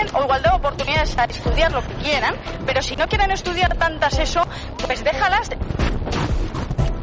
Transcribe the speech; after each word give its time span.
tienen 0.00 0.24
igualdad 0.24 0.50
de 0.50 0.56
oportunidades 0.56 1.18
a 1.18 1.24
estudiar 1.24 1.72
lo 1.72 1.82
que 1.82 1.94
quieran, 1.94 2.34
pero 2.66 2.82
si 2.82 2.96
no 2.96 3.06
quieren 3.06 3.30
estudiar 3.30 3.76
tantas 3.76 4.18
eso, 4.18 4.42
pues 4.86 5.04
déjalas. 5.04 5.50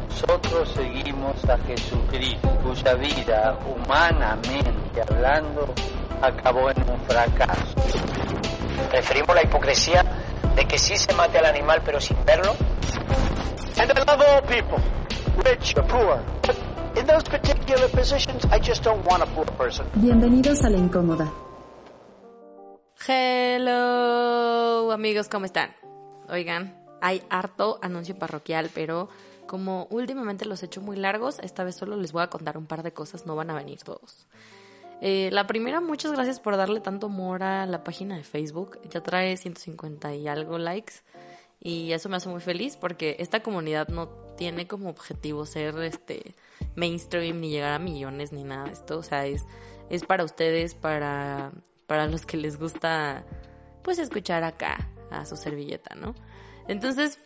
Nosotros 0.08 0.72
seguimos 0.74 1.44
a 1.48 1.56
Jesucristo, 1.58 2.48
cuya 2.62 2.94
vida, 2.94 3.58
humanamente 3.66 5.02
hablando, 5.08 5.72
acabó 6.20 6.70
en 6.70 6.90
un 6.90 7.00
fracaso. 7.02 7.74
Preferimos 8.90 9.34
la 9.34 9.42
hipocresía 9.42 10.04
de 10.56 10.64
que 10.64 10.78
sí 10.78 10.96
se 10.96 11.12
mate 11.14 11.38
al 11.38 11.46
animal 11.46 11.80
pero 11.84 12.00
sin 12.00 12.16
verlo. 12.24 12.54
And 13.80 13.92
I 13.92 13.94
love 13.94 14.20
all 14.20 14.42
people, 14.42 14.78
rich 15.44 15.76
or 15.76 15.86
poor. 15.86 16.20
In 16.96 17.06
those 17.06 17.22
particular 17.22 17.88
positions, 17.90 18.44
I 18.46 18.58
just 18.58 18.82
don't 18.82 19.06
want 19.06 19.22
a 19.22 19.26
poor 19.26 19.46
person. 19.56 19.86
Bienvenidos 19.94 20.64
a 20.64 20.68
La 20.68 20.78
Incómoda. 20.78 21.30
Hello, 23.10 24.92
amigos, 24.92 25.30
¿cómo 25.30 25.46
están? 25.46 25.74
Oigan, 26.28 26.78
hay 27.00 27.22
harto 27.30 27.78
anuncio 27.80 28.18
parroquial, 28.18 28.68
pero 28.74 29.08
como 29.46 29.86
últimamente 29.88 30.44
los 30.44 30.62
he 30.62 30.66
hecho 30.66 30.82
muy 30.82 30.94
largos, 30.94 31.38
esta 31.38 31.64
vez 31.64 31.76
solo 31.76 31.96
les 31.96 32.12
voy 32.12 32.22
a 32.22 32.26
contar 32.26 32.58
un 32.58 32.66
par 32.66 32.82
de 32.82 32.92
cosas, 32.92 33.24
no 33.24 33.34
van 33.34 33.48
a 33.48 33.54
venir 33.54 33.78
todos. 33.82 34.26
Eh, 35.00 35.30
la 35.32 35.46
primera, 35.46 35.80
muchas 35.80 36.12
gracias 36.12 36.38
por 36.38 36.58
darle 36.58 36.80
tanto 36.80 37.06
amor 37.06 37.42
a 37.44 37.64
la 37.64 37.82
página 37.82 38.14
de 38.14 38.24
Facebook. 38.24 38.78
Ya 38.90 39.02
trae 39.02 39.38
150 39.38 40.14
y 40.14 40.28
algo 40.28 40.58
likes. 40.58 40.96
Y 41.60 41.92
eso 41.92 42.10
me 42.10 42.16
hace 42.18 42.28
muy 42.28 42.42
feliz 42.42 42.76
porque 42.76 43.16
esta 43.20 43.42
comunidad 43.42 43.88
no 43.88 44.08
tiene 44.36 44.66
como 44.66 44.90
objetivo 44.90 45.46
ser 45.46 45.78
este 45.78 46.34
mainstream 46.76 47.40
ni 47.40 47.48
llegar 47.48 47.72
a 47.72 47.78
millones 47.78 48.32
ni 48.32 48.44
nada 48.44 48.64
de 48.66 48.72
esto. 48.72 48.98
O 48.98 49.02
sea, 49.02 49.24
es, 49.24 49.46
es 49.88 50.04
para 50.04 50.24
ustedes, 50.24 50.74
para, 50.74 51.52
para 51.88 52.06
los 52.06 52.24
que 52.24 52.36
les 52.36 52.56
gusta 52.56 53.24
pues 53.82 53.98
escuchar 53.98 54.44
acá 54.44 54.90
a 55.10 55.24
su 55.24 55.36
servilleta, 55.36 55.96
¿no? 55.96 56.14
Entonces, 56.68 57.18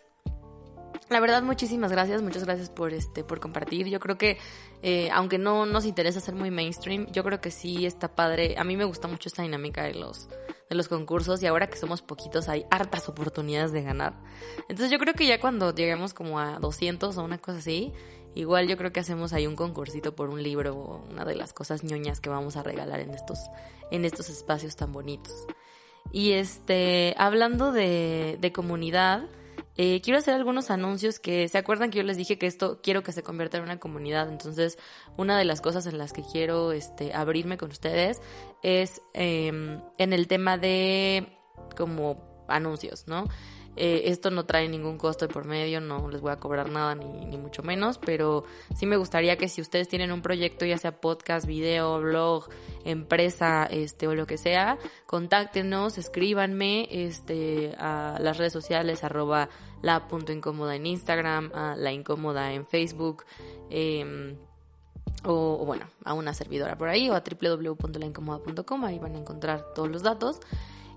la 1.11 1.20
verdad, 1.20 1.42
muchísimas 1.42 1.91
gracias, 1.91 2.23
muchas 2.23 2.45
gracias 2.45 2.70
por 2.70 2.95
este, 2.95 3.25
por 3.25 3.41
compartir. 3.41 3.89
Yo 3.89 4.01
creo 4.01 4.17
que, 4.17 4.39
eh, 4.83 5.11
aunque 5.12 5.36
no 5.36 5.67
nos 5.67 5.84
interesa 5.84 6.20
ser 6.20 6.34
muy 6.34 6.51
mainstream, 6.51 7.06
yo 7.12 7.25
creo 7.25 7.41
que 7.41 7.51
sí 7.51 7.84
está 7.84 8.14
padre. 8.14 8.55
A 8.56 8.64
mí 8.64 8.77
me 8.77 8.84
gusta 8.84 9.09
mucho 9.09 9.28
esta 9.28 9.42
dinámica 9.42 9.83
de 9.83 9.95
los, 9.95 10.28
de 10.70 10.77
los 10.77 10.89
concursos 10.89 11.42
y 11.42 11.47
ahora 11.47 11.67
que 11.67 11.77
somos 11.77 12.01
poquitos 12.01 12.48
hay 12.48 12.64
hartas 12.70 13.08
oportunidades 13.08 13.73
de 13.73 13.83
ganar. 13.83 14.14
Entonces 14.69 14.91
yo 14.91 14.98
creo 14.98 15.14
que 15.14 15.27
ya 15.27 15.41
cuando 15.41 15.75
lleguemos 15.75 16.14
como 16.14 16.39
a 16.39 16.58
200 16.61 17.19
o 17.19 17.25
una 17.25 17.39
cosa 17.39 17.58
así, 17.58 17.92
igual 18.34 18.69
yo 18.69 18.77
creo 18.77 18.92
que 18.92 19.00
hacemos 19.00 19.33
ahí 19.33 19.47
un 19.47 19.56
concursito 19.56 20.14
por 20.14 20.30
un 20.30 20.42
libro 20.42 20.75
o 20.77 21.05
una 21.11 21.25
de 21.25 21.34
las 21.34 21.52
cosas 21.52 21.84
ñoñas 21.84 22.20
que 22.20 22.30
vamos 22.30 22.56
a 22.56 22.62
regalar 22.62 23.00
en 23.00 23.14
estos, 23.14 23.39
en 23.91 24.05
estos 24.05 24.28
espacios 24.28 24.77
tan 24.77 24.92
bonitos. 24.92 25.33
Y 26.11 26.33
este, 26.33 27.14
hablando 27.16 27.72
de, 27.72 28.36
de 28.41 28.52
comunidad, 28.52 29.28
eh, 29.77 30.02
quiero 30.02 30.19
hacer 30.19 30.34
algunos 30.34 30.70
anuncios 30.70 31.19
que 31.19 31.48
se 31.48 31.56
acuerdan 31.56 31.91
que 31.91 31.98
yo 31.98 32.05
les 32.05 32.19
dije 32.19 32.36
que 32.36 32.47
esto 32.47 32.80
quiero 32.83 33.02
que 33.02 33.12
se 33.12 33.22
convierta 33.22 33.56
en 33.56 33.64
una 33.64 33.78
comunidad. 33.78 34.28
Entonces, 34.28 34.78
una 35.17 35.39
de 35.39 35.44
las 35.44 35.61
cosas 35.61 35.86
en 35.86 35.96
las 35.96 36.12
que 36.12 36.22
quiero 36.22 36.72
este, 36.72 37.14
abrirme 37.14 37.56
con 37.56 37.70
ustedes 37.70 38.20
es 38.62 39.00
em, 39.14 39.80
en 39.96 40.12
el 40.12 40.28
tema 40.28 40.58
de 40.58 41.39
como 41.77 42.44
anuncios, 42.48 43.06
¿no? 43.06 43.24
Eh, 43.75 44.03
esto 44.06 44.31
no 44.31 44.45
trae 44.45 44.69
ningún 44.69 44.98
costo 44.98 45.27
por 45.28 45.47
medio, 45.47 45.81
no 45.81 46.11
les 46.11 46.20
voy 46.20 46.33
a 46.33 46.37
cobrar 46.37 46.70
nada 46.70 46.95
ni, 46.95 47.39
mucho 47.39 47.62
menos, 47.62 47.98
pero 47.98 48.45
sí 48.77 48.84
me 48.84 48.97
gustaría 48.97 49.39
que 49.39 49.48
si 49.48 49.62
ustedes 49.62 49.89
tienen 49.89 50.12
un 50.12 50.20
proyecto, 50.20 50.67
ya 50.67 50.77
sea 50.77 51.01
podcast, 51.01 51.47
video, 51.47 51.98
blog, 52.01 52.51
empresa, 52.84 53.64
este 53.64 54.09
o 54.09 54.14
lo 54.14 54.27
que 54.27 54.37
sea, 54.37 54.79
contáctenos, 55.06 55.97
escríbanme 55.97 56.87
este 56.91 57.75
a 57.79 58.19
las 58.20 58.37
redes 58.37 58.53
sociales 58.53 59.05
arroba 59.05 59.48
la 59.81 60.07
punto 60.07 60.33
en 60.33 60.86
Instagram, 60.86 61.51
a 61.55 61.75
la 61.77 61.92
incómoda 61.92 62.52
en 62.52 62.67
Facebook. 62.67 63.25
Eh, 63.70 64.36
o, 65.25 65.58
o, 65.61 65.64
bueno, 65.64 65.86
a 66.05 66.14
una 66.14 66.35
servidora 66.35 66.77
por 66.77 66.89
ahí 66.89 67.08
o 67.08 67.14
a 67.14 67.23
www.laincómoda.com, 67.23 68.85
ahí 68.85 68.98
van 68.98 69.14
a 69.14 69.19
encontrar 69.19 69.73
todos 69.75 69.89
los 69.89 70.02
datos. 70.02 70.41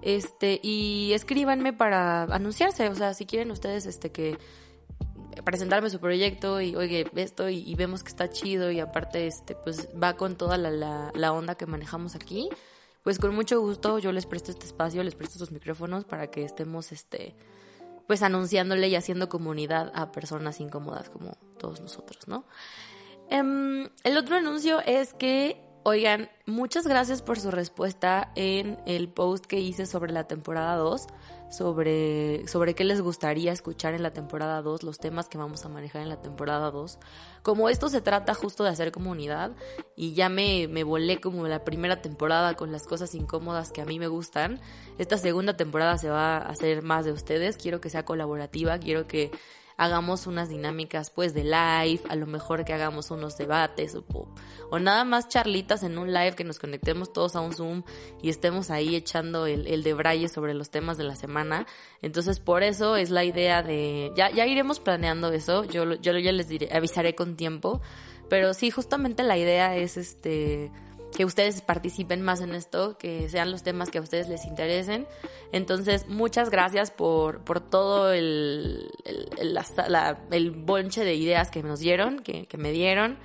Este, 0.06 0.60
y 0.62 1.14
escríbanme 1.14 1.74
para 1.74 2.24
anunciarse, 2.26 2.88
o 2.90 2.96
sea, 2.96 3.16
si 3.16 3.26
quieren 3.26 3.50
ustedes 3.50 3.88
este 3.88 4.12
que 4.12 4.38
presentarme 5.44 5.90
su 5.90 6.00
proyecto 6.00 6.62
y 6.62 6.76
oye 6.76 7.08
esto 7.16 7.50
y, 7.50 7.74
vemos 7.74 8.04
que 8.04 8.10
está 8.10 8.30
chido 8.30 8.72
y 8.72 8.80
aparte 8.80 9.26
este 9.26 9.56
pues 9.56 9.90
va 10.02 10.16
con 10.16 10.38
toda 10.38 10.58
la, 10.58 11.12
la, 11.14 11.34
onda 11.34 11.56
que 11.56 11.66
manejamos 11.66 12.16
aquí 12.16 12.50
pues 13.04 13.20
con 13.20 13.36
mucho 13.36 13.60
gusto 13.60 14.00
yo 14.00 14.12
les 14.12 14.26
presto 14.26 14.52
este 14.52 14.66
espacio 14.66 15.04
les 15.04 15.16
presto 15.16 15.34
estos 15.34 15.52
micrófonos 15.52 16.06
para 16.06 16.28
que 16.28 16.46
estemos 16.46 16.92
este 16.94 17.36
pues 18.08 18.22
anunciándole 18.22 18.88
y 18.88 18.96
haciendo 18.96 19.28
comunidad 19.28 19.92
a 19.94 20.12
personas 20.12 20.62
incómodas 20.62 21.10
como 21.10 21.36
todos 21.58 21.82
nosotros 21.82 22.28
no 22.30 22.46
um, 23.30 23.90
el 24.04 24.18
otro 24.18 24.38
anuncio 24.38 24.80
es 24.86 25.14
que 25.14 25.65
Oigan, 25.88 26.32
muchas 26.48 26.88
gracias 26.88 27.22
por 27.22 27.40
su 27.40 27.52
respuesta 27.52 28.32
en 28.34 28.80
el 28.88 29.08
post 29.08 29.46
que 29.46 29.60
hice 29.60 29.86
sobre 29.86 30.12
la 30.12 30.24
temporada 30.24 30.78
2, 30.78 31.06
sobre, 31.52 32.48
sobre 32.48 32.74
qué 32.74 32.84
les 32.84 33.02
gustaría 33.02 33.52
escuchar 33.52 33.94
en 33.94 34.02
la 34.02 34.12
temporada 34.12 34.64
2, 34.64 34.82
los 34.82 34.98
temas 34.98 35.30
que 35.30 35.38
vamos 35.38 35.64
a 35.64 35.70
manejar 35.70 36.02
en 36.02 36.10
la 36.10 36.20
temporada 36.20 36.72
2. 36.72 36.98
Como 37.44 37.70
esto 37.70 37.90
se 37.90 38.02
trata 38.02 38.34
justo 38.34 38.64
de 38.64 38.72
hacer 38.72 38.92
comunidad 38.92 39.52
y 39.96 40.16
ya 40.16 40.28
me, 40.28 40.68
me 40.68 40.84
volé 40.84 41.22
como 41.22 41.48
la 41.48 41.64
primera 41.64 42.02
temporada 42.02 42.56
con 42.56 42.72
las 42.72 42.88
cosas 42.88 43.14
incómodas 43.14 43.72
que 43.72 43.82
a 43.82 43.86
mí 43.86 44.00
me 44.00 44.08
gustan, 44.08 44.60
esta 44.98 45.20
segunda 45.20 45.56
temporada 45.56 46.00
se 46.00 46.10
va 46.10 46.38
a 46.38 46.50
hacer 46.50 46.82
más 46.82 47.06
de 47.06 47.12
ustedes, 47.12 47.58
quiero 47.58 47.80
que 47.80 47.92
sea 47.92 48.06
colaborativa, 48.06 48.80
quiero 48.80 49.06
que 49.06 49.30
hagamos 49.78 50.28
unas 50.28 50.50
dinámicas 50.50 51.10
pues 51.10 51.34
de 51.34 51.44
live, 51.44 52.02
a 52.10 52.16
lo 52.16 52.28
mejor 52.28 52.66
que 52.66 52.74
hagamos 52.74 53.12
unos 53.12 53.38
debates 53.38 53.96
o, 53.96 54.80
nada 54.80 55.04
más 55.04 55.28
charlitas 55.28 55.84
en 55.84 55.98
un 55.98 56.14
live 56.14 56.36
que 56.36 56.44
nos 56.44 56.60
conectemos 56.60 57.14
todos 57.14 57.36
a 57.36 57.42
un 57.42 57.54
Zoom 57.54 57.84
y 58.22 58.30
estemos 58.30 58.72
ahí 58.72 58.96
echando 58.96 59.46
el, 59.46 59.68
el 59.68 59.84
debraye 59.84 60.28
sobre 60.28 60.54
los 60.54 60.70
temas 60.70 60.98
de 60.98 61.04
la 61.04 61.16
semana. 61.16 61.66
Entonces 62.02 62.40
por 62.40 62.64
eso 62.64 62.96
es 62.96 63.10
la 63.10 63.24
idea 63.24 63.64
de, 63.64 64.12
ya, 64.16 64.32
ya 64.32 64.46
iremos 64.46 64.80
planeando 64.80 65.32
eso, 65.32 65.64
yo, 65.66 65.94
yo 65.96 66.18
ya 66.18 66.32
les 66.32 66.48
diré, 66.48 66.70
avisaré 66.74 67.16
con 67.16 67.36
tiempo, 67.36 67.82
pero 68.30 68.54
sí, 68.54 68.72
justamente 68.72 69.24
la 69.24 69.38
idea 69.38 69.76
es 69.76 69.98
este 69.98 70.72
que 71.16 71.26
ustedes 71.26 71.62
participen 71.62 72.22
más 72.22 72.42
en 72.42 72.54
esto, 72.54 72.98
que 72.98 73.30
sean 73.30 73.52
los 73.52 73.64
temas 73.64 73.90
que 73.90 74.00
a 74.00 74.02
ustedes 74.02 74.28
les 74.28 74.46
interesen. 74.46 75.08
Entonces, 75.52 76.08
muchas 76.08 76.50
gracias 76.50 76.92
por, 76.92 77.44
por 77.44 77.62
todo 77.62 78.12
el, 78.12 78.92
el, 79.06 79.54
la, 79.54 79.66
la, 79.88 80.20
el 80.32 80.52
bonche 80.52 81.06
de 81.06 81.16
ideas 81.16 81.50
que 81.52 81.64
nos 81.64 81.80
dieron, 81.80 82.20
que, 82.20 82.48
que 82.48 82.58
me 82.58 82.72
dieron. 82.72 83.18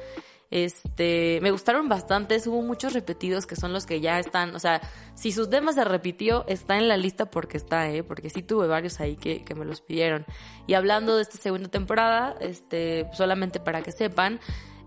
Este, 0.50 1.38
me 1.42 1.52
gustaron 1.52 1.88
bastante, 1.88 2.36
hubo 2.46 2.60
muchos 2.62 2.92
repetidos 2.92 3.46
que 3.46 3.54
son 3.54 3.72
los 3.72 3.86
que 3.86 4.00
ya 4.00 4.18
están, 4.18 4.52
o 4.56 4.58
sea, 4.58 4.80
si 5.14 5.30
sus 5.30 5.48
temas 5.48 5.76
se 5.76 5.84
repitió, 5.84 6.44
está 6.48 6.76
en 6.76 6.88
la 6.88 6.96
lista 6.96 7.30
porque 7.30 7.56
está, 7.56 7.88
eh, 7.88 8.02
porque 8.02 8.30
sí 8.30 8.42
tuve 8.42 8.66
varios 8.66 8.98
ahí 8.98 9.14
que, 9.14 9.44
que 9.44 9.54
me 9.54 9.64
los 9.64 9.80
pidieron. 9.80 10.26
Y 10.66 10.74
hablando 10.74 11.14
de 11.14 11.22
esta 11.22 11.38
segunda 11.38 11.68
temporada, 11.68 12.34
este, 12.40 13.06
solamente 13.12 13.60
para 13.60 13.82
que 13.82 13.92
sepan, 13.92 14.40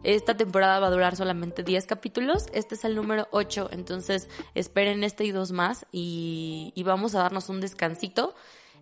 esta 0.03 0.35
temporada 0.35 0.79
va 0.79 0.87
a 0.87 0.91
durar 0.91 1.15
solamente 1.15 1.63
10 1.63 1.85
capítulos. 1.87 2.47
Este 2.53 2.75
es 2.75 2.83
el 2.83 2.95
número 2.95 3.27
8. 3.31 3.69
Entonces 3.71 4.29
esperen 4.53 5.03
este 5.03 5.23
y 5.23 5.31
dos 5.31 5.51
más. 5.51 5.85
Y, 5.91 6.73
y 6.75 6.83
vamos 6.83 7.15
a 7.15 7.19
darnos 7.19 7.49
un 7.49 7.61
descansito. 7.61 8.35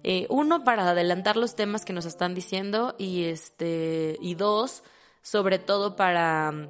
Eh, 0.04 0.26
uno, 0.30 0.64
para 0.64 0.90
adelantar 0.90 1.38
los 1.38 1.56
temas 1.56 1.86
que 1.86 1.94
nos 1.94 2.06
están 2.06 2.34
diciendo. 2.34 2.96
Y 2.98 3.26
este. 3.26 4.18
Y 4.20 4.36
dos, 4.36 4.84
sobre 5.22 5.60
todo 5.60 5.96
para. 5.96 6.70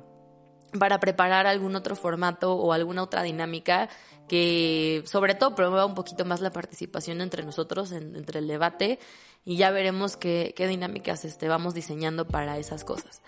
Para 0.78 1.00
preparar 1.02 1.48
algún 1.48 1.76
otro 1.76 1.98
formato 1.98 2.54
o 2.54 2.72
alguna 2.72 3.04
otra 3.04 3.24
dinámica 3.24 3.90
que 4.30 5.04
sobre 5.06 5.36
todo 5.36 5.56
promueva 5.56 5.86
un 5.86 5.96
poquito 5.96 6.24
más 6.24 6.40
la 6.40 6.52
participación 6.52 7.20
entre 7.20 7.44
nosotros, 7.44 7.92
en, 7.92 8.16
entre 8.16 8.40
el 8.40 8.48
debate, 8.48 8.98
y 9.44 9.58
ya 9.58 9.72
veremos 9.72 10.16
qué, 10.16 10.54
qué 10.56 10.68
dinámicas 10.68 11.26
este, 11.26 11.50
vamos 11.50 11.74
diseñando 11.74 12.26
para 12.26 12.58
esas 12.58 12.86
cosas. 12.86 13.22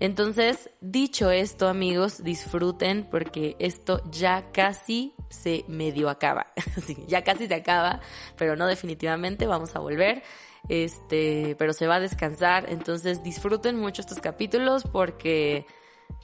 Entonces, 0.00 0.70
dicho 0.80 1.30
esto, 1.30 1.68
amigos, 1.68 2.24
disfruten 2.24 3.06
porque 3.10 3.54
esto 3.58 4.02
ya 4.10 4.50
casi 4.50 5.14
se 5.28 5.64
medio 5.68 6.08
acaba. 6.08 6.46
ya 7.06 7.22
casi 7.22 7.46
se 7.46 7.54
acaba, 7.54 8.00
pero 8.36 8.56
no 8.56 8.66
definitivamente, 8.66 9.46
vamos 9.46 9.76
a 9.76 9.78
volver. 9.78 10.22
Este, 10.68 11.54
pero 11.58 11.72
se 11.72 11.86
va 11.86 11.96
a 11.96 12.00
descansar, 12.00 12.66
entonces 12.68 13.22
disfruten 13.22 13.76
mucho 13.76 14.02
estos 14.02 14.20
capítulos 14.20 14.84
porque 14.84 15.66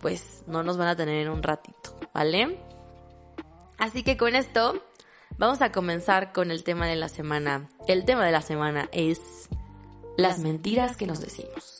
pues 0.01 0.45
no 0.47 0.63
nos 0.63 0.77
van 0.77 0.89
a 0.89 0.97
tener 0.97 1.23
en 1.23 1.31
un 1.31 1.43
ratito, 1.43 1.99
¿vale? 2.13 2.59
Así 3.79 4.03
que 4.03 4.17
con 4.17 4.35
esto 4.35 4.83
vamos 5.39 5.63
a 5.63 5.73
comenzar 5.73 6.33
con 6.33 6.51
el 6.51 6.65
tema 6.65 6.87
de 6.87 6.97
la 6.97 7.09
semana. 7.09 7.69
El 7.89 8.05
tema 8.05 8.25
de 8.25 8.33
la 8.33 8.43
semana 8.43 8.89
es 8.93 9.49
las 10.17 10.39
mentiras 10.39 10.97
que 10.97 11.07
nos 11.07 11.21
decimos. 11.21 11.79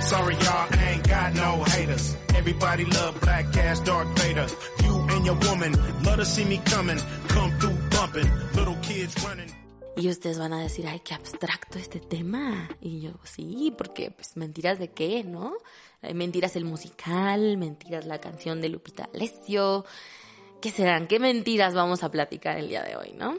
Sorry 0.00 0.34
y'all, 0.36 0.68
I 0.70 0.92
ain't 0.92 1.08
got 1.08 1.34
no 1.34 1.64
haters. 1.64 2.16
Everybody 2.34 2.84
love 2.84 3.20
black 3.20 3.56
ass 3.56 3.80
dark 3.84 4.06
Vader. 4.18 4.46
You 4.84 4.94
and 5.10 5.26
your 5.26 5.36
woman 5.48 5.72
love 6.04 6.16
to 6.18 6.24
see 6.24 6.44
me 6.44 6.58
coming. 6.58 6.98
Come 7.28 7.52
through 7.58 7.76
bumping, 7.90 8.30
little 8.54 8.76
kids 8.82 9.14
running. 9.24 9.50
Y 9.98 10.08
ustedes 10.10 10.38
van 10.38 10.52
a 10.52 10.60
decir, 10.60 10.86
ay, 10.86 11.00
qué 11.00 11.14
abstracto 11.14 11.78
este 11.78 12.00
tema. 12.00 12.68
Y 12.82 13.00
yo, 13.00 13.12
sí, 13.24 13.74
porque 13.76 14.10
pues 14.10 14.36
mentiras 14.36 14.78
de 14.78 14.88
qué, 14.92 15.24
¿no? 15.24 15.54
Eh, 16.02 16.12
Mentiras 16.12 16.54
el 16.56 16.66
musical, 16.66 17.56
mentiras 17.56 18.04
la 18.04 18.20
canción 18.20 18.60
de 18.60 18.68
Lupita 18.68 19.08
Alessio. 19.14 19.86
¿Qué 20.60 20.70
serán? 20.70 21.06
¿Qué 21.06 21.18
mentiras 21.18 21.74
vamos 21.74 22.02
a 22.02 22.10
platicar 22.10 22.58
el 22.58 22.68
día 22.68 22.82
de 22.82 22.96
hoy, 22.96 23.14
no? 23.14 23.38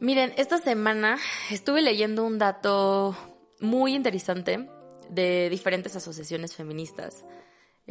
Miren, 0.00 0.32
esta 0.38 0.56
semana 0.56 1.18
estuve 1.50 1.82
leyendo 1.82 2.24
un 2.24 2.38
dato 2.38 3.14
muy 3.60 3.94
interesante 3.94 4.66
de 5.10 5.50
diferentes 5.50 5.94
asociaciones 5.94 6.56
feministas. 6.56 7.26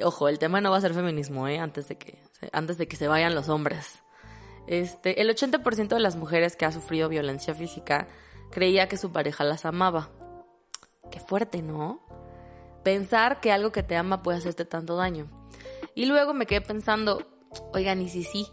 Ojo, 0.04 0.28
el 0.28 0.40
tema 0.40 0.60
no 0.60 0.72
va 0.72 0.78
a 0.78 0.82
ser 0.82 0.96
feminismo, 0.96 1.48
¿eh? 1.48 1.60
Antes 1.60 1.88
de 1.88 2.00
que, 2.00 2.20
antes 2.52 2.80
de 2.80 2.88
que 2.88 2.96
se 2.96 3.08
vayan 3.08 3.36
los 3.36 3.48
hombres. 3.48 4.02
Este, 4.66 5.22
el 5.22 5.30
80% 5.30 5.90
de 5.90 6.00
las 6.00 6.16
mujeres 6.16 6.56
que 6.56 6.66
ha 6.66 6.72
sufrido 6.72 7.10
violencia 7.10 7.54
física 7.54 8.08
creía 8.50 8.90
que 8.90 8.98
su 8.98 9.12
pareja 9.12 9.44
las 9.44 9.66
amaba. 9.66 10.10
Qué 11.12 11.20
fuerte, 11.20 11.62
¿no? 11.62 12.04
Pensar 12.84 13.40
que 13.40 13.52
algo 13.52 13.72
que 13.72 13.84
te 13.84 13.96
ama 13.96 14.24
puede 14.24 14.40
hacerte 14.40 14.66
tanto 14.66 14.96
daño. 14.96 15.30
Y 15.94 16.08
luego 16.08 16.34
me 16.34 16.48
quedé 16.48 16.62
pensando, 16.62 17.22
oigan, 17.72 18.02
¿y 18.02 18.10
si 18.10 18.24
sí? 18.24 18.48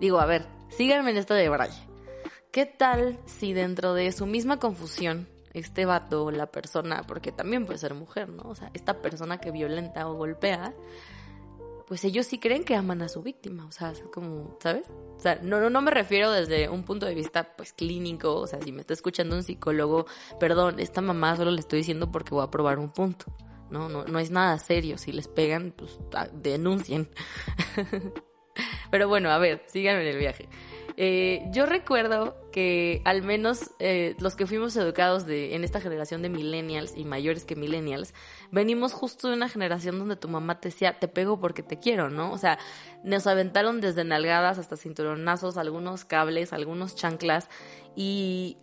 Digo, 0.00 0.18
a 0.18 0.26
ver, 0.26 0.48
síganme 0.76 1.12
en 1.12 1.18
esto 1.18 1.34
de 1.34 1.48
Braille. 1.48 1.95
¿Qué 2.56 2.64
tal 2.64 3.18
si 3.26 3.52
dentro 3.52 3.92
de 3.92 4.10
su 4.12 4.24
misma 4.24 4.58
confusión, 4.58 5.28
este 5.52 5.84
vato, 5.84 6.30
la 6.30 6.46
persona, 6.46 7.02
porque 7.06 7.30
también 7.30 7.66
puede 7.66 7.78
ser 7.78 7.92
mujer, 7.92 8.30
¿no? 8.30 8.44
O 8.44 8.54
sea, 8.54 8.70
esta 8.72 9.02
persona 9.02 9.36
que 9.36 9.50
violenta 9.50 10.08
o 10.08 10.14
golpea, 10.14 10.72
pues 11.86 12.02
ellos 12.04 12.24
sí 12.24 12.38
creen 12.38 12.64
que 12.64 12.74
aman 12.74 13.02
a 13.02 13.10
su 13.10 13.20
víctima, 13.20 13.66
o 13.66 13.72
sea, 13.72 13.92
como, 14.10 14.56
¿sabes? 14.62 14.88
O 14.88 15.20
sea, 15.20 15.38
no, 15.42 15.60
no, 15.60 15.68
no 15.68 15.82
me 15.82 15.90
refiero 15.90 16.32
desde 16.32 16.70
un 16.70 16.82
punto 16.82 17.04
de 17.04 17.14
vista, 17.14 17.54
pues, 17.58 17.74
clínico, 17.74 18.34
o 18.36 18.46
sea, 18.46 18.58
si 18.62 18.72
me 18.72 18.80
está 18.80 18.94
escuchando 18.94 19.36
un 19.36 19.42
psicólogo, 19.42 20.06
perdón, 20.40 20.80
esta 20.80 21.02
mamá 21.02 21.36
solo 21.36 21.50
le 21.50 21.60
estoy 21.60 21.80
diciendo 21.80 22.10
porque 22.10 22.30
voy 22.30 22.42
a 22.42 22.50
probar 22.50 22.78
un 22.78 22.88
punto, 22.88 23.26
¿no? 23.68 23.90
No, 23.90 24.06
no 24.06 24.18
es 24.18 24.30
nada 24.30 24.58
serio, 24.58 24.96
si 24.96 25.12
les 25.12 25.28
pegan, 25.28 25.74
pues, 25.76 25.98
denuncien. 26.32 27.10
Pero 28.90 29.08
bueno, 29.08 29.30
a 29.30 29.36
ver, 29.36 29.62
síganme 29.66 30.00
en 30.00 30.08
el 30.08 30.18
viaje. 30.18 30.48
Eh, 30.96 31.44
yo 31.50 31.66
recuerdo 31.66 32.45
que 32.56 33.02
al 33.04 33.20
menos 33.22 33.72
eh, 33.80 34.16
los 34.18 34.34
que 34.34 34.46
fuimos 34.46 34.74
educados 34.76 35.26
de, 35.26 35.54
en 35.54 35.62
esta 35.62 35.78
generación 35.78 36.22
de 36.22 36.30
millennials 36.30 36.96
y 36.96 37.04
mayores 37.04 37.44
que 37.44 37.54
millennials, 37.54 38.14
venimos 38.50 38.94
justo 38.94 39.28
de 39.28 39.34
una 39.34 39.50
generación 39.50 39.98
donde 39.98 40.16
tu 40.16 40.26
mamá 40.26 40.58
te 40.58 40.70
decía, 40.70 40.98
te 40.98 41.06
pego 41.06 41.38
porque 41.38 41.62
te 41.62 41.78
quiero, 41.78 42.08
¿no? 42.08 42.32
O 42.32 42.38
sea, 42.38 42.58
nos 43.04 43.26
aventaron 43.26 43.82
desde 43.82 44.04
nalgadas 44.04 44.58
hasta 44.58 44.78
cinturonazos, 44.78 45.58
algunos 45.58 46.06
cables, 46.06 46.54
algunos 46.54 46.96
chanclas 46.96 47.50
y... 47.94 48.56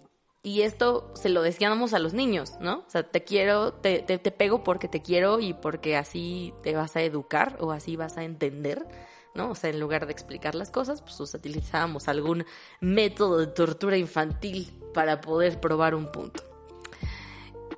Y 0.45 0.63
esto 0.63 1.09
se 1.15 1.29
lo 1.29 1.41
decíamos 1.41 1.93
a 1.93 1.99
los 1.99 2.13
niños, 2.13 2.57
¿no? 2.59 2.79
O 2.79 2.89
sea, 2.89 3.03
te 3.03 3.23
quiero, 3.23 3.71
te, 3.75 3.99
te, 3.99 4.17
te 4.17 4.29
pego 4.29 4.61
porque 4.61 4.89
te 4.89 5.01
quiero 5.01 5.39
y 5.39 5.53
porque 5.53 5.95
así 5.95 6.53
te 6.63 6.75
vas 6.75 6.97
a 6.97 7.01
educar 7.01 7.55
o 7.61 7.71
así 7.71 7.95
vas 7.95 8.17
a 8.17 8.25
entender. 8.25 8.85
¿No? 9.33 9.51
O 9.51 9.55
sea, 9.55 9.69
en 9.69 9.79
lugar 9.79 10.05
de 10.05 10.11
explicar 10.11 10.55
las 10.55 10.71
cosas, 10.71 11.01
pues 11.01 11.19
utilizábamos 11.19 12.07
algún 12.07 12.45
método 12.79 13.39
de 13.39 13.47
tortura 13.47 13.97
infantil 13.97 14.73
para 14.93 15.21
poder 15.21 15.59
probar 15.59 15.95
un 15.95 16.11
punto. 16.11 16.43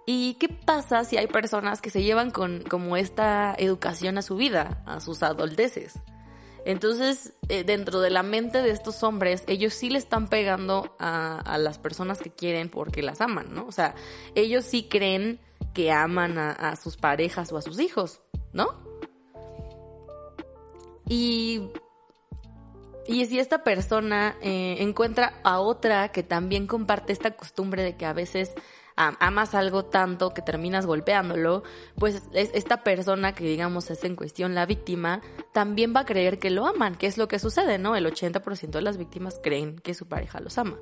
¿Y 0.06 0.36
qué 0.36 0.50
pasa 0.50 1.04
si 1.04 1.18
hay 1.18 1.28
personas 1.28 1.82
que 1.82 1.90
se 1.90 2.04
llevan 2.04 2.30
con 2.30 2.62
como 2.62 2.96
esta 2.96 3.56
educación 3.58 4.18
a 4.18 4.22
su 4.22 4.36
vida, 4.36 4.84
a 4.86 5.00
sus 5.00 5.24
adolescencias? 5.24 6.00
Entonces, 6.64 7.34
eh, 7.48 7.64
dentro 7.64 8.02
de 8.02 8.10
la 8.10 8.24
mente 8.24 8.62
de 8.62 8.72
estos 8.72 9.04
hombres, 9.04 9.44
ellos 9.48 9.74
sí 9.74 9.90
le 9.90 10.00
están 10.00 10.28
pegando 10.28 10.96
a, 11.00 11.40
a 11.40 11.58
las 11.58 11.78
personas 11.78 12.20
que 12.20 12.32
quieren 12.32 12.70
porque 12.70 13.04
las 13.04 13.22
aman, 13.22 13.54
¿no? 13.54 13.66
O 13.68 13.72
sea, 13.72 13.94
ellos 14.34 14.66
sí 14.66 14.88
creen 14.90 15.40
que 15.74 15.92
aman 15.92 16.38
a, 16.38 16.52
a 16.52 16.76
sus 16.76 16.98
parejas 16.98 17.52
o 17.52 17.58
a 17.58 17.62
sus 17.62 17.80
hijos, 17.80 18.22
¿no? 18.52 18.85
Y, 21.08 21.70
y 23.08 23.26
si 23.28 23.40
esta 23.40 23.64
persona 23.64 24.36
eh, 24.42 24.78
encuentra 24.80 25.40
a 25.44 25.60
otra 25.60 26.10
que 26.10 26.24
también 26.24 26.68
comparte 26.68 27.14
esta 27.14 27.32
costumbre 27.32 27.84
de 27.84 27.96
que 27.96 28.06
a 28.06 28.14
veces 28.14 28.54
am- 28.96 29.16
amas 29.20 29.54
algo 29.54 29.86
tanto 29.86 30.34
que 30.34 30.42
terminas 30.42 30.86
golpeándolo, 30.88 31.62
pues 32.00 32.24
es- 32.34 32.50
esta 32.54 32.84
persona 32.84 33.36
que 33.36 33.44
digamos 33.44 33.92
es 33.92 34.04
en 34.04 34.16
cuestión 34.16 34.56
la 34.56 34.66
víctima, 34.66 35.22
también 35.54 35.94
va 35.96 36.00
a 36.02 36.06
creer 36.06 36.40
que 36.40 36.50
lo 36.50 36.66
aman, 36.66 36.96
que 36.96 37.06
es 37.08 37.18
lo 37.20 37.28
que 37.28 37.38
sucede, 37.38 37.78
¿no? 37.78 37.96
El 37.96 38.06
80% 38.08 38.80
de 38.80 38.82
las 38.82 38.98
víctimas 38.98 39.40
creen 39.44 39.78
que 39.78 39.94
su 39.94 40.08
pareja 40.08 40.40
los 40.40 40.58
ama. 40.58 40.78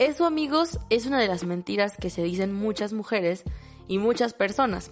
Eso, 0.00 0.24
amigos, 0.24 0.80
es 0.88 1.04
una 1.06 1.20
de 1.20 1.28
las 1.28 1.44
mentiras 1.44 1.96
que 1.98 2.08
se 2.10 2.22
dicen 2.22 2.54
muchas 2.54 2.92
mujeres 2.94 3.44
y 3.86 3.98
muchas 3.98 4.32
personas. 4.32 4.90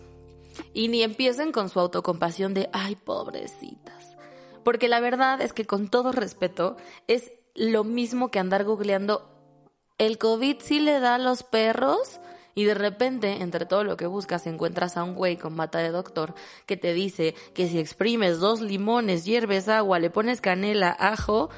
Y 0.73 0.89
ni 0.89 1.03
empiecen 1.03 1.53
con 1.53 1.69
su 1.69 1.81
autocompasión 1.81 2.55
de, 2.55 2.69
ay, 2.73 2.97
pobrecitas. 2.97 4.17
Porque 4.65 4.89
la 4.89 5.01
verdad 5.01 5.41
es 5.41 5.53
que 5.53 5.67
con 5.67 5.89
todo 5.89 6.13
respeto, 6.13 6.77
es 7.07 7.33
lo 7.55 7.85
mismo 7.85 8.31
que 8.31 8.39
andar 8.39 8.65
googleando, 8.65 9.29
¿el 9.99 10.19
COVID 10.19 10.59
sí 10.61 10.81
le 10.81 11.01
da 11.01 11.17
a 11.17 11.19
los 11.19 11.43
perros? 11.43 12.21
Y 12.55 12.65
de 12.65 12.75
repente, 12.75 13.41
entre 13.41 13.67
todo 13.67 13.85
lo 13.85 13.97
que 13.97 14.07
buscas, 14.07 14.47
encuentras 14.49 14.97
a 14.97 15.05
un 15.05 15.15
güey 15.15 15.37
con 15.37 15.57
bata 15.57 15.79
de 15.79 15.91
doctor 15.91 16.35
que 16.67 16.77
te 16.77 16.93
dice 16.93 17.37
que 17.55 17.69
si 17.69 17.79
exprimes 17.79 18.41
dos 18.41 18.61
limones, 18.61 19.25
hierves 19.25 19.69
agua, 19.69 20.01
le 20.01 20.11
pones 20.11 20.41
canela, 20.41 20.91
ajo, 20.91 21.51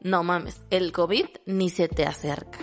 no 0.00 0.24
mames, 0.24 0.60
el 0.70 0.90
COVID 0.90 1.26
ni 1.46 1.70
se 1.70 1.86
te 1.86 2.06
acerca. 2.06 2.58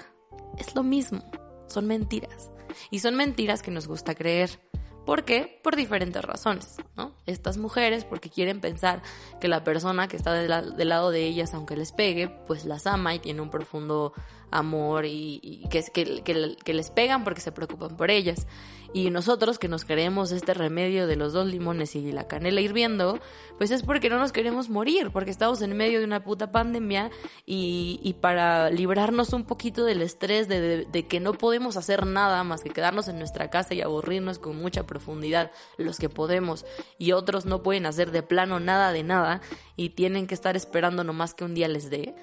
Es 0.58 0.76
lo 0.76 0.84
mismo, 0.84 1.24
son 1.68 1.88
mentiras. 1.88 2.52
Y 2.92 3.00
son 3.00 3.16
mentiras 3.16 3.62
que 3.62 3.72
nos 3.72 3.88
gusta 3.88 4.14
creer. 4.14 4.60
¿Por 5.06 5.24
qué? 5.24 5.60
Por 5.64 5.76
diferentes 5.76 6.24
razones, 6.24 6.78
¿no? 6.98 7.12
Estas 7.28 7.58
mujeres 7.58 8.04
porque 8.06 8.30
quieren 8.30 8.60
pensar 8.60 9.02
que 9.40 9.48
la 9.48 9.64
persona 9.64 10.08
que 10.08 10.18
está 10.18 10.34
del, 10.34 10.50
la- 10.50 10.62
del 10.64 10.90
lado 10.90 11.12
de 11.12 11.26
ellas, 11.26 11.54
aunque 11.54 11.78
les 11.78 11.92
pegue, 11.92 12.28
pues 12.28 12.66
las 12.66 12.88
ama 12.88 13.14
y 13.14 13.20
tiene 13.20 13.42
un 13.42 13.52
profundo 13.52 14.14
amor 14.52 15.06
y, 15.06 15.66
que, 15.70 15.80
es- 15.80 15.90
que, 15.90 16.22
que- 16.24 16.56
que 16.64 16.74
les 16.74 16.90
pegan 16.90 17.24
porque 17.24 17.42
se 17.42 17.52
preocupan 17.52 17.96
por 17.98 18.12
ellas. 18.12 18.48
Y 18.94 19.10
nosotros 19.10 19.60
que 19.60 19.68
nos 19.68 19.84
creemos 19.84 20.32
este 20.32 20.54
remedio 20.54 21.06
de 21.06 21.18
los 21.18 21.34
dos 21.34 21.48
limones 21.48 21.98
y 21.98 22.14
la 22.14 22.30
canela 22.30 22.62
hirviendo, 22.62 23.20
pues 23.58 23.72
es 23.72 23.84
porque 23.84 24.10
no 24.10 24.18
nos 24.20 24.32
queremos 24.32 24.70
morir, 24.70 25.12
porque 25.12 25.32
estamos 25.32 25.62
en 25.62 25.76
medio 25.76 26.00
de 26.00 26.06
una 26.06 26.24
puta 26.24 26.50
pandemia 26.54 27.12
y, 27.46 28.16
para 28.22 28.70
librarnos 28.70 29.34
un 29.34 29.44
poquito 29.44 29.84
del 29.84 30.02
estrés 30.02 30.48
de, 30.48 30.62
de- 30.62 30.86
de 30.86 31.08
que 31.08 31.20
no 31.20 31.34
podemos 31.34 31.76
hacer 31.76 32.06
nada 32.06 32.42
más 32.46 32.64
que 32.64 32.70
quedarnos 32.70 33.10
en 33.10 33.20
nuestra 33.20 33.50
casa 33.50 33.74
y 33.74 33.82
aburrirnos 33.82 34.40
con 34.40 34.56
mucha 34.56 34.88
profundidad 34.88 35.52
los 35.78 35.98
que 35.98 36.08
podemos 36.08 36.66
y 36.98 37.12
otros 37.12 37.46
no 37.46 37.64
pueden 37.64 37.86
hacer 37.88 38.12
de 38.12 38.24
plano 38.24 38.62
nada 38.62 38.94
de 38.94 39.04
nada 39.04 39.42
y 39.76 39.90
tienen 39.90 40.26
que 40.26 40.36
estar 40.36 40.56
esperando 40.56 41.04
nomás 41.04 41.34
que 41.34 41.44
un 41.44 41.54
día 41.54 41.68
les 41.68 41.90
dé, 41.90 42.16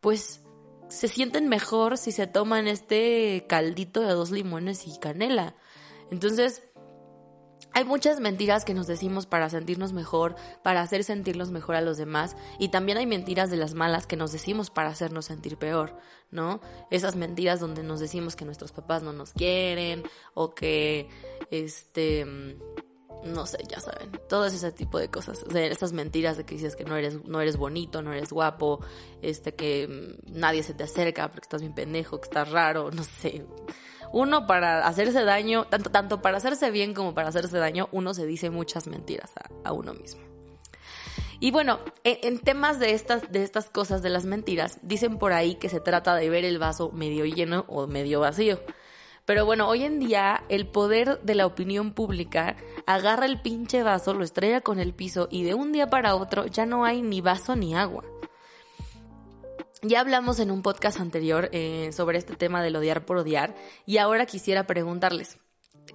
pues 0.00 0.42
se 0.90 1.08
sienten 1.08 1.48
mejor 1.48 1.96
si 1.96 2.12
se 2.12 2.26
toman 2.26 2.68
este 2.68 3.46
caldito 3.48 4.00
de 4.00 4.12
dos 4.12 4.30
limones 4.30 4.86
y 4.86 4.98
canela. 4.98 5.54
Entonces, 6.10 6.62
hay 7.72 7.84
muchas 7.84 8.18
mentiras 8.18 8.64
que 8.64 8.74
nos 8.74 8.88
decimos 8.88 9.26
para 9.26 9.48
sentirnos 9.48 9.92
mejor, 9.92 10.34
para 10.64 10.82
hacer 10.82 11.04
sentirnos 11.04 11.52
mejor 11.52 11.76
a 11.76 11.80
los 11.80 11.96
demás, 11.96 12.36
y 12.58 12.68
también 12.68 12.98
hay 12.98 13.06
mentiras 13.06 13.50
de 13.50 13.56
las 13.56 13.74
malas 13.74 14.08
que 14.08 14.16
nos 14.16 14.32
decimos 14.32 14.70
para 14.70 14.88
hacernos 14.88 15.26
sentir 15.26 15.56
peor, 15.56 15.96
¿no? 16.32 16.60
Esas 16.90 17.14
mentiras 17.14 17.60
donde 17.60 17.84
nos 17.84 18.00
decimos 18.00 18.34
que 18.34 18.44
nuestros 18.44 18.72
papás 18.72 19.04
no 19.04 19.12
nos 19.12 19.32
quieren 19.32 20.02
o 20.34 20.54
que 20.54 21.08
este 21.50 22.26
no 23.24 23.46
sé, 23.46 23.58
ya 23.68 23.80
saben, 23.80 24.10
todo 24.28 24.46
ese 24.46 24.72
tipo 24.72 24.98
de 24.98 25.08
cosas, 25.08 25.42
o 25.46 25.50
sea, 25.50 25.66
esas 25.66 25.92
mentiras 25.92 26.36
de 26.36 26.44
que 26.44 26.54
dices 26.54 26.76
que 26.76 26.84
no 26.84 26.96
eres 26.96 27.24
no 27.24 27.40
eres 27.40 27.56
bonito, 27.56 28.02
no 28.02 28.12
eres 28.12 28.30
guapo, 28.30 28.80
este 29.22 29.54
que 29.54 29.88
mm, 29.88 30.38
nadie 30.38 30.62
se 30.62 30.74
te 30.74 30.84
acerca 30.84 31.28
porque 31.30 31.44
estás 31.44 31.60
bien 31.60 31.74
pendejo, 31.74 32.20
que 32.20 32.28
estás 32.28 32.50
raro, 32.50 32.90
no 32.90 33.02
sé. 33.02 33.46
Uno 34.12 34.46
para 34.46 34.86
hacerse 34.86 35.22
daño, 35.24 35.66
tanto, 35.66 35.90
tanto 35.90 36.20
para 36.20 36.38
hacerse 36.38 36.70
bien 36.70 36.94
como 36.94 37.14
para 37.14 37.28
hacerse 37.28 37.58
daño, 37.58 37.88
uno 37.92 38.12
se 38.12 38.26
dice 38.26 38.50
muchas 38.50 38.88
mentiras 38.88 39.30
a, 39.36 39.68
a 39.68 39.72
uno 39.72 39.94
mismo. 39.94 40.30
Y 41.42 41.52
bueno, 41.52 41.80
en, 42.04 42.38
temas 42.38 42.78
de 42.78 42.92
estas, 42.92 43.32
de 43.32 43.42
estas 43.42 43.70
cosas, 43.70 44.02
de 44.02 44.10
las 44.10 44.26
mentiras, 44.26 44.78
dicen 44.82 45.18
por 45.18 45.32
ahí 45.32 45.54
que 45.54 45.70
se 45.70 45.80
trata 45.80 46.14
de 46.14 46.28
ver 46.28 46.44
el 46.44 46.58
vaso 46.58 46.92
medio 46.92 47.24
lleno 47.24 47.64
o 47.66 47.86
medio 47.86 48.20
vacío. 48.20 48.60
Pero 49.30 49.46
bueno, 49.46 49.68
hoy 49.68 49.84
en 49.84 50.00
día 50.00 50.42
el 50.48 50.66
poder 50.66 51.20
de 51.22 51.36
la 51.36 51.46
opinión 51.46 51.92
pública 51.92 52.56
agarra 52.84 53.26
el 53.26 53.40
pinche 53.40 53.84
vaso, 53.84 54.12
lo 54.12 54.24
estrella 54.24 54.60
con 54.60 54.80
el 54.80 54.92
piso 54.92 55.28
y 55.30 55.44
de 55.44 55.54
un 55.54 55.70
día 55.70 55.88
para 55.88 56.16
otro 56.16 56.46
ya 56.46 56.66
no 56.66 56.84
hay 56.84 57.00
ni 57.00 57.20
vaso 57.20 57.54
ni 57.54 57.76
agua. 57.76 58.02
Ya 59.82 60.00
hablamos 60.00 60.40
en 60.40 60.50
un 60.50 60.62
podcast 60.62 60.98
anterior 60.98 61.48
eh, 61.52 61.90
sobre 61.92 62.18
este 62.18 62.34
tema 62.34 62.60
del 62.60 62.74
odiar 62.74 63.06
por 63.06 63.18
odiar 63.18 63.54
y 63.86 63.98
ahora 63.98 64.26
quisiera 64.26 64.66
preguntarles, 64.66 65.38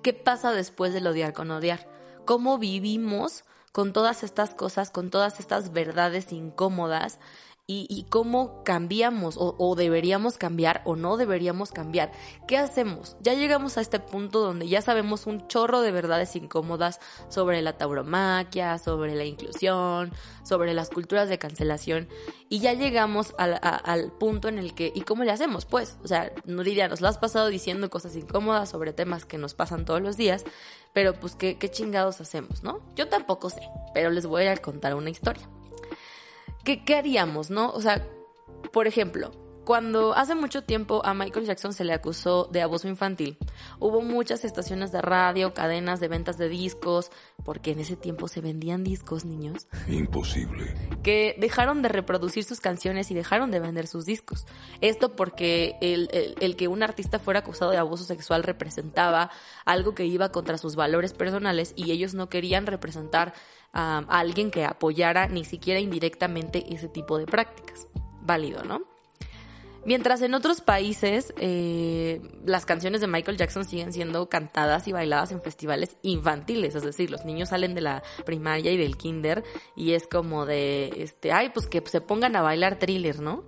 ¿qué 0.01 0.13
pasa 0.13 0.53
después 0.53 0.93
del 0.93 1.05
odiar 1.05 1.33
con 1.33 1.51
odiar? 1.51 1.89
¿Cómo 2.23 2.57
vivimos 2.57 3.43
con 3.73 3.91
todas 3.91 4.23
estas 4.23 4.55
cosas, 4.55 4.91
con 4.91 5.09
todas 5.09 5.41
estas 5.41 5.73
verdades 5.73 6.31
incómodas 6.31 7.19
y, 7.67 8.05
cómo 8.09 8.63
cambiamos 8.63 9.35
o, 9.39 9.75
deberíamos 9.75 10.37
cambiar 10.37 10.83
o 10.85 10.95
no 10.95 11.17
deberíamos 11.17 11.71
cambiar. 11.71 12.11
¿Qué 12.47 12.57
hacemos? 12.59 13.17
Ya 13.21 13.33
llegamos 13.33 13.77
a 13.77 13.81
este 13.81 13.99
punto 13.99 14.39
donde 14.39 14.67
ya 14.67 14.83
sabemos 14.83 15.25
un 15.25 15.47
chorro 15.47 15.81
de 15.81 15.91
verdades 15.91 16.35
incómodas 16.35 16.99
sobre 17.27 17.63
la 17.63 17.75
tauromaquia, 17.77 18.77
sobre 18.77 19.15
la 19.15 19.25
inclusión, 19.25 20.11
sobre 20.43 20.75
las 20.75 20.91
culturas 20.91 21.27
de 21.27 21.39
cancelación 21.39 22.07
y 22.49 22.59
ya 22.59 22.73
llegamos 22.73 23.33
al, 23.39 23.55
a- 23.55 23.59
al 23.59 24.11
punto 24.11 24.47
en 24.47 24.59
el 24.59 24.75
que, 24.75 24.91
¿y 24.93 25.01
cómo 25.01 25.23
le 25.23 25.31
hacemos? 25.31 25.65
Pues, 25.65 25.97
o 26.03 26.07
sea, 26.07 26.31
Nuridia, 26.45 26.87
nos 26.87 27.01
lo 27.01 27.07
has 27.07 27.17
pasado 27.17 27.47
diciendo 27.47 27.89
cosas 27.89 28.15
incómodas 28.15 28.69
sobre 28.69 28.93
temas 28.93 29.25
que 29.25 29.39
nos 29.39 29.55
pasan 29.55 29.85
todos 29.85 30.01
los 30.01 30.17
días, 30.17 30.43
pero 30.93 31.13
pues, 31.19 31.35
¿qué, 31.35 31.57
qué 31.57 31.71
chingados 31.71 32.21
hacemos, 32.21 32.61
no? 32.61 32.81
Yo 32.95 33.07
tampoco 33.07 33.49
sé, 33.49 33.67
pero 33.95 34.11
les 34.11 34.27
voy 34.27 34.45
a 34.45 34.55
contar 34.57 34.93
una 34.93 35.09
historia. 35.09 35.49
¿Qué, 36.65 36.83
¿Qué 36.83 36.95
haríamos, 36.95 37.49
no? 37.49 37.69
O 37.71 37.79
sea, 37.81 38.05
por 38.73 38.87
ejemplo, 38.87 39.31
cuando 39.63 40.13
hace 40.13 40.35
mucho 40.35 40.63
tiempo 40.63 41.01
a 41.05 41.13
Michael 41.15 41.45
Jackson 41.47 41.73
se 41.73 41.83
le 41.85 41.93
acusó 41.93 42.47
de 42.51 42.61
abuso 42.61 42.87
infantil, 42.87 43.37
hubo 43.79 44.01
muchas 44.01 44.45
estaciones 44.45 44.91
de 44.91 45.01
radio, 45.01 45.53
cadenas 45.55 45.99
de 45.99 46.07
ventas 46.07 46.37
de 46.37 46.49
discos, 46.49 47.09
porque 47.43 47.71
en 47.71 47.79
ese 47.79 47.95
tiempo 47.95 48.27
se 48.27 48.41
vendían 48.41 48.83
discos, 48.83 49.25
niños, 49.25 49.67
Imposible. 49.87 50.71
que 51.01 51.35
dejaron 51.39 51.81
de 51.81 51.89
reproducir 51.89 52.43
sus 52.43 52.59
canciones 52.59 53.09
y 53.09 53.15
dejaron 53.15 53.49
de 53.49 53.59
vender 53.59 53.87
sus 53.87 54.05
discos. 54.05 54.45
Esto 54.81 55.15
porque 55.15 55.75
el, 55.81 56.09
el- 56.11 56.35
el 56.39 56.55
que 56.55 56.67
un 56.67 56.83
artista 56.83 57.17
fuera 57.17 57.39
acusado 57.39 57.71
de 57.71 57.77
abuso 57.77 58.03
sexual 58.03 58.43
representaba 58.43 59.31
algo 59.65 59.95
que 59.95 60.05
iba 60.05 60.29
contra 60.31 60.57
sus 60.59 60.75
valores 60.75 61.13
personales 61.13 61.73
y 61.75 61.89
ellos 61.91 62.13
no 62.13 62.29
querían 62.29 62.67
representar 62.67 63.33
a, 63.75 63.99
alguien 64.07 64.49
que 64.49 64.65
apoyara 64.65 65.27
ni 65.27 65.45
siquiera 65.45 65.79
indirectamente 65.79 66.65
ese 66.73 66.87
tipo 66.87 67.17
de 67.17 67.25
prácticas. 67.25 67.87
Válido, 68.21 68.63
¿no? 68.63 68.81
Mientras 69.85 70.23
en 70.23 70.33
otros 70.33 70.61
países 70.61 71.31
eh, 71.37 72.19
las 72.43 72.65
canciones 72.65 73.01
de 73.01 73.07
Michael 73.07 73.37
Jackson 73.37 73.65
siguen 73.65 73.93
siendo 73.93 74.29
cantadas 74.29 74.87
y 74.87 74.93
bailadas 74.93 75.31
en 75.31 75.41
festivales 75.41 75.97
infantiles, 76.01 76.73
es 76.73 76.81
decir, 76.81 77.11
los 77.11 77.23
niños 77.23 77.49
salen 77.49 77.75
de 77.75 77.81
la 77.81 78.01
primaria 78.25 78.71
y 78.71 78.77
del 78.77 78.97
kinder 78.97 79.43
y 79.75 79.91
es 79.91 80.07
como 80.07 80.47
de, 80.47 80.91
este, 80.97 81.31
ay, 81.31 81.49
pues 81.49 81.67
que 81.67 81.83
se 81.85 82.01
pongan 82.01 82.35
a 82.35 82.41
bailar 82.41 82.79
thriller, 82.79 83.19
¿no? 83.19 83.43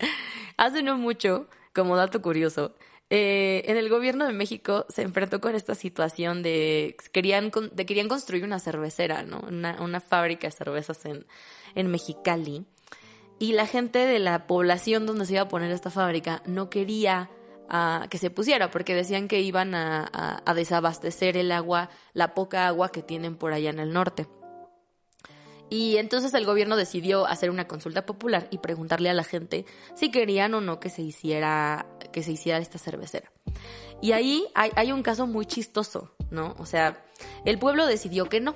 Hace 0.56 0.82
no 0.82 0.98
mucho, 0.98 1.46
como 1.72 1.94
dato 1.94 2.20
curioso, 2.22 2.74
eh, 3.14 3.70
en 3.70 3.76
el 3.76 3.90
gobierno 3.90 4.26
de 4.26 4.32
México 4.32 4.86
se 4.88 5.02
enfrentó 5.02 5.38
con 5.38 5.54
esta 5.54 5.74
situación 5.74 6.42
de 6.42 6.96
querían, 7.12 7.50
de 7.72 7.84
querían 7.84 8.08
construir 8.08 8.42
una 8.42 8.58
cervecera, 8.58 9.22
¿no? 9.22 9.40
Una, 9.40 10.00
fábrica 10.00 10.46
de 10.46 10.52
cervezas 10.52 11.04
en, 11.04 11.26
en 11.74 11.88
Mexicali. 11.88 12.64
Y 13.38 13.52
la 13.52 13.66
gente 13.66 13.98
de 13.98 14.18
la 14.18 14.46
población 14.46 15.04
donde 15.04 15.26
se 15.26 15.34
iba 15.34 15.42
a 15.42 15.48
poner 15.48 15.70
esta 15.72 15.90
fábrica 15.90 16.42
no 16.46 16.70
quería 16.70 17.28
ah, 17.68 18.06
que 18.08 18.16
se 18.16 18.30
pusiera 18.30 18.70
porque 18.70 18.94
decían 18.94 19.28
que 19.28 19.42
iban 19.42 19.74
a 19.74 20.54
desabastecer 20.56 21.36
el 21.36 21.52
agua, 21.52 21.90
la 22.14 22.32
poca 22.32 22.66
agua 22.66 22.88
que 22.88 23.02
tienen 23.02 23.36
por 23.36 23.52
allá 23.52 23.68
en 23.68 23.80
el 23.80 23.92
norte. 23.92 24.26
Y 25.72 25.96
entonces 25.96 26.34
el 26.34 26.44
gobierno 26.44 26.76
decidió 26.76 27.24
hacer 27.26 27.48
una 27.48 27.66
consulta 27.66 28.04
popular 28.04 28.46
y 28.50 28.58
preguntarle 28.58 29.08
a 29.08 29.14
la 29.14 29.24
gente 29.24 29.64
si 29.94 30.10
querían 30.10 30.52
o 30.52 30.60
no 30.60 30.78
que 30.78 30.90
se 30.90 31.00
hiciera, 31.00 31.86
que 32.12 32.22
se 32.22 32.32
hiciera 32.32 32.58
esta 32.58 32.78
cervecera. 32.78 33.32
Y 34.02 34.12
ahí 34.12 34.44
hay, 34.54 34.70
hay 34.76 34.92
un 34.92 35.02
caso 35.02 35.26
muy 35.26 35.46
chistoso, 35.46 36.14
¿no? 36.30 36.54
O 36.58 36.66
sea, 36.66 37.02
el 37.46 37.58
pueblo 37.58 37.86
decidió 37.86 38.28
que 38.28 38.42
no. 38.42 38.54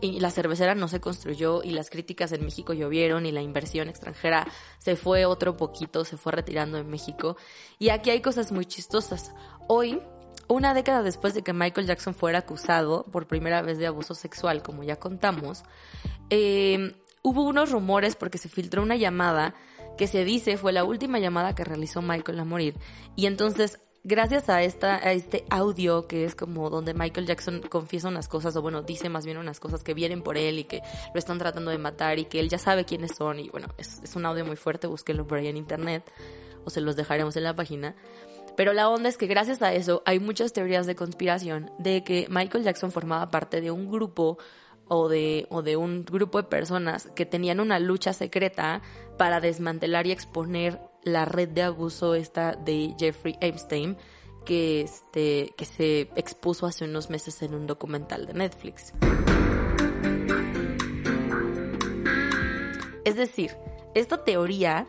Y 0.00 0.20
la 0.20 0.30
cervecera 0.30 0.74
no 0.74 0.88
se 0.88 1.02
construyó 1.02 1.62
y 1.62 1.72
las 1.72 1.90
críticas 1.90 2.32
en 2.32 2.42
México 2.42 2.72
llovieron 2.72 3.26
y 3.26 3.32
la 3.32 3.42
inversión 3.42 3.90
extranjera 3.90 4.46
se 4.78 4.96
fue 4.96 5.26
otro 5.26 5.58
poquito, 5.58 6.06
se 6.06 6.16
fue 6.16 6.32
retirando 6.32 6.78
en 6.78 6.88
México. 6.88 7.36
Y 7.78 7.90
aquí 7.90 8.08
hay 8.08 8.22
cosas 8.22 8.52
muy 8.52 8.64
chistosas. 8.64 9.34
Hoy, 9.66 10.00
una 10.48 10.72
década 10.72 11.02
después 11.02 11.34
de 11.34 11.42
que 11.42 11.52
Michael 11.52 11.86
Jackson 11.86 12.14
fuera 12.14 12.38
acusado 12.38 13.04
por 13.12 13.26
primera 13.26 13.60
vez 13.60 13.76
de 13.76 13.86
abuso 13.86 14.14
sexual, 14.14 14.62
como 14.62 14.82
ya 14.82 14.96
contamos, 14.96 15.64
eh, 16.30 16.94
hubo 17.22 17.42
unos 17.44 17.70
rumores 17.70 18.16
porque 18.16 18.38
se 18.38 18.48
filtró 18.48 18.82
una 18.82 18.96
llamada 18.96 19.54
que 19.96 20.06
se 20.06 20.24
dice 20.24 20.56
fue 20.56 20.72
la 20.72 20.84
última 20.84 21.18
llamada 21.18 21.54
que 21.54 21.64
realizó 21.64 22.02
Michael 22.02 22.40
a 22.40 22.44
morir. 22.44 22.74
Y 23.16 23.26
entonces, 23.26 23.80
gracias 24.04 24.48
a, 24.48 24.62
esta, 24.62 24.96
a 24.96 25.12
este 25.12 25.44
audio 25.50 26.06
que 26.06 26.24
es 26.24 26.34
como 26.34 26.70
donde 26.70 26.94
Michael 26.94 27.26
Jackson 27.26 27.60
confiesa 27.68 28.08
unas 28.08 28.28
cosas, 28.28 28.54
o 28.56 28.62
bueno, 28.62 28.82
dice 28.82 29.08
más 29.08 29.26
bien 29.26 29.36
unas 29.36 29.60
cosas 29.60 29.82
que 29.82 29.94
vienen 29.94 30.22
por 30.22 30.38
él 30.38 30.60
y 30.60 30.64
que 30.64 30.82
lo 31.12 31.18
están 31.18 31.38
tratando 31.38 31.70
de 31.70 31.78
matar 31.78 32.18
y 32.18 32.26
que 32.26 32.40
él 32.40 32.48
ya 32.48 32.58
sabe 32.58 32.84
quiénes 32.84 33.16
son. 33.16 33.40
Y 33.40 33.48
bueno, 33.50 33.68
es, 33.76 34.00
es 34.02 34.16
un 34.16 34.24
audio 34.24 34.44
muy 34.44 34.56
fuerte, 34.56 34.86
búsquenlo 34.86 35.26
por 35.26 35.38
ahí 35.38 35.48
en 35.48 35.56
internet 35.56 36.10
o 36.64 36.70
se 36.70 36.80
los 36.80 36.96
dejaremos 36.96 37.36
en 37.36 37.44
la 37.44 37.56
página. 37.56 37.94
Pero 38.56 38.72
la 38.72 38.88
onda 38.88 39.08
es 39.08 39.16
que 39.16 39.26
gracias 39.26 39.62
a 39.62 39.72
eso 39.72 40.02
hay 40.04 40.18
muchas 40.18 40.52
teorías 40.52 40.84
de 40.86 40.96
conspiración 40.96 41.70
de 41.78 42.02
que 42.02 42.26
Michael 42.28 42.64
Jackson 42.64 42.90
formaba 42.90 43.30
parte 43.30 43.60
de 43.60 43.70
un 43.70 43.90
grupo 43.90 44.36
o 44.88 45.08
de, 45.08 45.46
o 45.50 45.62
de 45.62 45.76
un 45.76 46.04
grupo 46.04 46.38
de 46.38 46.48
personas 46.48 47.08
que 47.14 47.26
tenían 47.26 47.60
una 47.60 47.78
lucha 47.78 48.12
secreta 48.12 48.82
para 49.16 49.40
desmantelar 49.40 50.06
y 50.06 50.12
exponer 50.12 50.80
la 51.02 51.24
red 51.24 51.48
de 51.50 51.62
abuso 51.62 52.14
esta 52.14 52.52
de 52.54 52.94
Jeffrey 52.98 53.36
Epstein 53.40 53.96
que, 54.44 54.80
este, 54.82 55.52
que 55.56 55.64
se 55.64 56.00
expuso 56.16 56.66
hace 56.66 56.84
unos 56.84 57.10
meses 57.10 57.42
en 57.42 57.54
un 57.54 57.66
documental 57.66 58.26
de 58.26 58.32
Netflix. 58.34 58.92
Es 63.04 63.16
decir, 63.16 63.52
esta 63.94 64.24
teoría 64.24 64.86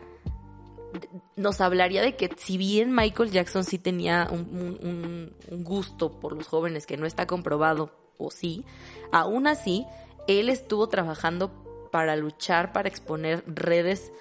nos 1.36 1.60
hablaría 1.60 2.02
de 2.02 2.16
que 2.16 2.30
si 2.36 2.58
bien 2.58 2.94
Michael 2.94 3.30
Jackson 3.30 3.64
sí 3.64 3.78
tenía 3.78 4.28
un, 4.30 4.40
un- 4.82 5.34
un- 5.50 5.64
gusto 5.64 6.18
por 6.20 6.34
los 6.36 6.46
jóvenes 6.48 6.84
que 6.86 6.96
no 6.96 7.06
está 7.06 7.26
comprobado, 7.26 7.92
o 8.20 8.30
sí, 8.30 8.64
aún 9.12 9.46
así, 9.46 9.86
él 10.26 10.48
estuvo 10.48 10.88
trabajando 10.88 11.50
para 11.90 12.16
luchar, 12.16 12.72
para 12.72 12.88
exponer 12.88 13.42
redes 13.46 14.12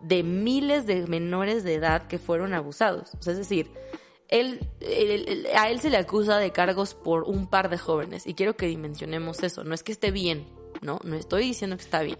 de 0.00 0.22
miles 0.22 0.86
de 0.86 1.06
menores 1.06 1.64
de 1.64 1.74
edad 1.74 2.06
que 2.06 2.18
fueron 2.18 2.54
abusados. 2.54 3.14
O 3.18 3.22
sea, 3.22 3.32
es 3.32 3.38
decir, 3.38 3.70
él, 4.28 4.60
a 5.56 5.70
él 5.70 5.80
se 5.80 5.90
le 5.90 5.96
acusa 5.96 6.38
de 6.38 6.50
cargos 6.50 6.94
por 6.94 7.24
un 7.24 7.46
par 7.46 7.70
de 7.70 7.78
jóvenes. 7.78 8.26
Y 8.26 8.34
quiero 8.34 8.56
que 8.56 8.66
dimensionemos 8.66 9.42
eso. 9.42 9.64
No 9.64 9.74
es 9.74 9.82
que 9.82 9.92
esté 9.92 10.10
bien, 10.10 10.46
¿no? 10.82 10.98
No 11.04 11.16
estoy 11.16 11.44
diciendo 11.44 11.76
que 11.76 11.82
está 11.82 12.02
bien. 12.02 12.18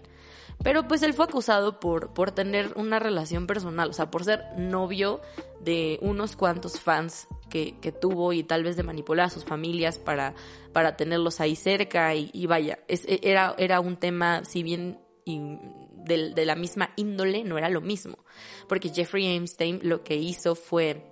Pero 0.63 0.87
pues 0.87 1.01
él 1.03 1.13
fue 1.13 1.25
acusado 1.25 1.79
por, 1.79 2.13
por 2.13 2.31
tener 2.31 2.73
una 2.75 2.99
relación 2.99 3.47
personal, 3.47 3.89
o 3.89 3.93
sea, 3.93 4.09
por 4.11 4.23
ser 4.25 4.43
novio 4.57 5.21
de 5.61 5.99
unos 6.01 6.35
cuantos 6.35 6.79
fans 6.79 7.27
que, 7.49 7.79
que 7.79 7.91
tuvo 7.91 8.33
y 8.33 8.43
tal 8.43 8.63
vez 8.63 8.75
de 8.75 8.83
manipular 8.83 9.27
a 9.27 9.29
sus 9.29 9.45
familias 9.45 9.99
para, 9.99 10.33
para 10.73 10.97
tenerlos 10.97 11.39
ahí 11.39 11.55
cerca 11.55 12.13
y, 12.15 12.45
vaya, 12.47 12.79
es- 12.87 13.05
era, 13.07 13.55
era 13.57 13.79
un 13.79 13.97
tema, 13.97 14.43
si 14.45 14.63
bien 14.63 14.99
de, 15.25 16.31
de 16.33 16.45
la 16.45 16.55
misma 16.55 16.91
índole, 16.95 17.43
no 17.43 17.57
era 17.57 17.69
lo 17.69 17.81
mismo, 17.81 18.17
porque 18.67 18.89
Jeffrey 18.89 19.35
Epstein 19.35 19.79
lo 19.83 20.03
que 20.03 20.15
hizo 20.15 20.55
fue 20.55 21.05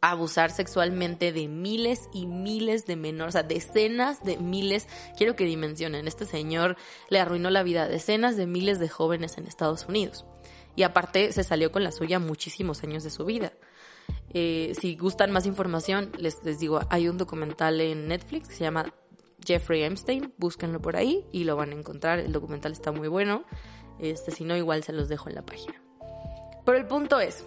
abusar 0.00 0.50
sexualmente 0.50 1.32
de 1.32 1.48
miles 1.48 2.08
y 2.12 2.26
miles 2.26 2.86
de 2.86 2.96
menores, 2.96 3.34
o 3.34 3.38
sea, 3.38 3.42
decenas 3.42 4.24
de 4.24 4.38
miles, 4.38 4.88
quiero 5.16 5.36
que 5.36 5.44
dimensionen, 5.44 6.08
este 6.08 6.24
señor 6.24 6.76
le 7.08 7.20
arruinó 7.20 7.50
la 7.50 7.62
vida 7.62 7.82
a 7.82 7.88
decenas 7.88 8.36
de 8.36 8.46
miles 8.46 8.78
de 8.78 8.88
jóvenes 8.88 9.36
en 9.36 9.46
Estados 9.46 9.86
Unidos. 9.86 10.24
Y 10.76 10.84
aparte 10.84 11.32
se 11.32 11.44
salió 11.44 11.72
con 11.72 11.84
la 11.84 11.92
suya 11.92 12.18
muchísimos 12.18 12.82
años 12.82 13.04
de 13.04 13.10
su 13.10 13.24
vida. 13.24 13.52
Eh, 14.32 14.72
si 14.80 14.96
gustan 14.96 15.32
más 15.32 15.44
información, 15.44 16.12
les, 16.16 16.42
les 16.44 16.58
digo, 16.58 16.80
hay 16.88 17.08
un 17.08 17.18
documental 17.18 17.80
en 17.80 18.08
Netflix 18.08 18.48
que 18.48 18.54
se 18.54 18.64
llama 18.64 18.94
Jeffrey 19.44 19.82
Epstein, 19.82 20.32
búsquenlo 20.38 20.80
por 20.80 20.96
ahí 20.96 21.26
y 21.32 21.44
lo 21.44 21.56
van 21.56 21.70
a 21.70 21.74
encontrar, 21.74 22.18
el 22.18 22.32
documental 22.32 22.72
está 22.72 22.92
muy 22.92 23.08
bueno, 23.08 23.44
este, 23.98 24.30
si 24.30 24.44
no 24.44 24.56
igual 24.56 24.82
se 24.82 24.92
los 24.92 25.08
dejo 25.08 25.28
en 25.28 25.34
la 25.34 25.42
página. 25.42 25.82
Pero 26.64 26.78
el 26.78 26.86
punto 26.86 27.20
es, 27.20 27.44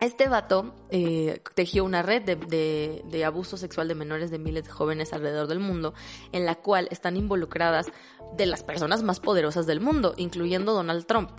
este 0.00 0.28
vato 0.28 0.74
eh, 0.90 1.42
tejió 1.54 1.84
una 1.84 2.02
red 2.02 2.22
de, 2.22 3.24
abuso 3.24 3.56
sexual 3.56 3.88
de 3.88 3.96
menores 3.96 4.30
de 4.30 4.38
miles 4.38 4.64
de 4.64 4.70
jóvenes 4.70 5.12
alrededor 5.12 5.48
del 5.48 5.58
mundo, 5.58 5.92
en 6.32 6.44
la 6.44 6.54
cual 6.54 6.88
están 6.90 7.16
involucradas 7.16 7.86
de 8.36 8.46
las 8.46 8.62
personas 8.62 9.02
más 9.02 9.18
poderosas 9.18 9.66
del 9.66 9.80
mundo, 9.80 10.14
incluyendo 10.16 10.72
Donald 10.72 11.06
Trump. 11.06 11.30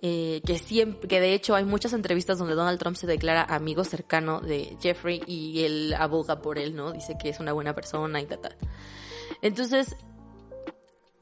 Eh, 0.00 0.42
que 0.46 0.58
siempre, 0.58 1.08
que 1.08 1.20
de 1.20 1.34
hecho 1.34 1.56
hay 1.56 1.64
muchas 1.64 1.92
entrevistas 1.92 2.38
donde 2.38 2.54
Donald 2.54 2.78
Trump 2.78 2.96
se 2.96 3.08
declara 3.08 3.42
amigo 3.42 3.82
cercano 3.82 4.40
de 4.40 4.76
Jeffrey 4.80 5.22
y 5.26 5.64
él 5.64 5.94
aboga 5.98 6.40
por 6.40 6.58
él, 6.58 6.76
¿no? 6.76 6.92
Dice 6.92 7.16
que 7.20 7.28
es 7.28 7.40
una 7.40 7.52
buena 7.52 7.74
persona 7.74 8.20
y 8.20 8.26
tal, 8.26 8.40
tal. 8.40 8.56
Entonces, 9.42 9.96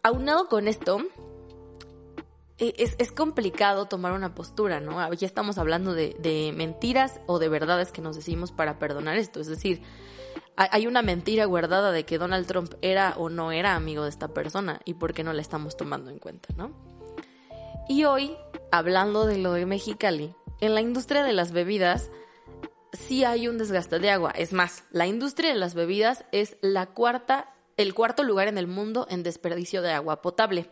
aunado 0.02 0.48
con 0.48 0.68
esto, 0.68 0.98
es, 2.58 2.96
es 2.98 3.12
complicado 3.12 3.86
tomar 3.86 4.12
una 4.12 4.34
postura, 4.34 4.80
¿no? 4.80 5.00
Aquí 5.00 5.24
estamos 5.24 5.58
hablando 5.58 5.92
de, 5.94 6.16
de 6.18 6.52
mentiras 6.54 7.20
o 7.26 7.38
de 7.38 7.48
verdades 7.48 7.92
que 7.92 8.00
nos 8.00 8.16
decimos 8.16 8.52
para 8.52 8.78
perdonar 8.78 9.16
esto. 9.16 9.40
Es 9.40 9.46
decir, 9.46 9.82
hay 10.56 10.86
una 10.86 11.02
mentira 11.02 11.44
guardada 11.44 11.92
de 11.92 12.04
que 12.04 12.18
Donald 12.18 12.46
Trump 12.46 12.74
era 12.80 13.14
o 13.18 13.28
no 13.28 13.52
era 13.52 13.74
amigo 13.74 14.04
de 14.04 14.10
esta 14.10 14.28
persona 14.28 14.80
y 14.84 14.94
por 14.94 15.12
qué 15.12 15.22
no 15.22 15.34
la 15.34 15.42
estamos 15.42 15.76
tomando 15.76 16.10
en 16.10 16.18
cuenta, 16.18 16.48
¿no? 16.56 16.72
Y 17.88 18.04
hoy, 18.04 18.36
hablando 18.72 19.26
de 19.26 19.38
lo 19.38 19.52
de 19.52 19.66
Mexicali, 19.66 20.34
en 20.60 20.74
la 20.74 20.80
industria 20.80 21.22
de 21.24 21.34
las 21.34 21.52
bebidas 21.52 22.10
sí 22.92 23.24
hay 23.24 23.48
un 23.48 23.58
desgaste 23.58 23.98
de 23.98 24.10
agua. 24.10 24.30
Es 24.30 24.52
más, 24.52 24.84
la 24.90 25.06
industria 25.06 25.50
de 25.50 25.58
las 25.58 25.74
bebidas 25.74 26.24
es 26.32 26.56
la 26.62 26.86
cuarta, 26.86 27.54
el 27.76 27.94
cuarto 27.94 28.22
lugar 28.22 28.48
en 28.48 28.56
el 28.56 28.66
mundo 28.66 29.06
en 29.10 29.22
desperdicio 29.22 29.82
de 29.82 29.92
agua 29.92 30.22
potable. 30.22 30.70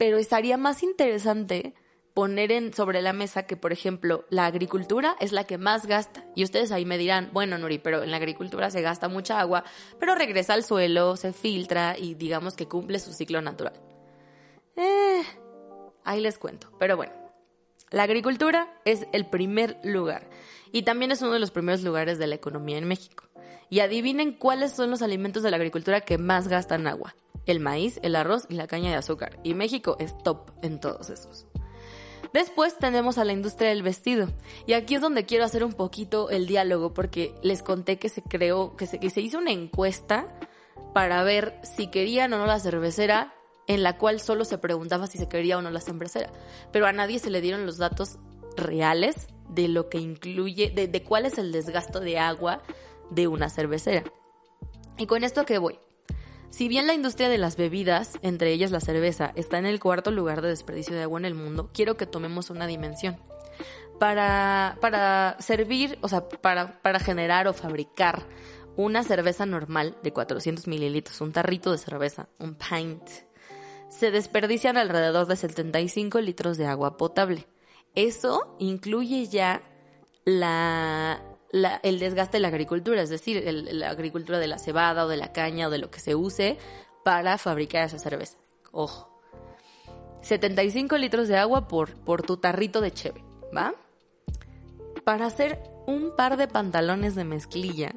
Pero 0.00 0.16
estaría 0.16 0.56
más 0.56 0.82
interesante 0.82 1.74
poner 2.14 2.52
en, 2.52 2.72
sobre 2.72 3.02
la 3.02 3.12
mesa 3.12 3.42
que, 3.42 3.58
por 3.58 3.70
ejemplo, 3.70 4.24
la 4.30 4.46
agricultura 4.46 5.14
es 5.20 5.30
la 5.30 5.44
que 5.44 5.58
más 5.58 5.84
gasta. 5.84 6.24
Y 6.34 6.42
ustedes 6.42 6.72
ahí 6.72 6.86
me 6.86 6.96
dirán, 6.96 7.28
bueno, 7.34 7.58
Nuri, 7.58 7.76
pero 7.76 8.02
en 8.02 8.10
la 8.10 8.16
agricultura 8.16 8.70
se 8.70 8.80
gasta 8.80 9.08
mucha 9.08 9.38
agua, 9.38 9.62
pero 9.98 10.14
regresa 10.14 10.54
al 10.54 10.64
suelo, 10.64 11.16
se 11.16 11.34
filtra 11.34 11.98
y 11.98 12.14
digamos 12.14 12.56
que 12.56 12.66
cumple 12.66 12.98
su 12.98 13.12
ciclo 13.12 13.42
natural. 13.42 13.74
Eh, 14.74 15.20
ahí 16.04 16.22
les 16.22 16.38
cuento. 16.38 16.72
Pero 16.78 16.96
bueno, 16.96 17.12
la 17.90 18.04
agricultura 18.04 18.72
es 18.86 19.06
el 19.12 19.26
primer 19.26 19.78
lugar 19.84 20.30
y 20.72 20.84
también 20.84 21.12
es 21.12 21.20
uno 21.20 21.32
de 21.32 21.40
los 21.40 21.50
primeros 21.50 21.82
lugares 21.82 22.18
de 22.18 22.26
la 22.26 22.36
economía 22.36 22.78
en 22.78 22.88
México. 22.88 23.24
Y 23.68 23.80
adivinen 23.80 24.32
cuáles 24.32 24.72
son 24.72 24.90
los 24.90 25.02
alimentos 25.02 25.42
de 25.42 25.50
la 25.50 25.58
agricultura 25.58 26.00
que 26.00 26.16
más 26.16 26.48
gastan 26.48 26.86
agua. 26.86 27.14
El 27.50 27.58
maíz, 27.58 27.98
el 28.02 28.14
arroz 28.14 28.46
y 28.48 28.54
la 28.54 28.68
caña 28.68 28.90
de 28.90 28.96
azúcar. 28.96 29.40
Y 29.42 29.54
México 29.54 29.96
es 29.98 30.16
top 30.22 30.50
en 30.62 30.78
todos 30.78 31.10
esos. 31.10 31.46
Después 32.32 32.78
tenemos 32.78 33.18
a 33.18 33.24
la 33.24 33.32
industria 33.32 33.70
del 33.70 33.82
vestido. 33.82 34.28
Y 34.66 34.74
aquí 34.74 34.94
es 34.94 35.00
donde 35.00 35.26
quiero 35.26 35.44
hacer 35.44 35.64
un 35.64 35.72
poquito 35.72 36.30
el 36.30 36.46
diálogo 36.46 36.94
porque 36.94 37.34
les 37.42 37.64
conté 37.64 37.98
que 37.98 38.08
se 38.08 38.22
creó, 38.22 38.76
que 38.76 38.86
se, 38.86 39.00
que 39.00 39.10
se 39.10 39.20
hizo 39.20 39.38
una 39.38 39.50
encuesta 39.50 40.28
para 40.94 41.24
ver 41.24 41.58
si 41.64 41.88
querían 41.88 42.32
o 42.32 42.38
no 42.38 42.46
la 42.46 42.60
cervecera, 42.60 43.34
en 43.66 43.82
la 43.82 43.98
cual 43.98 44.20
solo 44.20 44.44
se 44.44 44.58
preguntaba 44.58 45.08
si 45.08 45.18
se 45.18 45.28
quería 45.28 45.58
o 45.58 45.62
no 45.62 45.72
la 45.72 45.80
cervecera. 45.80 46.30
Pero 46.70 46.86
a 46.86 46.92
nadie 46.92 47.18
se 47.18 47.30
le 47.30 47.40
dieron 47.40 47.66
los 47.66 47.78
datos 47.78 48.18
reales 48.56 49.26
de 49.48 49.66
lo 49.66 49.88
que 49.88 49.98
incluye, 49.98 50.70
de, 50.70 50.86
de 50.86 51.02
cuál 51.02 51.26
es 51.26 51.36
el 51.36 51.50
desgasto 51.50 51.98
de 51.98 52.18
agua 52.18 52.62
de 53.10 53.26
una 53.26 53.50
cervecera. 53.50 54.04
¿Y 54.96 55.06
con 55.06 55.24
esto 55.24 55.44
qué 55.44 55.58
voy? 55.58 55.80
Si 56.50 56.68
bien 56.68 56.86
la 56.86 56.94
industria 56.94 57.28
de 57.28 57.38
las 57.38 57.56
bebidas, 57.56 58.18
entre 58.22 58.52
ellas 58.52 58.72
la 58.72 58.80
cerveza, 58.80 59.32
está 59.36 59.58
en 59.58 59.66
el 59.66 59.80
cuarto 59.80 60.10
lugar 60.10 60.42
de 60.42 60.48
desperdicio 60.48 60.94
de 60.94 61.02
agua 61.02 61.20
en 61.20 61.24
el 61.24 61.34
mundo, 61.34 61.70
quiero 61.72 61.96
que 61.96 62.06
tomemos 62.06 62.50
una 62.50 62.66
dimensión. 62.66 63.16
Para, 63.98 64.76
para 64.80 65.36
servir, 65.40 65.98
o 66.00 66.08
sea, 66.08 66.28
para, 66.28 66.80
para 66.82 66.98
generar 66.98 67.46
o 67.46 67.52
fabricar 67.52 68.26
una 68.76 69.04
cerveza 69.04 69.46
normal 69.46 69.96
de 70.02 70.12
400 70.12 70.66
mililitros, 70.66 71.20
un 71.20 71.32
tarrito 71.32 71.70
de 71.70 71.78
cerveza, 71.78 72.28
un 72.38 72.56
pint, 72.56 73.02
se 73.88 74.10
desperdician 74.10 74.76
alrededor 74.76 75.26
de 75.26 75.36
75 75.36 76.20
litros 76.20 76.56
de 76.56 76.66
agua 76.66 76.96
potable. 76.96 77.46
Eso 77.94 78.56
incluye 78.58 79.26
ya 79.26 79.62
la, 80.24 81.20
el 81.52 81.98
desgaste 81.98 82.36
de 82.36 82.40
la 82.42 82.48
agricultura, 82.48 83.02
es 83.02 83.10
decir, 83.10 83.42
la 83.72 83.90
agricultura 83.90 84.38
de 84.38 84.46
la 84.46 84.58
cebada 84.58 85.04
o 85.04 85.08
de 85.08 85.16
la 85.16 85.32
caña 85.32 85.66
o 85.66 85.70
de 85.70 85.78
lo 85.78 85.90
que 85.90 86.00
se 86.00 86.14
use 86.14 86.58
para 87.04 87.38
fabricar 87.38 87.86
esa 87.86 87.98
cerveza. 87.98 88.38
Ojo. 88.72 89.08
75 90.22 90.98
litros 90.98 91.28
de 91.28 91.36
agua 91.38 91.66
por, 91.66 91.94
por 91.94 92.22
tu 92.22 92.36
tarrito 92.36 92.80
de 92.80 92.92
cheve, 92.92 93.24
¿va? 93.56 93.74
Para 95.04 95.26
hacer 95.26 95.58
un 95.86 96.14
par 96.14 96.36
de 96.36 96.46
pantalones 96.46 97.14
de 97.14 97.24
mezclilla, 97.24 97.94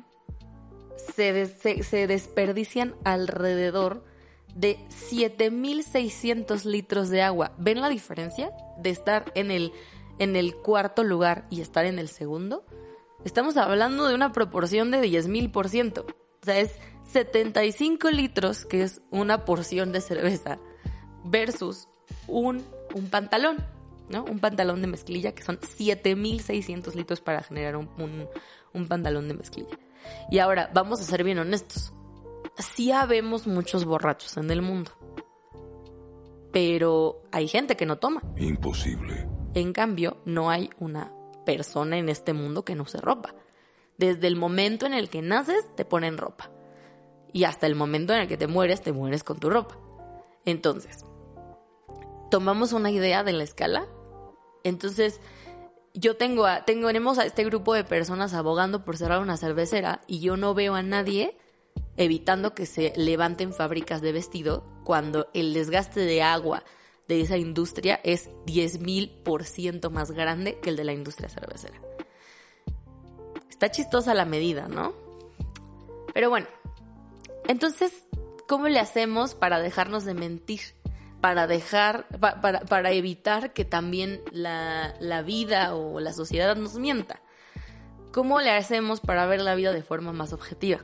se, 1.16 1.46
se- 1.48 1.84
se 1.84 2.08
desperdician 2.08 2.96
alrededor 3.04 4.04
de 4.56 4.78
7.600 4.90 6.64
litros 6.66 7.10
de 7.10 7.22
agua. 7.22 7.52
¿Ven 7.58 7.82
la 7.82 7.90
diferencia 7.90 8.52
de 8.78 8.90
estar 8.90 9.32
en 9.36 9.52
el, 9.52 9.74
en 10.20 10.36
el 10.36 10.56
cuarto 10.56 11.04
lugar 11.04 11.46
y 11.50 11.62
estar 11.62 11.86
en 11.86 12.00
el 12.00 12.08
segundo? 12.08 12.64
Estamos 13.26 13.56
hablando 13.58 14.08
de 14.08 14.16
una 14.16 14.32
proporción 14.32 14.92
de 14.92 15.02
10.000%. 15.02 16.00
O 16.00 16.06
sea, 16.42 16.60
es 16.60 16.72
75 17.06 18.12
litros, 18.12 18.66
que 18.66 18.84
es 18.84 19.02
una 19.12 19.46
porción 19.46 19.92
de 19.92 20.02
cerveza, 20.02 20.60
versus 21.24 21.88
un, 22.28 22.64
un 22.94 23.10
pantalón, 23.10 23.66
¿no? 24.10 24.26
Un 24.26 24.40
pantalón 24.40 24.82
de 24.82 24.88
mezclilla, 24.88 25.34
que 25.34 25.44
son 25.44 25.58
7.600 25.58 26.96
litros 26.96 27.22
para 27.22 27.44
generar 27.44 27.78
un, 27.78 27.90
un, 27.98 28.28
un 28.74 28.88
pantalón 28.88 29.28
de 29.28 29.36
mezclilla. 29.36 29.78
Y 30.30 30.40
ahora, 30.40 30.70
vamos 30.74 31.00
a 31.00 31.04
ser 31.04 31.24
bien 31.24 31.40
honestos. 31.40 31.94
Sí 32.58 32.92
habemos 32.92 33.48
muchos 33.48 33.86
borrachos 33.86 34.36
en 34.38 34.52
el 34.52 34.62
mundo. 34.62 34.92
Pero 36.52 37.24
hay 37.32 37.48
gente 37.48 37.78
que 37.78 37.86
no 37.86 37.98
toma. 37.98 38.22
Imposible. 38.38 39.28
En 39.56 39.72
cambio, 39.72 40.18
no 40.26 40.50
hay 40.50 40.70
una 40.80 41.12
persona 41.46 41.98
en 41.98 42.10
este 42.10 42.34
mundo 42.34 42.66
que 42.66 42.76
no 42.76 42.84
use 42.84 43.00
ropa. 43.00 43.34
Desde 43.98 44.28
el 44.28 44.36
momento 44.36 44.86
en 44.86 44.94
el 44.94 45.10
que 45.10 45.22
naces, 45.22 45.66
te 45.76 45.86
ponen 45.86 46.18
ropa. 46.18 46.52
Y 47.32 47.46
hasta 47.46 47.68
el 47.68 47.76
momento 47.76 48.14
en 48.14 48.22
el 48.22 48.28
que 48.28 48.38
te 48.38 48.48
mueres, 48.48 48.82
te 48.82 48.92
mueres 48.92 49.24
con 49.24 49.40
tu 49.40 49.50
ropa. 49.50 49.78
Entonces, 50.46 51.06
tomamos 52.30 52.74
una 52.74 52.92
idea 52.92 53.24
de 53.24 53.34
la 53.34 53.44
escala. 53.44 53.88
Entonces, 54.64 55.20
yo 55.94 56.18
tengo 56.18 56.46
a, 56.46 56.66
tenemos 56.66 57.18
a 57.20 57.26
este 57.26 57.44
grupo 57.44 57.74
de 57.74 57.84
personas 57.84 58.34
abogando 58.34 58.84
por 58.84 58.98
cerrar 58.98 59.22
una 59.22 59.38
cervecera 59.38 60.02
y 60.08 60.20
yo 60.20 60.38
no 60.38 60.54
veo 60.54 60.76
a 60.76 60.82
nadie 60.82 61.38
evitando 61.98 62.56
que 62.56 62.66
se 62.66 62.94
levanten 62.96 63.54
fábricas 63.54 64.02
de 64.02 64.12
vestido 64.12 64.66
cuando 64.84 65.28
el 65.34 65.54
desgaste 65.54 66.00
de 66.00 66.24
agua 66.24 66.64
de 67.08 67.22
esa 67.22 67.38
industria 67.38 68.00
es 68.04 68.30
10.000% 68.46 69.90
más 69.90 70.12
grande 70.12 70.60
que 70.60 70.70
el 70.70 70.76
de 70.78 70.84
la 70.84 70.94
industria 70.94 71.30
cervecera. 71.30 71.80
Está 73.50 73.70
chistosa 73.72 74.14
la 74.14 74.26
medida, 74.26 74.68
¿no? 74.68 74.94
Pero 76.14 76.30
bueno, 76.30 76.48
entonces, 77.48 78.08
¿cómo 78.48 78.68
le 78.68 78.80
hacemos 78.80 79.36
para 79.36 79.60
dejarnos 79.60 80.06
de 80.06 80.14
mentir? 80.14 80.62
Para 81.22 81.48
dejar, 81.48 82.08
pa- 82.20 82.42
para, 82.42 82.62
para 82.62 82.92
evitar 82.92 83.54
que 83.54 83.64
también 83.66 84.22
la, 84.32 84.96
la 85.00 85.22
vida 85.22 85.76
o 85.76 86.00
la 86.00 86.14
sociedad 86.14 86.56
nos 86.56 86.76
mienta. 86.76 87.22
¿Cómo 88.12 88.42
le 88.42 88.52
hacemos 88.52 89.00
para 89.00 89.26
ver 89.26 89.42
la 89.42 89.56
vida 89.56 89.72
de 89.72 89.82
forma 89.84 90.12
más 90.14 90.34
objetiva? 90.34 90.84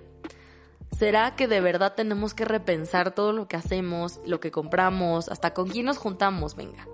¿Será 0.97 1.35
que 1.35 1.47
de 1.47 1.61
verdad 1.61 1.93
tenemos 1.95 2.33
que 2.33 2.45
repensar 2.45 3.13
todo 3.15 3.31
lo 3.31 3.47
que 3.47 3.55
hacemos, 3.55 4.19
lo 4.25 4.39
que 4.39 4.51
compramos, 4.51 5.29
hasta 5.29 5.53
con 5.53 5.69
quién 5.69 5.85
nos 5.85 5.97
juntamos? 5.97 6.55
Venga. 6.55 6.87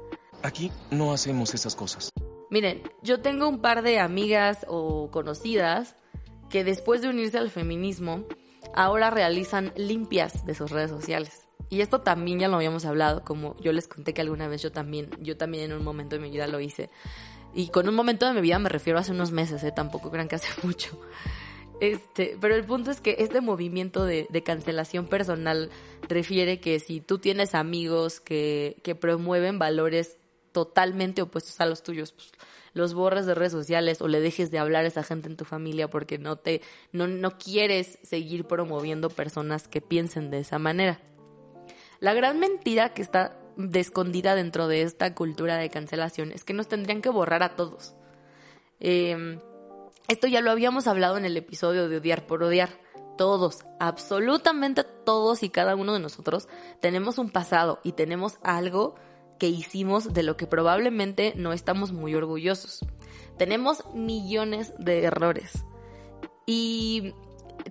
Aquí 0.43 0.71
no 0.91 1.11
hacemos 1.11 1.53
esas 1.53 1.75
cosas. 1.75 2.11
Miren, 2.51 2.83
yo 3.01 3.21
tengo 3.21 3.49
un 3.49 3.59
par 3.59 3.81
de 3.81 3.99
amigas 3.99 4.65
o 4.69 5.09
conocidas 5.09 5.95
que 6.49 6.63
después 6.63 7.01
de 7.01 7.09
unirse 7.09 7.37
al 7.37 7.49
feminismo, 7.49 8.25
ahora 8.75 9.09
realizan 9.09 9.73
limpias 9.75 10.45
de 10.45 10.53
sus 10.53 10.71
redes 10.71 10.91
sociales. 10.91 11.47
Y 11.69 11.81
esto 11.81 12.01
también 12.01 12.39
ya 12.39 12.47
lo 12.47 12.57
habíamos 12.57 12.85
hablado, 12.85 13.23
como 13.23 13.57
yo 13.57 13.71
les 13.71 13.87
conté 13.87 14.13
que 14.13 14.21
alguna 14.21 14.47
vez 14.47 14.61
yo 14.61 14.71
también, 14.71 15.09
yo 15.19 15.35
también 15.35 15.71
en 15.71 15.77
un 15.77 15.83
momento 15.83 16.15
de 16.15 16.21
mi 16.21 16.29
vida 16.29 16.47
lo 16.47 16.59
hice. 16.59 16.89
Y 17.53 17.69
con 17.69 17.89
un 17.89 17.95
momento 17.95 18.27
de 18.27 18.33
mi 18.33 18.41
vida 18.41 18.59
me 18.59 18.69
refiero 18.69 18.99
a 18.99 19.01
hace 19.01 19.11
unos 19.11 19.31
meses, 19.31 19.63
¿eh? 19.63 19.71
tampoco 19.71 20.11
crean 20.11 20.27
que 20.27 20.35
hace 20.35 20.49
mucho. 20.63 20.99
Este, 21.81 22.37
pero 22.39 22.55
el 22.55 22.63
punto 22.63 22.91
es 22.91 23.01
que 23.01 23.17
este 23.19 23.41
movimiento 23.41 24.05
de, 24.05 24.27
cancelación 24.45 25.07
personal 25.07 25.69
refiere 26.07 26.59
que 26.59 26.79
si 26.79 27.01
tú 27.01 27.19
tienes 27.19 27.53
amigos 27.53 28.19
que, 28.19 28.77
que 28.83 28.95
promueven 28.95 29.59
valores 29.59 30.17
totalmente 30.51 31.21
opuestos 31.21 31.59
a 31.59 31.65
los 31.65 31.83
tuyos, 31.83 32.13
pues, 32.13 32.31
los 32.73 32.93
borres 32.93 33.25
de 33.25 33.35
redes 33.35 33.53
sociales 33.53 34.01
o 34.01 34.07
le 34.07 34.19
dejes 34.19 34.51
de 34.51 34.59
hablar 34.59 34.85
a 34.85 34.89
esa 34.89 35.03
gente 35.03 35.27
en 35.27 35.37
tu 35.37 35.45
familia 35.45 35.89
porque 35.89 36.17
no 36.17 36.37
te, 36.37 36.61
no, 36.91 37.07
no 37.07 37.37
quieres 37.37 37.97
seguir 38.03 38.45
promoviendo 38.45 39.09
personas 39.09 39.67
que 39.67 39.81
piensen 39.81 40.29
de 40.29 40.39
esa 40.39 40.59
manera. 40.59 40.99
La 41.99 42.13
gran 42.13 42.39
mentira 42.39 42.93
que 42.93 43.01
está 43.01 43.37
de 43.57 43.79
escondida 43.79 44.35
dentro 44.35 44.67
de 44.67 44.81
esta 44.81 45.15
cultura 45.15 45.57
de 45.57 45.69
cancelación 45.69 46.31
es 46.31 46.43
que 46.43 46.53
nos 46.53 46.67
tendrían 46.67 47.01
que 47.01 47.09
borrar 47.09 47.43
a 47.43 47.55
todos. 47.55 47.95
Eh, 48.81 49.39
esto 50.07 50.27
ya 50.27 50.41
lo 50.41 50.51
habíamos 50.51 50.87
hablado 50.87 51.17
en 51.17 51.25
el 51.25 51.37
episodio 51.37 51.89
de 51.89 51.97
Odiar 51.97 52.25
por 52.27 52.43
Odiar. 52.43 52.69
Todos, 53.17 53.65
absolutamente 53.79 54.83
todos 54.83 55.41
y 55.43 55.49
cada 55.49 55.75
uno 55.75 55.93
de 55.93 55.99
nosotros 55.99 56.49
tenemos 56.81 57.17
un 57.17 57.29
pasado 57.29 57.79
y 57.81 57.93
tenemos 57.93 58.37
algo 58.43 58.95
que 59.39 59.47
hicimos 59.47 60.13
de 60.13 60.23
lo 60.23 60.35
que 60.35 60.47
probablemente 60.47 61.33
no 61.37 61.53
estamos 61.53 61.93
muy 61.93 62.13
orgullosos. 62.13 62.79
Tenemos 63.37 63.85
millones 63.93 64.73
de 64.79 65.03
errores. 65.03 65.63
Y 66.45 67.13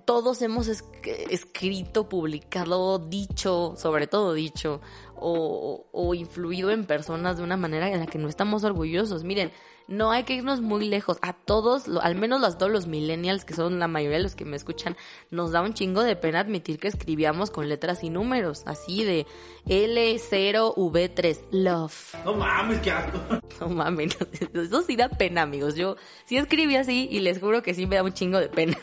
todos 0.05 0.41
hemos 0.41 0.67
es- 0.67 0.83
escrito, 1.29 2.09
publicado, 2.09 2.97
dicho, 2.99 3.75
sobre 3.77 4.07
todo 4.07 4.33
dicho, 4.33 4.81
o, 5.15 5.85
o 5.91 6.13
influido 6.15 6.71
en 6.71 6.85
personas 6.85 7.37
de 7.37 7.43
una 7.43 7.55
manera 7.57 7.89
en 7.89 7.99
la 7.99 8.07
que 8.07 8.17
no 8.17 8.27
estamos 8.29 8.63
orgullosos. 8.63 9.23
Miren, 9.23 9.51
no 9.87 10.11
hay 10.11 10.23
que 10.23 10.33
irnos 10.33 10.61
muy 10.61 10.87
lejos. 10.87 11.17
A 11.21 11.33
todos, 11.33 11.87
al 12.01 12.15
menos 12.15 12.43
a 12.43 12.57
todos 12.57 12.71
los 12.71 12.87
millennials, 12.87 13.45
que 13.45 13.53
son 13.53 13.79
la 13.79 13.87
mayoría 13.87 14.17
de 14.17 14.23
los 14.23 14.35
que 14.35 14.45
me 14.45 14.55
escuchan, 14.55 14.95
nos 15.31 15.51
da 15.51 15.61
un 15.61 15.73
chingo 15.73 16.03
de 16.03 16.15
pena 16.15 16.39
admitir 16.39 16.79
que 16.79 16.87
escribíamos 16.87 17.51
con 17.51 17.69
letras 17.69 18.03
y 18.03 18.09
números, 18.09 18.63
así 18.65 19.03
de 19.03 19.25
L0V3, 19.67 21.39
love. 21.51 22.15
No 22.25 22.33
mames, 22.35 22.79
qué 22.81 22.91
asco. 22.91 23.19
No 23.61 23.69
mames, 23.69 24.17
eso 24.53 24.81
sí 24.81 24.97
da 24.97 25.07
pena, 25.07 25.43
amigos. 25.43 25.75
Yo 25.75 25.95
sí 26.25 26.35
escribí 26.35 26.75
así 26.75 27.07
y 27.09 27.21
les 27.21 27.39
juro 27.39 27.63
que 27.63 27.73
sí 27.73 27.85
me 27.87 27.95
da 27.95 28.03
un 28.03 28.11
chingo 28.11 28.37
de 28.37 28.49
pena. 28.49 28.77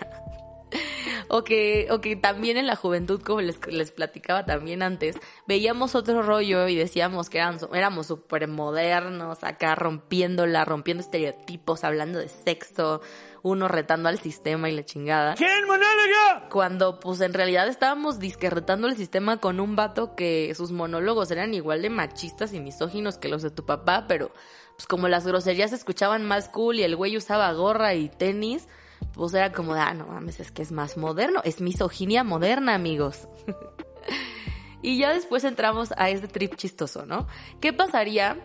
O 1.34 1.44
que, 1.44 1.88
o 1.90 2.02
que 2.02 2.14
también 2.14 2.58
en 2.58 2.66
la 2.66 2.76
juventud, 2.76 3.22
como 3.22 3.40
les, 3.40 3.58
les 3.66 3.90
platicaba 3.90 4.44
también 4.44 4.82
antes, 4.82 5.16
veíamos 5.46 5.94
otro 5.94 6.20
rollo 6.20 6.68
y 6.68 6.76
decíamos 6.76 7.30
que 7.30 7.38
eran, 7.38 7.58
éramos 7.72 8.08
súper 8.08 8.48
modernos, 8.48 9.42
acá 9.42 9.74
rompiéndola, 9.74 10.66
rompiendo 10.66 11.02
estereotipos, 11.02 11.84
hablando 11.84 12.18
de 12.18 12.28
sexo, 12.28 13.00
uno 13.42 13.66
retando 13.66 14.10
al 14.10 14.18
sistema 14.18 14.68
y 14.68 14.76
la 14.76 14.84
chingada. 14.84 15.34
¿Quién 15.36 15.66
monólogo? 15.66 16.50
Cuando 16.50 17.00
pues 17.00 17.22
en 17.22 17.32
realidad 17.32 17.66
estábamos 17.66 18.18
disque 18.18 18.50
retando 18.50 18.86
el 18.86 18.98
sistema 18.98 19.38
con 19.38 19.58
un 19.58 19.74
vato 19.74 20.14
que 20.14 20.54
sus 20.54 20.70
monólogos 20.70 21.30
eran 21.30 21.54
igual 21.54 21.80
de 21.80 21.88
machistas 21.88 22.52
y 22.52 22.60
misóginos 22.60 23.16
que 23.16 23.28
los 23.28 23.40
de 23.40 23.50
tu 23.50 23.64
papá, 23.64 24.04
pero 24.06 24.32
pues 24.76 24.86
como 24.86 25.08
las 25.08 25.26
groserías 25.26 25.70
se 25.70 25.76
escuchaban 25.76 26.26
más 26.26 26.50
cool 26.50 26.78
y 26.78 26.82
el 26.82 26.94
güey 26.94 27.16
usaba 27.16 27.50
gorra 27.54 27.94
y 27.94 28.10
tenis, 28.10 28.68
pues 29.14 29.34
era 29.34 29.52
como 29.52 29.74
de, 29.74 29.80
ah, 29.80 29.94
no 29.94 30.06
mames, 30.06 30.40
es 30.40 30.50
que 30.50 30.62
es 30.62 30.72
más 30.72 30.96
moderno, 30.96 31.40
es 31.44 31.60
misoginia 31.60 32.24
moderna, 32.24 32.74
amigos. 32.74 33.28
y 34.82 34.98
ya 34.98 35.12
después 35.12 35.44
entramos 35.44 35.92
a 35.96 36.10
este 36.10 36.28
trip 36.28 36.56
chistoso, 36.56 37.06
¿no? 37.06 37.26
¿Qué 37.60 37.72
pasaría 37.72 38.38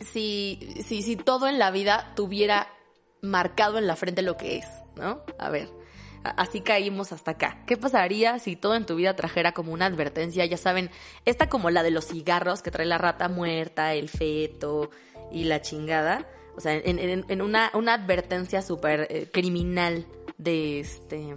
si, 0.00 0.74
si, 0.86 1.02
si 1.02 1.16
todo 1.16 1.48
en 1.48 1.58
la 1.58 1.70
vida 1.70 2.12
tuviera 2.16 2.68
marcado 3.22 3.78
en 3.78 3.86
la 3.86 3.96
frente 3.96 4.22
lo 4.22 4.36
que 4.36 4.58
es, 4.58 4.66
¿no? 4.96 5.22
A 5.38 5.50
ver, 5.50 5.68
así 6.22 6.60
caímos 6.60 7.12
hasta 7.12 7.32
acá. 7.32 7.62
¿Qué 7.66 7.76
pasaría 7.76 8.38
si 8.38 8.56
todo 8.56 8.74
en 8.74 8.86
tu 8.86 8.96
vida 8.96 9.16
trajera 9.16 9.52
como 9.52 9.72
una 9.72 9.86
advertencia? 9.86 10.44
Ya 10.44 10.56
saben, 10.56 10.90
esta 11.24 11.48
como 11.48 11.70
la 11.70 11.82
de 11.82 11.90
los 11.90 12.06
cigarros 12.06 12.62
que 12.62 12.70
trae 12.70 12.86
la 12.86 12.98
rata 12.98 13.28
muerta, 13.28 13.94
el 13.94 14.08
feto 14.08 14.90
y 15.30 15.44
la 15.44 15.60
chingada. 15.62 16.26
O 16.60 16.62
sea, 16.62 16.74
en, 16.74 17.40
una, 17.40 17.70
una 17.72 17.94
advertencia 17.94 18.60
súper 18.60 19.06
eh, 19.08 19.30
criminal 19.32 20.04
de 20.36 20.80
este 20.80 21.34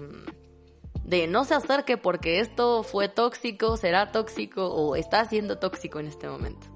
de 1.06 1.28
no 1.28 1.46
se 1.46 1.54
acerque 1.54 1.96
porque 1.96 2.42
esto 2.42 2.84
fue 2.84 3.08
tóxico, 3.08 3.78
será 3.78 4.12
tóxico 4.12 4.68
o 4.68 4.98
está 4.98 5.24
siendo 5.24 5.60
tóxico 5.60 6.02
en 6.02 6.08
este 6.08 6.28
momento. 6.28 6.68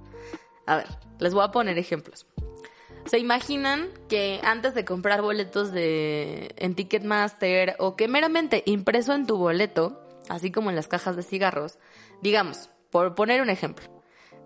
A 0.66 0.78
ver, 0.78 0.88
les 1.20 1.34
voy 1.34 1.44
a 1.44 1.52
poner 1.52 1.78
ejemplos. 1.78 2.26
¿Se 3.04 3.20
imaginan 3.20 3.90
que 4.08 4.40
antes 4.42 4.74
de 4.74 4.86
comprar 4.86 5.22
boletos 5.22 5.74
de 5.74 6.56
en 6.56 6.74
Ticketmaster 6.74 7.76
o 7.80 7.98
que 7.98 8.08
meramente 8.08 8.64
impreso 8.66 9.14
en 9.14 9.28
tu 9.28 9.36
boleto, 9.36 10.02
así 10.30 10.54
como 10.54 10.70
en 10.70 10.78
las 10.78 10.88
cajas 10.88 11.18
de 11.18 11.24
cigarros, 11.24 11.80
digamos, 12.22 12.70
por 12.92 13.14
poner 13.14 13.42
un 13.42 13.50
ejemplo, 13.50 13.86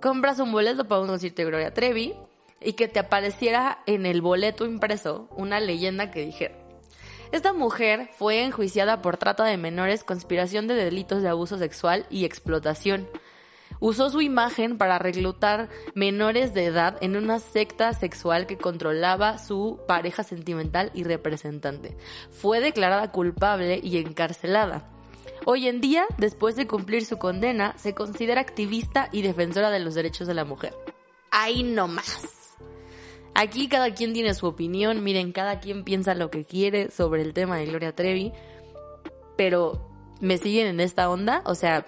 compras 0.01 0.39
un 0.39 0.51
boleto 0.51 0.87
para 0.87 1.01
un 1.01 1.07
concierto 1.07 1.43
de 1.43 1.47
Gloria 1.49 1.71
Trevi 1.71 2.15
y 2.61 2.73
que 2.73 2.87
te 2.87 2.99
apareciera 2.99 3.79
en 3.85 4.05
el 4.05 4.21
boleto 4.21 4.65
impreso 4.65 5.27
una 5.35 5.59
leyenda 5.59 6.11
que 6.11 6.25
dijera 6.25 6.61
esta 7.31 7.53
mujer 7.53 8.09
fue 8.17 8.43
enjuiciada 8.43 9.01
por 9.01 9.15
trata 9.15 9.45
de 9.45 9.55
menores, 9.55 10.03
conspiración 10.03 10.67
de 10.67 10.73
delitos 10.73 11.21
de 11.21 11.29
abuso 11.29 11.57
sexual 11.57 12.05
y 12.09 12.25
explotación. 12.25 13.07
Usó 13.79 14.09
su 14.09 14.21
imagen 14.21 14.77
para 14.77 14.99
reclutar 14.99 15.69
menores 15.95 16.53
de 16.53 16.65
edad 16.65 16.97
en 16.99 17.15
una 17.15 17.39
secta 17.39 17.93
sexual 17.93 18.47
que 18.47 18.57
controlaba 18.57 19.37
su 19.37 19.79
pareja 19.87 20.23
sentimental 20.23 20.91
y 20.93 21.05
representante. 21.05 21.95
Fue 22.31 22.59
declarada 22.59 23.11
culpable 23.11 23.79
y 23.81 23.97
encarcelada. 23.97 24.89
Hoy 25.45 25.69
en 25.69 25.79
día, 25.79 26.05
después 26.17 26.57
de 26.57 26.67
cumplir 26.67 27.05
su 27.05 27.17
condena, 27.17 27.75
se 27.77 27.95
considera 27.95 28.41
activista 28.41 29.07
y 29.13 29.21
defensora 29.21 29.69
de 29.69 29.79
los 29.79 29.95
derechos 29.95 30.27
de 30.27 30.33
la 30.33 30.43
mujer. 30.43 30.75
Ahí 31.31 31.63
no 31.63 31.87
más. 31.87 32.40
Aquí 33.33 33.67
cada 33.69 33.93
quien 33.93 34.13
tiene 34.13 34.33
su 34.33 34.45
opinión, 34.45 35.03
miren, 35.03 35.31
cada 35.31 35.59
quien 35.59 35.83
piensa 35.83 36.15
lo 36.15 36.29
que 36.29 36.43
quiere 36.43 36.91
sobre 36.91 37.21
el 37.21 37.33
tema 37.33 37.57
de 37.57 37.65
Gloria 37.65 37.95
Trevi, 37.95 38.33
pero 39.37 39.89
me 40.19 40.37
siguen 40.37 40.67
en 40.67 40.79
esta 40.79 41.09
onda, 41.09 41.41
o 41.45 41.55
sea, 41.55 41.87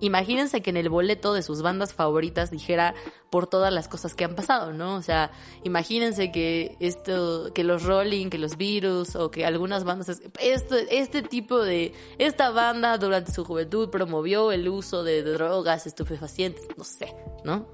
imagínense 0.00 0.60
que 0.60 0.70
en 0.70 0.76
el 0.76 0.88
boleto 0.88 1.32
de 1.34 1.42
sus 1.42 1.62
bandas 1.62 1.94
favoritas 1.94 2.50
dijera 2.50 2.94
por 3.30 3.46
todas 3.46 3.72
las 3.72 3.86
cosas 3.86 4.14
que 4.14 4.24
han 4.24 4.34
pasado, 4.34 4.72
¿no? 4.72 4.96
O 4.96 5.02
sea, 5.02 5.30
imagínense 5.62 6.32
que 6.32 6.76
esto, 6.80 7.52
que 7.54 7.64
los 7.64 7.84
Rolling, 7.84 8.28
que 8.28 8.38
los 8.38 8.56
Virus 8.56 9.14
o 9.14 9.30
que 9.30 9.46
algunas 9.46 9.84
bandas, 9.84 10.20
esto, 10.40 10.76
este 10.90 11.22
tipo 11.22 11.60
de, 11.60 11.92
esta 12.18 12.50
banda 12.50 12.98
durante 12.98 13.32
su 13.32 13.44
juventud 13.44 13.88
promovió 13.90 14.52
el 14.52 14.68
uso 14.68 15.04
de 15.04 15.22
drogas, 15.22 15.86
estupefacientes, 15.86 16.66
no 16.76 16.84
sé, 16.84 17.14
¿no? 17.44 17.68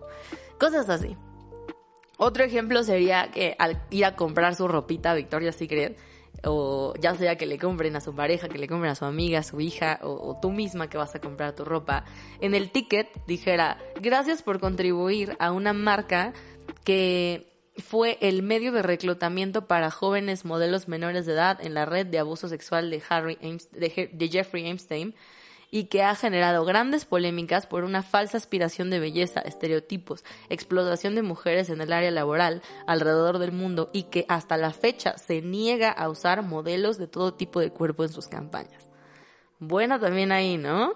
Cosas 0.59 0.89
así. 0.91 1.17
Otro 2.17 2.45
ejemplo 2.45 2.83
sería 2.83 3.31
que 3.31 3.55
al 3.59 3.83
ir 3.91 4.05
a 4.05 4.17
comprar 4.17 4.55
su 4.55 4.67
ropita 4.69 5.11
a 5.11 5.15
Victoria's 5.15 5.57
Secret, 5.57 5.99
o 6.45 6.95
ya 7.01 7.15
sea 7.15 7.37
que 7.37 7.47
le 7.47 7.59
compren 7.59 7.97
a 7.97 8.01
su 8.01 8.15
pareja, 8.15 8.49
que 8.49 8.59
le 8.59 8.69
compren 8.69 8.93
a 8.93 8.95
su 8.95 9.05
amiga, 9.05 9.41
a 9.41 9.43
su 9.43 9.61
hija, 9.61 9.99
o, 10.03 10.39
tú 10.41 10.51
misma 10.51 10.89
que 10.89 10.99
vas 10.99 11.15
a 11.15 11.21
comprar 11.21 11.55
tu 11.55 11.65
ropa, 11.65 12.05
en 12.41 12.55
el 12.55 12.71
ticket 12.71 13.09
dijera, 13.27 13.79
gracias 14.01 14.43
por 14.43 14.61
contribuir 14.61 15.37
a 15.41 15.53
una 15.53 15.73
marca 15.73 16.33
que 16.85 17.53
fue 17.79 18.17
el 18.21 18.43
medio 18.43 18.73
de 18.73 18.83
reclutamiento 18.83 19.67
para 19.67 19.91
jóvenes 19.91 20.45
modelos 20.45 20.89
menores 20.89 21.27
de 21.27 21.33
edad 21.35 21.59
en 21.63 21.75
la 21.75 21.85
red 21.85 22.07
de 22.07 22.19
abuso 22.19 22.49
sexual 22.49 22.91
de, 22.91 23.03
Harry 23.09 23.37
de 23.73 23.91
Je- 23.95 24.11
de 24.11 24.29
Jeffrey 24.29 24.67
Epstein 24.69 25.15
y 25.71 25.85
que 25.85 26.03
ha 26.03 26.15
generado 26.15 26.65
grandes 26.65 27.05
polémicas 27.05 27.67
por 27.67 27.85
una 27.85 28.03
falsa 28.03 28.37
aspiración 28.37 28.89
de 28.91 29.01
belleza, 29.01 29.41
estereotipos, 29.41 30.25
explotación 30.49 31.15
de 31.15 31.23
mujeres 31.23 31.71
en 31.71 31.81
el 31.81 31.93
área 31.93 32.11
laboral 32.11 32.63
alrededor 32.87 33.39
del 33.39 33.53
mundo 33.53 33.91
y 33.93 34.05
que 34.05 34.25
hasta 34.29 34.57
la 34.57 34.73
fecha 34.73 35.19
se 35.19 35.43
niega 35.43 35.91
a 35.91 36.09
usar 36.09 36.43
modelos 36.43 36.99
de 36.99 37.09
todo 37.09 37.35
tipo 37.35 37.61
de 37.61 37.71
cuerpo 37.71 38.05
en 38.05 38.13
sus 38.13 38.29
campañas. 38.29 38.89
Buena 39.59 39.99
también 39.99 40.33
ahí, 40.33 40.57
¿no? 40.57 40.95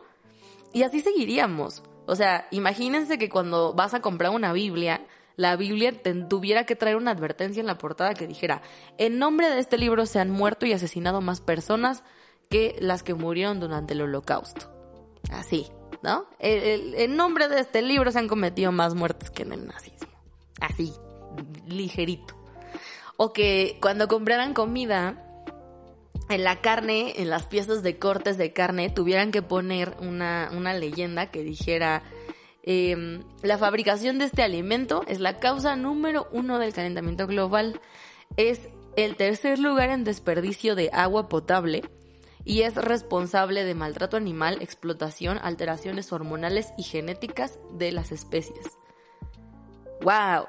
Y 0.72 0.82
así 0.82 1.00
seguiríamos. 1.00 1.82
O 2.06 2.14
sea, 2.16 2.46
imagínense 2.50 3.18
que 3.18 3.28
cuando 3.28 3.72
vas 3.74 3.94
a 3.94 4.00
comprar 4.00 4.30
una 4.30 4.52
Biblia, 4.52 5.06
la 5.36 5.56
Biblia 5.56 5.92
te- 6.02 6.14
tuviera 6.14 6.66
que 6.66 6.76
traer 6.76 6.96
una 6.96 7.12
advertencia 7.12 7.60
en 7.60 7.66
la 7.66 7.78
portada 7.78 8.14
que 8.14 8.26
dijera, 8.26 8.62
en 8.98 9.18
nombre 9.18 9.48
de 9.48 9.58
este 9.58 9.78
libro 9.78 10.06
se 10.06 10.20
han 10.20 10.30
muerto 10.30 10.66
y 10.66 10.72
asesinado 10.72 11.20
más 11.20 11.40
personas 11.40 12.02
que 12.50 12.76
las 12.80 13.02
que 13.04 13.14
murieron 13.14 13.60
durante 13.60 13.94
el 13.94 14.02
holocausto. 14.02 14.66
Así, 15.30 15.68
¿no? 16.02 16.26
En 16.40 17.16
nombre 17.16 17.48
de 17.48 17.60
este 17.60 17.80
libro 17.80 18.10
se 18.10 18.18
han 18.18 18.28
cometido 18.28 18.72
más 18.72 18.94
muertes 18.94 19.30
que 19.30 19.44
en 19.44 19.52
el 19.52 19.66
nazismo. 19.66 20.08
Así, 20.60 20.92
ligerito. 21.66 22.34
O 23.16 23.32
que 23.32 23.78
cuando 23.80 24.08
compraran 24.08 24.52
comida, 24.52 25.24
en 26.28 26.42
la 26.42 26.60
carne, 26.60 27.14
en 27.16 27.30
las 27.30 27.46
piezas 27.46 27.82
de 27.84 27.98
cortes 27.98 28.36
de 28.36 28.52
carne, 28.52 28.90
tuvieran 28.90 29.30
que 29.30 29.42
poner 29.42 29.96
una, 30.00 30.50
una 30.52 30.74
leyenda 30.74 31.30
que 31.30 31.44
dijera, 31.44 32.02
em, 32.64 33.22
la 33.42 33.58
fabricación 33.58 34.18
de 34.18 34.24
este 34.24 34.42
alimento 34.42 35.04
es 35.06 35.20
la 35.20 35.38
causa 35.38 35.76
número 35.76 36.28
uno 36.32 36.58
del 36.58 36.72
calentamiento 36.72 37.28
global. 37.28 37.80
Es 38.36 38.60
el 38.96 39.16
tercer 39.16 39.60
lugar 39.60 39.90
en 39.90 40.02
desperdicio 40.02 40.74
de 40.74 40.90
agua 40.92 41.28
potable 41.28 41.82
y 42.44 42.62
es 42.62 42.74
responsable 42.76 43.64
de 43.64 43.74
maltrato 43.74 44.16
animal, 44.16 44.58
explotación, 44.62 45.38
alteraciones 45.42 46.12
hormonales 46.12 46.72
y 46.78 46.82
genéticas 46.84 47.58
de 47.72 47.92
las 47.92 48.12
especies. 48.12 48.78
¡Wow! 50.02 50.46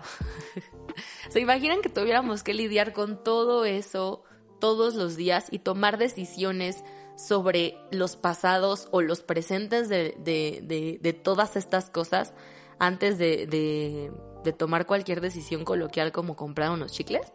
¿Se 1.29 1.39
imaginan 1.39 1.81
que 1.81 1.89
tuviéramos 1.89 2.43
que 2.43 2.53
lidiar 2.53 2.93
con 2.93 3.23
todo 3.23 3.65
eso 3.65 4.23
todos 4.59 4.95
los 4.95 5.15
días 5.15 5.47
y 5.51 5.59
tomar 5.59 5.97
decisiones 5.97 6.83
sobre 7.17 7.77
los 7.91 8.15
pasados 8.15 8.87
o 8.91 9.01
los 9.01 9.21
presentes 9.21 9.89
de, 9.89 10.15
de- 10.19 10.61
de- 10.63 10.99
de 11.01 11.13
todas 11.13 11.55
estas 11.55 11.89
cosas 11.89 12.33
antes 12.79 13.17
de, 13.17 14.11
tomar 14.57 14.85
cualquier 14.87 15.21
decisión 15.21 15.65
coloquial 15.65 16.11
como 16.11 16.35
comprar 16.35 16.71
unos 16.71 16.93
chicles? 16.93 17.31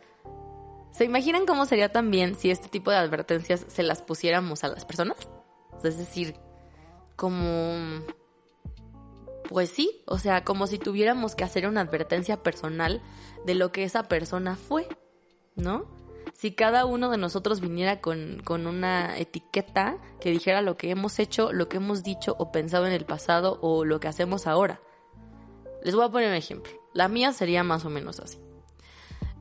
¿Se 0.97 1.05
imaginan 1.05 1.45
cómo 1.45 1.67
sería 1.67 1.91
también 1.93 2.37
si 2.37 2.51
este 2.51 2.69
tipo 2.69 2.91
de 2.91 2.97
advertencias 2.97 3.67
se 3.69 3.83
las 3.83 4.01
pusiéramos 4.01 4.65
a 4.65 4.69
las 4.69 4.87
personas? 4.87 5.29
Es 5.85 5.99
decir, 5.99 6.37
como... 7.17 8.03
Pues 9.49 9.69
sí, 9.69 10.03
o 10.07 10.19
sea, 10.19 10.43
como 10.43 10.67
si 10.67 10.79
tuviéramos 10.79 11.35
que 11.35 11.45
hacer 11.45 11.69
una 11.69 11.83
advertencia 11.83 12.43
personal 12.43 13.03
de 13.45 13.55
lo 13.55 13.73
que 13.73 13.85
esa 13.85 14.05
persona 14.05 14.57
fue, 14.57 14.89
¿no? 15.55 15.95
si 16.33 16.53
cada 16.53 16.85
uno 16.85 17.11
de 17.11 17.17
nosotros 17.17 17.61
viniera 17.61 18.01
con, 18.01 18.43
con 18.45 18.67
una 18.67 19.17
etiqueta 19.19 19.99
que 20.21 20.31
dijera 20.31 20.61
lo 20.61 20.77
que 20.77 20.91
hemos 20.91 21.19
hecho, 21.19 21.53
lo 21.53 21.69
que 21.69 21.79
hemos 21.79 22.03
dicho 22.03 22.37
o 22.39 22.53
pensado 22.53 22.87
en 22.87 22.93
el 22.93 23.07
pasado 23.07 23.59
o 23.63 23.85
lo 23.85 24.01
que 24.01 24.09
hacemos 24.09 24.47
ahora. 24.47 24.81
Les 25.83 25.95
voy 25.95 26.05
a 26.05 26.11
poner 26.11 26.29
un 26.29 26.35
ejemplo. 26.35 26.73
La 26.93 27.09
mía 27.09 27.33
sería 27.33 27.63
más 27.63 27.85
o 27.85 27.91
menos 27.91 28.21
así. 28.21 28.46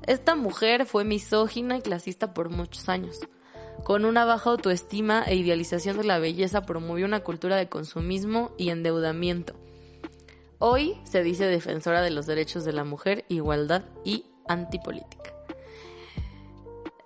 Esta 0.05 0.35
mujer 0.35 0.85
fue 0.85 1.03
misógina 1.03 1.77
y 1.77 1.81
clasista 1.81 2.33
por 2.33 2.49
muchos 2.49 2.89
años. 2.89 3.19
Con 3.83 4.05
una 4.05 4.25
baja 4.25 4.51
autoestima 4.51 5.23
e 5.23 5.35
idealización 5.35 5.97
de 5.97 6.03
la 6.03 6.19
belleza 6.19 6.61
promovió 6.61 7.05
una 7.05 7.21
cultura 7.21 7.55
de 7.55 7.69
consumismo 7.69 8.51
y 8.57 8.69
endeudamiento. 8.69 9.55
Hoy 10.59 10.95
se 11.03 11.23
dice 11.23 11.45
defensora 11.45 12.01
de 12.01 12.11
los 12.11 12.25
derechos 12.25 12.65
de 12.65 12.73
la 12.73 12.83
mujer, 12.83 13.25
igualdad 13.29 13.83
y 14.03 14.25
antipolítica. 14.47 15.33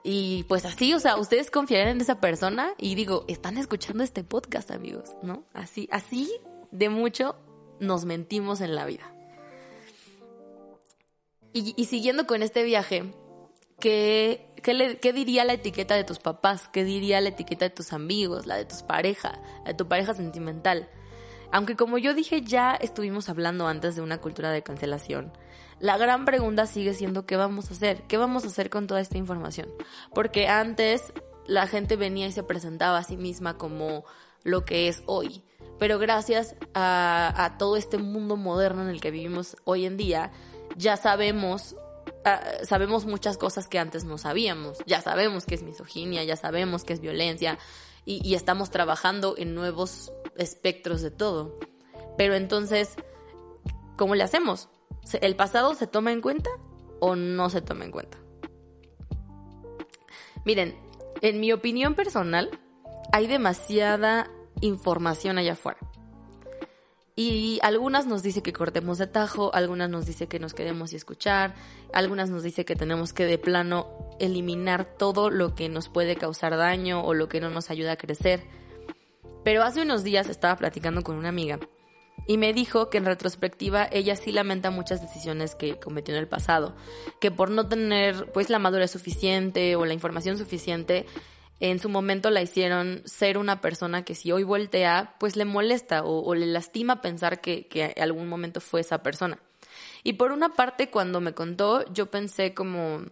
Y 0.03 0.43
pues 0.43 0.65
así, 0.65 0.93
o 0.93 0.99
sea, 0.99 1.17
ustedes 1.17 1.51
confiarán 1.51 1.89
en 1.89 2.01
esa 2.01 2.19
persona 2.19 2.73
y 2.77 2.95
digo, 2.95 3.25
están 3.27 3.57
escuchando 3.57 4.03
este 4.03 4.23
podcast, 4.23 4.71
amigos, 4.71 5.15
¿no? 5.23 5.43
Así, 5.53 5.87
así 5.91 6.31
de 6.71 6.89
mucho 6.89 7.35
nos 7.79 8.05
mentimos 8.05 8.61
en 8.61 8.75
la 8.75 8.85
vida. 8.85 9.13
Y, 11.51 11.85
siguiendo 11.85 12.27
con 12.27 12.43
este 12.43 12.63
viaje, 12.63 13.11
¿qué, 13.79 14.53
qué, 14.61 15.13
diría 15.13 15.45
la 15.45 15.53
etiqueta 15.53 15.95
de 15.95 16.03
tus 16.03 16.19
papás? 16.19 16.67
¿Qué 16.67 16.83
diría 16.83 17.21
la 17.21 17.29
etiqueta 17.29 17.65
de 17.65 17.71
tus 17.71 17.91
amigos, 17.91 18.45
la 18.45 18.55
de 18.55 18.65
tus 18.65 18.83
pareja, 18.83 19.41
la 19.63 19.71
de 19.71 19.73
tu 19.73 19.87
pareja 19.87 20.13
sentimental? 20.13 20.89
Aunque 21.51 21.75
como 21.75 21.97
yo 21.97 22.13
dije, 22.13 22.43
ya 22.43 22.75
estuvimos 22.75 23.29
hablando 23.29 23.67
antes 23.67 23.95
de 23.95 24.01
una 24.03 24.19
cultura 24.19 24.51
de 24.51 24.61
cancelación. 24.61 25.33
La 25.79 25.97
gran 25.97 26.25
pregunta 26.25 26.67
sigue 26.67 26.93
siendo 26.93 27.25
qué 27.25 27.35
vamos 27.35 27.71
a 27.71 27.73
hacer, 27.73 28.03
qué 28.03 28.17
vamos 28.17 28.43
a 28.43 28.47
hacer 28.47 28.69
con 28.69 28.85
toda 28.85 29.01
esta 29.01 29.17
información. 29.17 29.69
Porque 30.13 30.47
antes 30.47 31.13
la 31.47 31.65
gente 31.65 31.95
venía 31.95 32.27
y 32.27 32.31
se 32.31 32.43
presentaba 32.43 32.99
a 32.99 33.03
sí 33.03 33.17
misma 33.17 33.57
como 33.57 34.05
lo 34.43 34.65
que 34.65 34.87
es 34.87 35.01
hoy. 35.07 35.43
Pero 35.79 35.97
gracias 35.97 36.55
a 36.75 37.55
todo 37.57 37.75
este 37.75 37.97
mundo 37.97 38.35
moderno 38.35 38.83
en 38.83 38.89
el 38.89 39.01
que 39.01 39.09
vivimos 39.09 39.57
hoy 39.63 39.85
en 39.85 39.97
día, 39.97 40.31
ya 40.75 40.97
sabemos 40.97 41.75
ah, 42.25 42.41
sabemos 42.63 43.05
muchas 43.05 43.37
cosas 43.37 43.67
que 43.67 43.79
antes 43.79 44.03
no 44.05 44.17
sabíamos. 44.17 44.77
Ya 44.85 45.01
sabemos 45.01 45.45
que 45.45 45.55
es 45.55 45.63
misoginia, 45.63 46.23
ya 46.23 46.35
sabemos 46.35 46.83
que 46.83 46.93
es 46.93 46.99
violencia 47.01 47.57
y, 48.05 48.25
y 48.27 48.35
estamos 48.35 48.69
trabajando 48.71 49.35
en 49.37 49.55
nuevos 49.55 50.11
espectros 50.37 51.01
de 51.01 51.11
todo. 51.11 51.57
Pero 52.17 52.35
entonces, 52.35 52.95
¿cómo 53.97 54.15
le 54.15 54.23
hacemos? 54.23 54.69
¿Se- 55.03 55.19
¿El 55.25 55.35
pasado 55.35 55.73
se 55.75 55.87
toma 55.87 56.11
en 56.11 56.21
cuenta 56.21 56.49
o 56.99 57.15
no 57.15 57.49
se 57.49 57.61
toma 57.61 57.85
en 57.85 57.91
cuenta? 57.91 58.17
Miren, 60.45 60.75
en 61.21 61.39
mi 61.39 61.51
opinión 61.51 61.95
personal, 61.95 62.49
hay 63.11 63.27
demasiada 63.27 64.29
información 64.61 65.37
allá 65.37 65.53
afuera. 65.53 65.79
Y 67.19 67.59
algunas 67.63 68.05
nos 68.05 68.23
dice 68.23 68.41
que 68.41 68.53
cortemos 68.53 68.97
de 68.97 69.05
tajo, 69.05 69.53
algunas 69.53 69.89
nos 69.89 70.05
dice 70.05 70.27
que 70.27 70.39
nos 70.39 70.53
quedemos 70.53 70.93
y 70.93 70.95
escuchar, 70.95 71.53
algunas 71.91 72.29
nos 72.29 72.43
dice 72.43 72.63
que 72.63 72.77
tenemos 72.77 73.11
que 73.11 73.25
de 73.25 73.37
plano 73.37 73.89
eliminar 74.21 74.85
todo 74.85 75.29
lo 75.29 75.53
que 75.53 75.67
nos 75.67 75.89
puede 75.89 76.15
causar 76.15 76.55
daño 76.55 77.03
o 77.03 77.13
lo 77.13 77.27
que 77.27 77.41
no 77.41 77.49
nos 77.49 77.71
ayuda 77.71 77.91
a 77.91 77.97
crecer. 77.97 78.45
Pero 79.43 79.63
hace 79.63 79.81
unos 79.81 80.05
días 80.05 80.29
estaba 80.29 80.55
platicando 80.55 81.03
con 81.03 81.17
una 81.17 81.27
amiga 81.27 81.59
y 82.25 82.37
me 82.37 82.53
dijo 82.53 82.89
que 82.89 82.99
en 82.99 83.05
retrospectiva 83.05 83.89
ella 83.91 84.15
sí 84.15 84.31
lamenta 84.31 84.71
muchas 84.71 85.01
decisiones 85.01 85.55
que 85.55 85.77
cometió 85.77 86.13
en 86.15 86.21
el 86.21 86.29
pasado, 86.29 86.73
que 87.19 87.31
por 87.31 87.51
no 87.51 87.67
tener 87.67 88.31
pues 88.31 88.49
la 88.49 88.59
madurez 88.59 88.91
suficiente 88.91 89.75
o 89.75 89.83
la 89.83 89.93
información 89.93 90.37
suficiente, 90.37 91.05
en 91.59 91.79
su 91.79 91.89
momento 91.89 92.29
la 92.29 92.41
hicieron 92.41 93.01
ser 93.05 93.37
una 93.37 93.59
persona 93.61 94.05
que 94.05 94.15
si 94.15 94.31
hoy 94.31 94.43
voltea, 94.43 95.15
pues 95.19 95.35
le 95.35 95.45
molesta 95.45 96.03
o, 96.03 96.33
le 96.33 96.45
lastima 96.45 97.01
pensar 97.01 97.41
que, 97.41 97.67
que 97.67 97.93
algún 97.99 98.29
momento 98.29 98.61
fue 98.61 98.81
esa 98.81 99.03
persona. 99.03 99.39
Y 100.03 100.13
por 100.13 100.31
una 100.31 100.53
parte, 100.53 100.89
cuando 100.89 101.19
me 101.19 101.33
contó, 101.33 101.85
yo 101.91 102.09
pensé 102.09 102.53
como, 102.53 103.03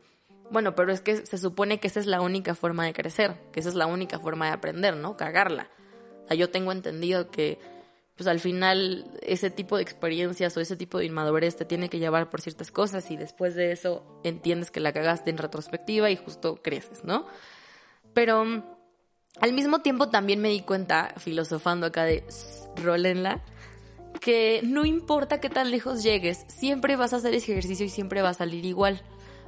bueno, 0.49 0.75
pero 0.75 0.93
es 0.93 1.01
que 1.01 1.25
se 1.25 1.37
supone 1.37 1.79
que 1.79 1.87
esa 1.87 1.99
es 1.99 2.05
la 2.05 2.21
única 2.21 2.55
forma 2.55 2.85
de 2.85 2.93
crecer, 2.93 3.35
que 3.51 3.59
esa 3.59 3.69
es 3.69 3.75
la 3.75 3.87
única 3.87 4.19
forma 4.19 4.47
de 4.47 4.53
aprender, 4.53 4.95
¿no? 4.95 5.17
Cagarla. 5.17 5.69
O 6.23 6.27
sea, 6.27 6.37
yo 6.37 6.49
tengo 6.49 6.71
entendido 6.71 7.29
que, 7.29 7.59
pues 8.15 8.27
al 8.27 8.39
final, 8.39 9.11
ese 9.21 9.49
tipo 9.49 9.75
de 9.75 9.83
experiencias 9.83 10.55
o 10.55 10.61
ese 10.61 10.77
tipo 10.77 10.99
de 10.99 11.05
inmadurez 11.05 11.57
te 11.57 11.65
tiene 11.65 11.89
que 11.89 11.99
llevar 11.99 12.29
por 12.29 12.41
ciertas 12.41 12.71
cosas 12.71 13.11
y 13.11 13.17
después 13.17 13.55
de 13.55 13.73
eso 13.73 14.21
entiendes 14.23 14.71
que 14.71 14.79
la 14.79 14.93
cagaste 14.93 15.29
en 15.29 15.37
retrospectiva 15.37 16.09
y 16.09 16.15
justo 16.15 16.61
creces, 16.61 17.03
¿no? 17.03 17.27
Pero 18.17 18.43
mm, 18.43 18.63
al 19.41 19.53
mismo 19.53 19.83
tiempo 19.83 20.09
también 20.09 20.41
me 20.41 20.49
di 20.49 20.61
cuenta, 20.61 21.13
filosofando 21.17 21.85
acá 21.85 22.03
de 22.03 22.23
"Sss, 22.27 22.67
rólenla, 22.83 23.43
que 24.19 24.61
no 24.63 24.85
importa 24.85 25.39
qué 25.39 25.51
tan 25.51 25.69
lejos 25.69 26.01
llegues, 26.01 26.43
siempre 26.47 26.95
vas 26.95 27.13
a 27.13 27.17
hacer 27.17 27.35
ese 27.35 27.51
ejercicio 27.51 27.85
y 27.85 27.89
siempre 27.89 28.23
va 28.23 28.29
a 28.29 28.33
salir 28.33 28.65
igual. 28.65 29.03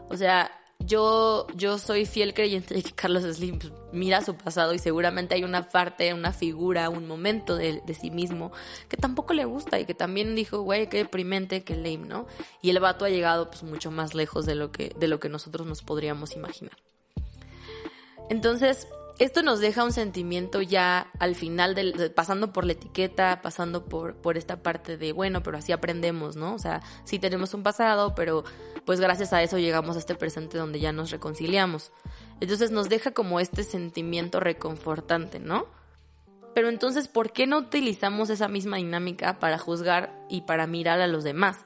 O 0.09 0.17
sea, 0.17 0.51
yo, 0.77 1.47
yo 1.55 1.79
soy 1.79 2.05
fiel 2.05 2.35
creyente 2.35 2.75
de 2.75 2.83
que 2.83 2.91
Carlos 2.91 3.23
Slim 3.23 3.57
pues, 3.57 3.73
mira 3.91 4.23
su 4.23 4.35
pasado 4.35 4.75
y 4.75 4.77
seguramente 4.77 5.33
hay 5.33 5.43
una 5.43 5.67
parte, 5.67 6.13
una 6.13 6.31
figura, 6.31 6.91
un 6.91 7.07
momento 7.07 7.55
de, 7.55 7.81
de 7.83 7.93
sí 7.95 8.11
mismo 8.11 8.51
que 8.87 8.97
tampoco 8.97 9.33
le 9.33 9.45
gusta 9.45 9.79
y 9.79 9.85
que 9.85 9.95
también 9.95 10.35
dijo, 10.35 10.61
güey, 10.61 10.89
qué 10.89 10.97
deprimente, 10.97 11.63
qué 11.63 11.75
lame, 11.75 12.05
¿no? 12.05 12.27
Y 12.61 12.69
el 12.69 12.79
vato 12.79 13.03
ha 13.03 13.09
llegado 13.09 13.49
pues 13.49 13.63
mucho 13.63 13.89
más 13.89 14.13
lejos 14.13 14.45
de 14.45 14.53
lo 14.53 14.71
que, 14.71 14.93
de 14.95 15.07
lo 15.07 15.19
que 15.19 15.27
nosotros 15.27 15.65
nos 15.65 15.81
podríamos 15.81 16.35
imaginar. 16.35 16.77
Entonces, 18.29 18.87
esto 19.17 19.43
nos 19.43 19.59
deja 19.59 19.83
un 19.83 19.91
sentimiento 19.91 20.61
ya 20.61 21.11
al 21.19 21.35
final, 21.35 21.75
del, 21.75 21.91
de- 21.93 22.09
pasando 22.09 22.53
por 22.53 22.63
la 22.65 22.71
etiqueta, 22.71 23.41
pasando 23.41 23.83
por, 23.85 24.15
por 24.15 24.37
esta 24.37 24.63
parte 24.63 24.95
de, 24.97 25.11
bueno, 25.11 25.43
pero 25.43 25.57
así 25.57 25.71
aprendemos, 25.73 26.35
¿no? 26.37 26.53
O 26.53 26.59
sea, 26.59 26.81
sí 27.03 27.19
tenemos 27.19 27.53
un 27.53 27.63
pasado, 27.63 28.15
pero 28.15 28.43
pues 28.85 28.99
gracias 29.01 29.33
a 29.33 29.43
eso 29.43 29.57
llegamos 29.57 29.97
a 29.97 29.99
este 29.99 30.15
presente 30.15 30.57
donde 30.57 30.79
ya 30.79 30.91
nos 30.93 31.11
reconciliamos. 31.11 31.91
Entonces 32.39 32.71
nos 32.71 32.87
deja 32.87 33.11
como 33.11 33.39
este 33.41 33.63
sentimiento 33.63 34.39
reconfortante, 34.39 35.39
¿no? 35.39 35.65
Pero 36.55 36.69
entonces, 36.69 37.07
¿por 37.07 37.31
qué 37.31 37.45
no 37.45 37.57
utilizamos 37.57 38.29
esa 38.29 38.47
misma 38.47 38.77
dinámica 38.77 39.37
para 39.39 39.57
juzgar 39.59 40.25
y 40.29 40.41
para 40.41 40.65
mirar 40.65 41.01
a 41.01 41.07
los 41.07 41.23
demás? 41.23 41.57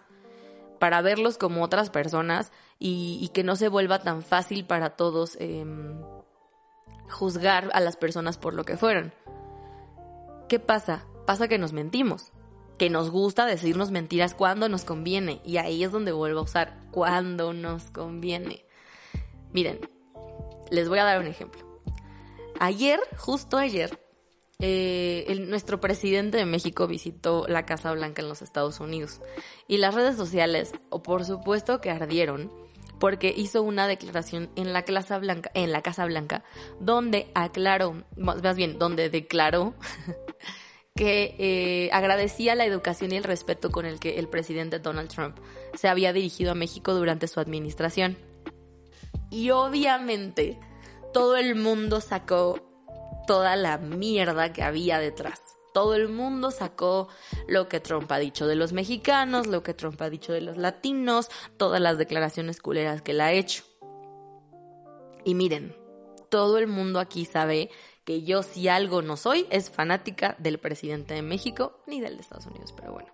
Para 0.80 1.02
verlos 1.02 1.38
como 1.38 1.64
otras 1.64 1.90
personas 1.90 2.52
y, 2.80 3.20
y 3.22 3.30
que 3.30 3.44
no 3.44 3.56
se 3.56 3.70
vuelva 3.70 4.00
tan 4.00 4.24
fácil 4.24 4.66
para 4.66 4.92
todos. 4.92 5.38
em, 5.40 6.02
juzgar 7.10 7.70
a 7.74 7.80
las 7.80 7.98
personas 7.98 8.38
por 8.38 8.54
lo 8.54 8.66
que 8.66 8.78
fueron. 8.78 9.14
¿Qué 10.50 10.60
pasa? 10.60 11.06
Pasa 11.26 11.48
que 11.48 11.58
nos 11.58 11.74
mentimos, 11.74 12.32
que 12.78 12.90
nos 12.90 13.10
gusta 13.10 13.46
decirnos 13.46 13.92
mentiras 13.92 14.34
cuando 14.34 14.70
nos 14.70 14.84
conviene 14.84 15.42
y 15.46 15.58
ahí 15.58 15.84
es 15.84 15.92
donde 15.92 16.12
vuelvo 16.12 16.40
a 16.40 16.44
usar 16.44 16.78
cuando 16.92 17.54
nos 17.54 17.92
conviene. 17.92 18.66
Miren, 19.52 19.80
les 20.70 20.90
voy 20.90 21.00
a 21.00 21.04
dar 21.04 21.20
un 21.20 21.28
ejemplo. 21.28 21.62
Ayer, 22.60 23.00
justo 23.18 23.58
ayer, 23.58 24.00
eh, 24.60 25.46
nuestro 25.48 25.80
presidente 25.80 26.38
de 26.38 26.46
México 26.46 26.88
visitó 26.88 27.46
la 27.48 27.66
Casa 27.66 27.92
Blanca 27.92 28.22
en 28.22 28.30
los 28.30 28.42
Estados 28.42 28.80
Unidos 28.80 29.22
y 29.68 29.78
las 29.78 29.94
redes 29.94 30.16
sociales, 30.16 30.72
o 30.90 31.04
por 31.04 31.26
supuesto 31.26 31.82
que 31.82 31.90
ardieron, 31.90 32.52
porque 33.00 33.34
hizo 33.36 33.64
una 33.64 33.88
declaración 33.88 34.50
en 34.56 34.74
la 34.74 34.84
Casa 34.84 35.18
Blanca, 35.20 35.52
en 35.54 35.72
la 35.72 35.82
Casa 35.82 36.06
Blanca, 36.06 36.44
donde 36.80 37.32
aclaró, 37.36 38.04
más 38.16 38.56
bien, 38.56 38.80
donde 38.80 39.10
declaró 39.10 39.74
que 40.96 41.36
eh, 41.40 41.90
agradecía 41.92 42.56
la 42.56 42.66
educación 42.66 43.12
y 43.12 43.18
el 43.18 43.24
respeto 43.24 43.72
con 43.72 43.86
el 43.86 44.00
que 44.00 44.20
el 44.20 44.28
presidente 44.28 44.80
Donald 44.80 45.10
Trump 45.10 45.38
se 45.74 45.88
había 45.88 46.14
dirigido 46.14 46.52
a 46.52 46.56
México 46.56 46.94
durante 46.94 47.28
su 47.28 47.40
administración. 47.40 48.18
Y 49.30 49.50
obviamente 49.50 50.60
todo 51.14 51.38
el 51.38 51.56
mundo 51.56 52.02
sacó 52.02 52.60
toda 53.26 53.56
la 53.56 53.78
mierda 53.78 54.54
que 54.54 54.64
había 54.64 55.00
detrás. 55.00 55.42
Todo 55.74 55.96
el 55.96 56.08
mundo 56.08 56.52
sacó 56.52 57.08
lo 57.48 57.68
que 57.68 57.80
Trump 57.80 58.12
ha 58.12 58.20
dicho 58.20 58.46
de 58.46 58.56
los 58.56 58.74
mexicanos, 58.74 59.48
lo 59.48 59.64
que 59.64 59.74
Trump 59.74 60.00
ha 60.02 60.10
dicho 60.10 60.32
de 60.32 60.42
los 60.42 60.58
latinos, 60.58 61.30
todas 61.58 61.82
las 61.82 61.98
declaraciones 61.98 62.62
culeras 62.62 63.02
que 63.02 63.12
él 63.12 63.22
ha 63.22 63.32
hecho. 63.34 63.64
Y 65.26 65.36
miren, 65.36 65.76
todo 66.30 66.58
el 66.58 66.68
mundo 66.68 67.00
aquí 67.00 67.26
sabe 67.26 67.70
que 68.06 68.24
yo 68.24 68.44
si 68.44 68.68
algo 68.68 69.02
no 69.02 69.18
soy 69.18 69.48
es 69.50 69.70
fanática 69.70 70.36
del 70.40 70.60
presidente 70.60 71.14
de 71.14 71.22
México 71.22 71.82
ni 71.88 72.02
del 72.02 72.16
de 72.18 72.22
Estados 72.22 72.46
Unidos, 72.46 72.74
pero 72.76 72.92
bueno. 72.92 73.10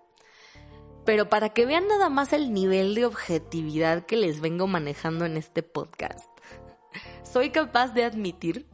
Pero 1.05 1.29
para 1.29 1.49
que 1.49 1.65
vean 1.65 1.87
nada 1.87 2.09
más 2.09 2.33
el 2.33 2.53
nivel 2.53 2.93
de 2.93 3.05
objetividad 3.05 4.05
que 4.05 4.17
les 4.17 4.41
vengo 4.41 4.67
manejando 4.67 5.25
en 5.25 5.37
este 5.37 5.63
podcast, 5.63 6.29
soy 7.23 7.51
capaz 7.51 7.93
de 7.93 8.03
admitir 8.03 8.67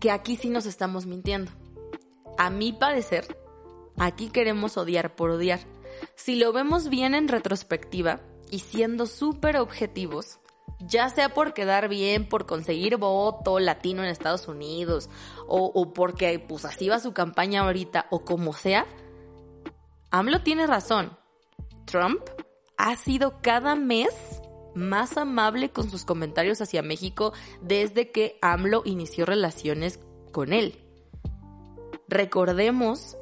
que 0.00 0.10
aquí 0.10 0.36
sí 0.36 0.50
nos 0.50 0.66
estamos 0.66 1.06
mintiendo. 1.06 1.50
A 2.36 2.50
mi 2.50 2.72
parecer, 2.72 3.38
aquí 3.98 4.28
queremos 4.30 4.76
odiar 4.76 5.16
por 5.16 5.30
odiar. 5.30 5.60
Si 6.14 6.36
lo 6.36 6.52
vemos 6.52 6.88
bien 6.88 7.14
en 7.14 7.28
retrospectiva 7.28 8.20
y 8.50 8.60
siendo 8.60 9.06
súper 9.06 9.56
objetivos, 9.56 10.38
Ya 10.80 11.08
sea 11.08 11.34
por 11.34 11.54
quedar 11.54 11.88
bien, 11.88 12.28
por 12.28 12.46
conseguir 12.46 12.98
voto 12.98 13.58
latino 13.58 14.04
en 14.04 14.10
Estados 14.10 14.46
Unidos, 14.46 15.10
o, 15.48 15.92
porque 15.92 16.38
pues 16.38 16.64
así 16.64 16.88
va 16.88 17.00
su 17.00 17.12
campaña 17.12 17.62
ahorita, 17.62 18.06
o 18.10 18.24
como 18.24 18.52
sea, 18.52 18.86
AMLO 20.10 20.42
tiene 20.42 20.68
razón. 20.68 21.18
Trump 21.84 22.20
ha 22.76 22.94
sido 22.94 23.40
cada 23.42 23.74
mes 23.74 24.14
más 24.74 25.16
amable 25.16 25.70
con 25.70 25.90
sus 25.90 26.04
comentarios 26.04 26.60
hacia 26.60 26.82
México 26.82 27.32
desde 27.60 28.12
que 28.12 28.38
AMLO 28.40 28.82
inició 28.84 29.26
relaciones 29.26 29.98
con 30.30 30.52
él. 30.52 30.87
Recordemos 32.08 33.16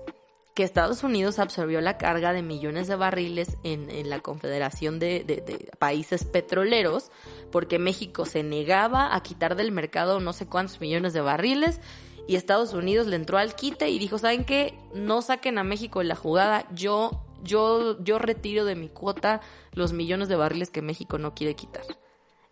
que 0.55 0.62
Estados 0.62 1.03
Unidos 1.03 1.38
absorbió 1.38 1.83
la 1.83 1.99
carga 1.99 2.33
de 2.33 2.40
millones 2.42 2.87
de 2.88 2.96
barriles 2.96 3.59
en, 3.62 4.09
la 4.09 4.20
Confederación 4.20 4.99
de, 4.99 5.22
de- 5.22 5.42
de 5.42 5.70
Países 5.79 6.25
Petroleros, 6.25 7.11
porque 7.53 7.79
México 7.79 8.25
se 8.25 8.42
negaba 8.42 9.14
a 9.14 9.22
quitar 9.22 9.55
del 9.57 9.70
mercado 9.70 10.18
no 10.20 10.33
sé 10.33 10.46
cuántos 10.46 10.81
millones 10.81 11.12
de 11.12 11.20
barriles, 11.20 11.81
y 12.27 12.37
Estados 12.37 12.72
Unidos 12.72 13.07
le 13.07 13.16
entró 13.16 13.37
al 13.38 13.55
quite 13.55 13.90
y 13.90 13.99
dijo, 13.99 14.16
¿saben 14.18 14.44
qué? 14.44 14.79
No 14.94 15.20
saquen 15.20 15.59
a 15.59 15.64
México 15.64 16.01
en 16.01 16.09
la 16.09 16.16
jugada, 16.16 16.66
yo, 16.72 17.22
yo, 17.42 18.03
yo 18.03 18.18
retiro 18.18 18.64
de 18.64 18.77
mi 18.77 18.88
cuota 18.88 19.42
los 19.72 19.92
millones 19.92 20.29
de 20.29 20.37
barriles 20.37 20.70
que 20.70 20.81
México 20.81 21.18
no 21.18 21.35
quiere 21.35 21.55
quitar. 21.55 21.85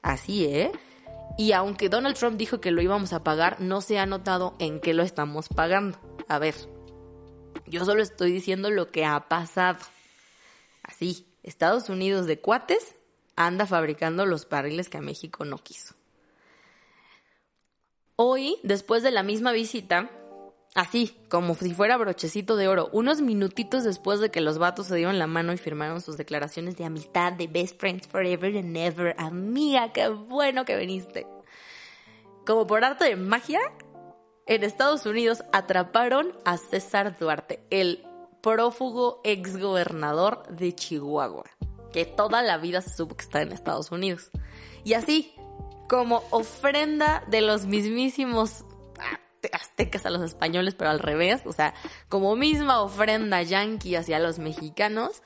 Así, 0.03 0.45
¿eh? 0.45 0.73
Y 1.39 1.53
aunque 1.53 1.89
Donald 1.89 2.17
Trump 2.17 2.37
dijo 2.37 2.61
que 2.61 2.71
lo 2.71 2.83
íbamos 2.83 3.13
a 3.15 3.25
pagar, 3.25 3.61
no 3.61 3.81
se 3.81 3.99
ha 3.99 4.05
notado 4.07 4.55
en 4.59 4.79
qué 4.79 4.93
lo 4.95 5.03
estamos 5.03 5.49
pagando. 5.49 5.99
A 6.29 6.39
ver, 6.39 6.55
yo 7.67 7.85
solo 7.85 8.03
estoy 8.03 8.33
diciendo 8.33 8.71
lo 8.71 8.91
que 8.91 9.05
ha 9.05 9.29
pasado. 9.29 9.79
Así, 10.83 11.27
Estados 11.43 11.89
Unidos 11.89 12.27
de 12.27 12.41
cuates 12.41 12.95
anda 13.37 13.67
fabricando 13.67 14.27
los 14.27 14.49
barriles 14.49 14.89
que 14.89 14.99
a 14.99 15.03
México 15.03 15.45
no 15.45 15.59
quiso. 15.59 15.95
Hoy, 18.17 18.59
después 18.63 19.03
de 19.03 19.11
la 19.11 19.25
misma 19.25 19.53
visita, 19.53 20.11
así, 20.75 21.17
como 21.29 21.55
si 21.55 21.75
fuera 21.75 21.97
brochecito 21.97 22.57
de 22.57 22.69
oro, 22.69 22.89
unos 22.93 23.21
minutitos 23.21 23.83
después 23.83 24.21
de 24.21 24.31
que 24.31 24.41
los 24.41 24.59
vatos 24.59 24.87
se 24.87 24.97
dieron 24.97 25.19
la 25.19 25.27
mano 25.27 25.53
y 25.53 25.57
firmaron 25.59 26.01
sus 26.01 26.17
declaraciones 26.17 26.77
de 26.77 26.85
amistad, 26.85 27.33
de 27.33 27.49
best 27.49 27.79
friends 27.81 28.07
forever 28.07 28.57
and 28.57 28.77
ever, 28.77 29.17
amiga, 29.19 29.93
qué 29.93 30.09
bueno 30.09 30.65
que 30.65 30.77
viniste. 30.77 31.27
Como 32.47 32.67
por 32.67 32.85
arte 32.85 33.05
de 33.07 33.17
magia, 33.17 33.61
en 34.47 34.63
Estados 34.63 35.07
Unidos 35.07 35.43
atraparon 35.53 36.33
a 36.45 36.57
César 36.57 37.17
Duarte, 37.19 37.65
el 37.71 38.05
prófugo 38.43 39.21
exgobernador 39.25 40.47
de 40.49 40.75
Chihuahua, 40.75 41.45
que 41.93 42.05
toda 42.05 42.43
la 42.43 42.59
vida 42.59 42.83
se 42.83 42.95
supo 42.95 43.17
que 43.17 43.25
está 43.25 43.43
en 43.43 43.53
Estados 43.53 43.91
Unidos. 43.91 44.31
Y 44.85 44.95
así, 44.95 45.35
como 45.89 46.23
ofrenda 46.31 47.25
de 47.29 47.41
los 47.41 47.67
mismísimos 47.67 48.65
aztecas 49.53 50.07
a 50.07 50.11
los 50.11 50.23
españoles, 50.23 50.75
pero 50.75 50.91
al 50.91 50.99
revés, 50.99 51.43
o 51.47 51.53
sea, 51.53 51.75
como 52.09 52.37
misma 52.37 52.81
ofrenda 52.81 53.43
yanqui 53.43 53.95
hacia 53.95 54.19
los 54.19 54.39
mexicanos, 54.39 55.23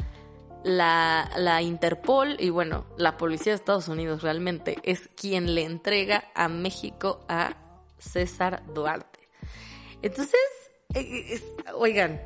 la, 0.64 1.30
la 1.36 1.62
Interpol 1.62 2.36
y 2.40 2.50
bueno, 2.50 2.84
la 2.96 3.16
policía 3.16 3.52
de 3.52 3.56
Estados 3.56 3.88
Unidos 3.88 4.22
realmente 4.22 4.78
es 4.82 5.08
quien 5.16 5.54
le 5.54 5.64
entrega 5.64 6.24
a 6.34 6.48
México 6.48 7.24
a 7.28 7.67
César 7.98 8.62
Duarte. 8.74 9.28
Entonces, 10.02 10.40
eh, 10.94 11.26
es- 11.30 11.44
oigan, 11.74 12.20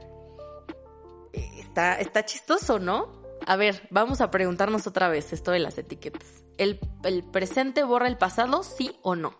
eh, 1.33 1.51
está, 1.59 1.95
está 2.01 2.25
chistoso, 2.25 2.79
¿no? 2.79 3.21
A 3.47 3.57
ver, 3.57 3.87
vamos 3.91 4.21
a 4.21 4.31
preguntarnos 4.31 4.87
otra 4.87 5.09
vez 5.09 5.33
esto 5.33 5.51
de 5.51 5.59
las 5.59 5.77
etiquetas. 5.79 6.45
¿El, 6.59 6.79
el 7.05 7.25
presente 7.25 7.83
borra 7.83 8.07
el 8.09 8.19
pasado, 8.19 8.63
sí 8.63 8.97
o 9.03 9.17
no? 9.17 9.35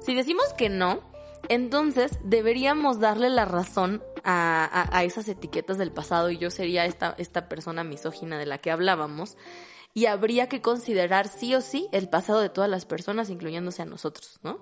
Si 0.00 0.14
decimos 0.14 0.44
que 0.56 0.68
no, 0.68 1.00
entonces 1.48 2.18
deberíamos 2.22 3.00
darle 3.00 3.30
la 3.30 3.44
razón 3.44 4.02
a, 4.22 4.64
a- 4.64 4.96
a 4.98 5.04
esas 5.04 5.26
etiquetas 5.28 5.78
del 5.78 5.90
pasado 5.92 6.30
y 6.30 6.38
yo 6.38 6.50
sería 6.50 6.84
esta, 6.84 7.14
esta 7.18 7.48
persona 7.48 7.82
misógina 7.84 8.38
de 8.38 8.46
la 8.46 8.58
que 8.58 8.70
hablábamos 8.70 9.36
y 9.94 10.06
habría 10.06 10.48
que 10.48 10.60
considerar 10.60 11.26
sí 11.26 11.54
o 11.54 11.60
sí 11.62 11.88
el 11.92 12.08
pasado 12.08 12.40
de 12.40 12.50
todas 12.50 12.68
las 12.70 12.84
personas, 12.84 13.30
incluyéndose 13.30 13.82
a 13.82 13.86
nosotros, 13.86 14.38
¿no? 14.42 14.58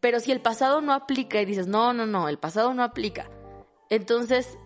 Pero 0.00 0.20
si 0.20 0.32
el 0.32 0.40
pasado 0.40 0.80
no 0.80 0.92
aplica 0.92 1.40
y 1.40 1.44
dices, 1.44 1.66
no, 1.66 1.92
no, 1.92 2.06
no, 2.06 2.28
el 2.28 2.38
pasado 2.38 2.72
no 2.74 2.82
aplica, 2.82 3.30
entonces 3.90 4.58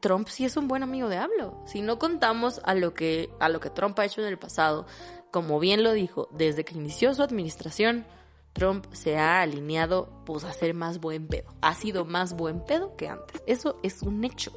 Trump 0.00 0.28
sí 0.28 0.44
es 0.44 0.56
un 0.56 0.68
buen 0.68 0.82
amigo 0.82 1.08
de 1.08 1.16
AMLO. 1.16 1.62
Si 1.66 1.80
no 1.80 1.98
contamos 1.98 2.60
a 2.64 2.74
lo 2.74 2.94
que, 2.94 3.30
a 3.40 3.48
lo 3.48 3.60
que 3.60 3.70
Trump 3.70 3.98
ha 3.98 4.04
hecho 4.04 4.20
en 4.20 4.28
el 4.28 4.38
pasado, 4.38 4.86
como 5.30 5.58
bien 5.58 5.82
lo 5.82 5.92
dijo, 5.92 6.28
desde 6.32 6.64
que 6.64 6.74
inició 6.74 7.14
su 7.14 7.22
administración, 7.22 8.06
Trump 8.52 8.86
se 8.92 9.18
ha 9.18 9.40
alineado 9.40 10.22
pues 10.24 10.44
a 10.44 10.52
ser 10.52 10.74
más 10.74 11.00
buen 11.00 11.26
pedo. 11.26 11.54
Ha 11.60 11.74
sido 11.74 12.04
más 12.04 12.34
buen 12.34 12.64
pedo 12.64 12.96
que 12.96 13.08
antes. 13.08 13.42
Eso 13.46 13.78
es 13.82 14.02
un 14.02 14.24
hecho. 14.24 14.52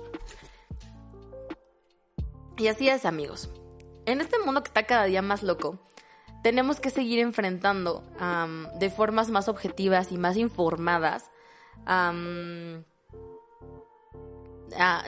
Y 2.58 2.68
así 2.68 2.90
es, 2.90 3.06
amigos. 3.06 3.50
En 4.06 4.22
este 4.22 4.40
mundo 4.40 4.64
que 4.64 4.70
está 4.70 4.84
cada 4.84 5.06
día 5.06 5.22
más 5.22 5.44
loco, 5.44 5.80
tenemos 6.44 6.80
que 6.80 6.90
seguir 6.90 7.20
enfrentando 7.20 8.04
de 8.80 8.90
formas 8.90 9.30
más 9.30 9.48
objetivas 9.48 10.12
y 10.12 10.18
más 10.18 10.38
informadas 10.38 11.30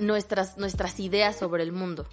nuestras, 0.02 0.58
nuestras 0.58 1.00
ideas 1.00 1.36
sobre 1.36 1.64
el 1.64 1.72
mundo. 1.72 2.08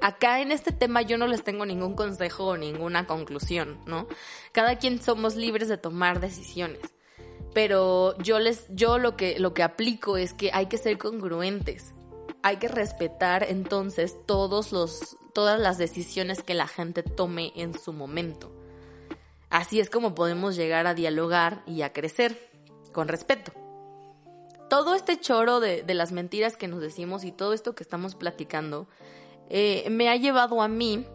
Acá 0.00 0.40
en 0.40 0.52
este 0.52 0.70
tema 0.70 1.02
yo 1.02 1.18
no 1.18 1.26
les 1.26 1.42
tengo 1.42 1.66
ningún 1.66 1.94
consejo 1.94 2.46
o 2.46 2.56
ninguna 2.56 3.06
conclusión, 3.06 3.80
¿no? 3.86 4.06
Cada 4.52 4.76
quien 4.76 5.02
somos 5.02 5.34
libres 5.34 5.68
de 5.68 5.76
tomar 5.76 6.20
decisiones. 6.20 6.80
Pero 7.52 8.16
yo 8.18 8.38
les, 8.38 8.66
yo 8.70 8.98
lo 8.98 9.16
que, 9.16 9.38
lo 9.38 9.54
que 9.54 9.62
aplico 9.62 10.16
es 10.16 10.32
que 10.32 10.50
hay 10.52 10.66
que 10.66 10.78
ser 10.78 10.98
congruentes. 10.98 11.94
Hay 12.42 12.56
que 12.56 12.68
respetar 12.68 13.44
entonces 13.48 14.16
todos 14.24 14.72
los, 14.72 15.16
todas 15.32 15.60
las 15.60 15.78
decisiones 15.78 16.42
que 16.42 16.54
la 16.54 16.66
gente 16.68 17.02
tome 17.02 17.52
en 17.56 17.78
su 17.78 17.92
momento. 17.92 18.52
Así 19.50 19.80
es 19.80 19.90
como 19.90 20.14
podemos 20.14 20.56
llegar 20.56 20.86
a 20.86 20.94
dialogar 20.94 21.62
y 21.66 21.82
a 21.82 21.92
crecer 21.92 22.50
con 22.92 23.08
respeto 23.08 23.52
todo 24.68 24.94
este 24.94 25.20
choro 25.20 25.60
de, 25.60 25.82
de 25.82 25.92
las 25.92 26.12
mentiras 26.12 26.56
que 26.56 26.66
nos 26.66 26.80
decimos 26.80 27.24
y 27.24 27.30
todo 27.32 27.52
esto 27.52 27.74
que 27.74 27.82
estamos 27.82 28.14
platicando 28.14 28.88
eh, 29.50 29.86
me 29.90 30.08
ha 30.08 30.16
llevado 30.16 30.62
a 30.62 30.68
mí, 30.68 31.06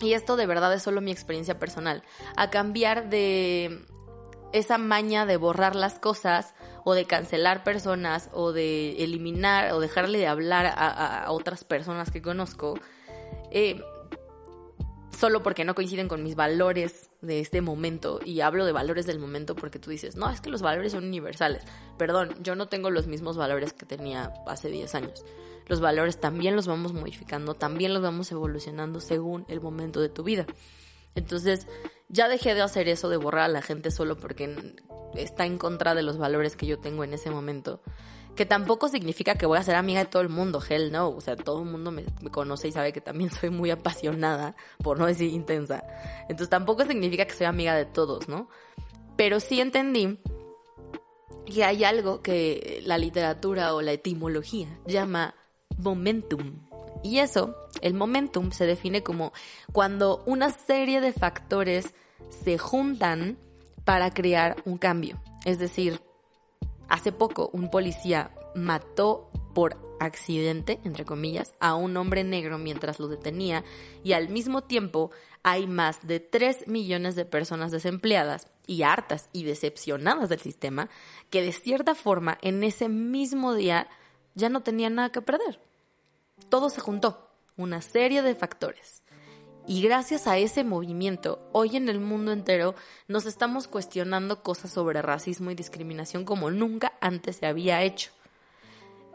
y 0.00 0.12
esto 0.12 0.36
de 0.36 0.46
verdad 0.46 0.72
es 0.72 0.80
solo 0.84 1.00
mi 1.00 1.10
experiencia 1.10 1.58
personal, 1.58 2.04
a 2.36 2.48
cambiar 2.50 3.10
de 3.10 3.84
esa 4.52 4.78
maña 4.78 5.26
de 5.26 5.36
borrar 5.36 5.74
las 5.74 5.98
cosas 5.98 6.54
o 6.84 6.94
de 6.94 7.04
cancelar 7.04 7.64
personas 7.64 8.30
o 8.32 8.52
de 8.52 9.02
eliminar 9.02 9.72
o 9.72 9.80
dejarle 9.80 10.18
de 10.18 10.28
hablar 10.28 10.66
a, 10.66 10.70
a- 10.70 11.24
a 11.24 11.32
otras 11.32 11.64
personas 11.64 12.12
que 12.12 12.22
conozco. 12.22 12.78
Eh, 13.58 13.82
solo 15.18 15.42
porque 15.42 15.64
no 15.64 15.74
coinciden 15.74 16.08
con 16.08 16.22
mis 16.22 16.34
valores 16.34 17.08
de 17.22 17.40
este 17.40 17.62
momento. 17.62 18.20
Y 18.22 18.42
hablo 18.42 18.66
de 18.66 18.72
valores 18.72 19.06
del 19.06 19.18
momento 19.18 19.56
porque 19.56 19.78
tú 19.78 19.88
dices, 19.88 20.14
no, 20.14 20.28
es 20.28 20.42
que 20.42 20.50
los 20.50 20.60
valores 20.60 20.92
son 20.92 21.04
universales. 21.04 21.62
Perdón, 21.96 22.34
yo 22.42 22.54
no 22.54 22.68
tengo 22.68 22.90
los 22.90 23.06
mismos 23.06 23.38
valores 23.38 23.72
que 23.72 23.86
tenía 23.86 24.34
hace 24.46 24.68
10 24.68 24.94
años. 24.94 25.24
Los 25.68 25.80
valores 25.80 26.20
también 26.20 26.54
los 26.54 26.66
vamos 26.66 26.92
modificando, 26.92 27.54
también 27.54 27.94
los 27.94 28.02
vamos 28.02 28.30
evolucionando 28.30 29.00
según 29.00 29.46
el 29.48 29.62
momento 29.62 30.02
de 30.02 30.10
tu 30.10 30.22
vida. 30.22 30.44
Entonces, 31.14 31.66
ya 32.10 32.28
dejé 32.28 32.54
de 32.54 32.60
hacer 32.60 32.90
eso 32.90 33.08
de 33.08 33.16
borrar 33.16 33.44
a 33.44 33.48
la 33.48 33.62
gente 33.62 33.90
solo 33.90 34.18
porque 34.18 34.74
está 35.14 35.46
en 35.46 35.56
contra 35.56 35.94
de 35.94 36.02
los 36.02 36.18
valores 36.18 36.56
que 36.56 36.66
yo 36.66 36.78
tengo 36.78 37.04
en 37.04 37.14
ese 37.14 37.30
momento. 37.30 37.80
Que 38.36 38.44
tampoco 38.44 38.88
significa 38.88 39.36
que 39.36 39.46
voy 39.46 39.58
a 39.58 39.62
ser 39.62 39.76
amiga 39.76 40.00
de 40.00 40.06
todo 40.06 40.22
el 40.22 40.28
mundo, 40.28 40.62
hell 40.68 40.92
no. 40.92 41.08
O 41.08 41.20
sea, 41.20 41.36
todo 41.36 41.62
el 41.62 41.68
mundo 41.70 41.90
me, 41.90 42.04
conoce 42.30 42.68
y 42.68 42.72
sabe 42.72 42.92
que 42.92 43.00
también 43.00 43.30
soy 43.30 43.50
muy 43.50 43.70
apasionada, 43.70 44.54
por 44.82 44.98
no 44.98 45.06
decir 45.06 45.30
intensa. 45.32 45.82
Entonces 46.22 46.50
tampoco 46.50 46.84
significa 46.84 47.24
que 47.24 47.34
soy 47.34 47.46
amiga 47.46 47.74
de 47.74 47.86
todos, 47.86 48.28
¿no? 48.28 48.48
Pero 49.16 49.40
sí 49.40 49.60
entendí 49.60 50.18
que 51.46 51.64
hay 51.64 51.84
algo 51.84 52.20
que 52.20 52.82
la 52.84 52.98
literatura 52.98 53.74
o 53.74 53.80
la 53.80 53.92
etimología 53.92 54.68
llama 54.86 55.34
momentum. 55.78 56.66
Y 57.02 57.18
eso, 57.18 57.56
el 57.80 57.94
momentum, 57.94 58.50
se 58.50 58.66
define 58.66 59.02
como 59.02 59.32
cuando 59.72 60.22
una 60.26 60.50
serie 60.50 61.00
de 61.00 61.12
factores 61.12 61.94
se 62.28 62.58
juntan 62.58 63.38
para 63.84 64.12
crear 64.12 64.56
un 64.64 64.78
cambio. 64.78 65.22
Es 65.44 65.58
decir, 65.58 66.00
hace 66.88 67.12
poco 67.12 67.50
un 67.52 67.70
policía 67.70 68.30
mató 68.56 69.30
por 69.54 69.78
accidente, 70.00 70.80
entre 70.84 71.04
comillas, 71.04 71.54
a 71.60 71.74
un 71.74 71.96
hombre 71.96 72.24
negro 72.24 72.58
mientras 72.58 72.98
lo 72.98 73.08
detenía 73.08 73.64
y 74.04 74.12
al 74.12 74.28
mismo 74.28 74.64
tiempo 74.64 75.10
hay 75.42 75.66
más 75.66 76.06
de 76.06 76.20
3 76.20 76.66
millones 76.66 77.14
de 77.14 77.24
personas 77.24 77.70
desempleadas 77.70 78.48
y 78.66 78.82
hartas 78.82 79.28
y 79.32 79.44
decepcionadas 79.44 80.28
del 80.28 80.40
sistema 80.40 80.90
que 81.30 81.42
de 81.42 81.52
cierta 81.52 81.94
forma 81.94 82.36
en 82.42 82.64
ese 82.64 82.88
mismo 82.88 83.54
día 83.54 83.88
ya 84.34 84.48
no 84.48 84.62
tenían 84.62 84.96
nada 84.96 85.12
que 85.12 85.22
perder. 85.22 85.60
Todo 86.48 86.68
se 86.68 86.80
juntó, 86.80 87.30
una 87.56 87.80
serie 87.80 88.22
de 88.22 88.34
factores. 88.34 89.02
Y 89.68 89.82
gracias 89.82 90.28
a 90.28 90.38
ese 90.38 90.62
movimiento, 90.62 91.48
hoy 91.52 91.76
en 91.76 91.88
el 91.88 91.98
mundo 91.98 92.30
entero 92.32 92.76
nos 93.08 93.26
estamos 93.26 93.66
cuestionando 93.66 94.42
cosas 94.42 94.70
sobre 94.70 95.02
racismo 95.02 95.50
y 95.50 95.56
discriminación 95.56 96.24
como 96.24 96.50
nunca 96.50 96.92
antes 97.00 97.36
se 97.36 97.46
había 97.46 97.82
hecho. 97.82 98.15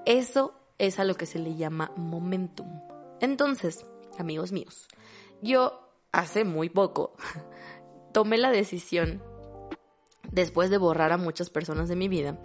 Eso 0.05 0.53
es 0.77 0.99
a 0.99 1.03
lo 1.03 1.15
que 1.15 1.25
se 1.25 1.39
le 1.39 1.55
llama 1.55 1.91
momentum. 1.95 2.67
Entonces, 3.19 3.85
amigos 4.17 4.51
míos, 4.51 4.87
yo 5.41 5.79
hace 6.11 6.43
muy 6.43 6.69
poco 6.69 7.15
tomé 8.13 8.37
la 8.37 8.51
decisión, 8.51 9.21
después 10.31 10.69
de 10.69 10.77
borrar 10.77 11.11
a 11.11 11.17
muchas 11.17 11.49
personas 11.49 11.87
de 11.87 11.95
mi 11.95 12.07
vida, 12.07 12.39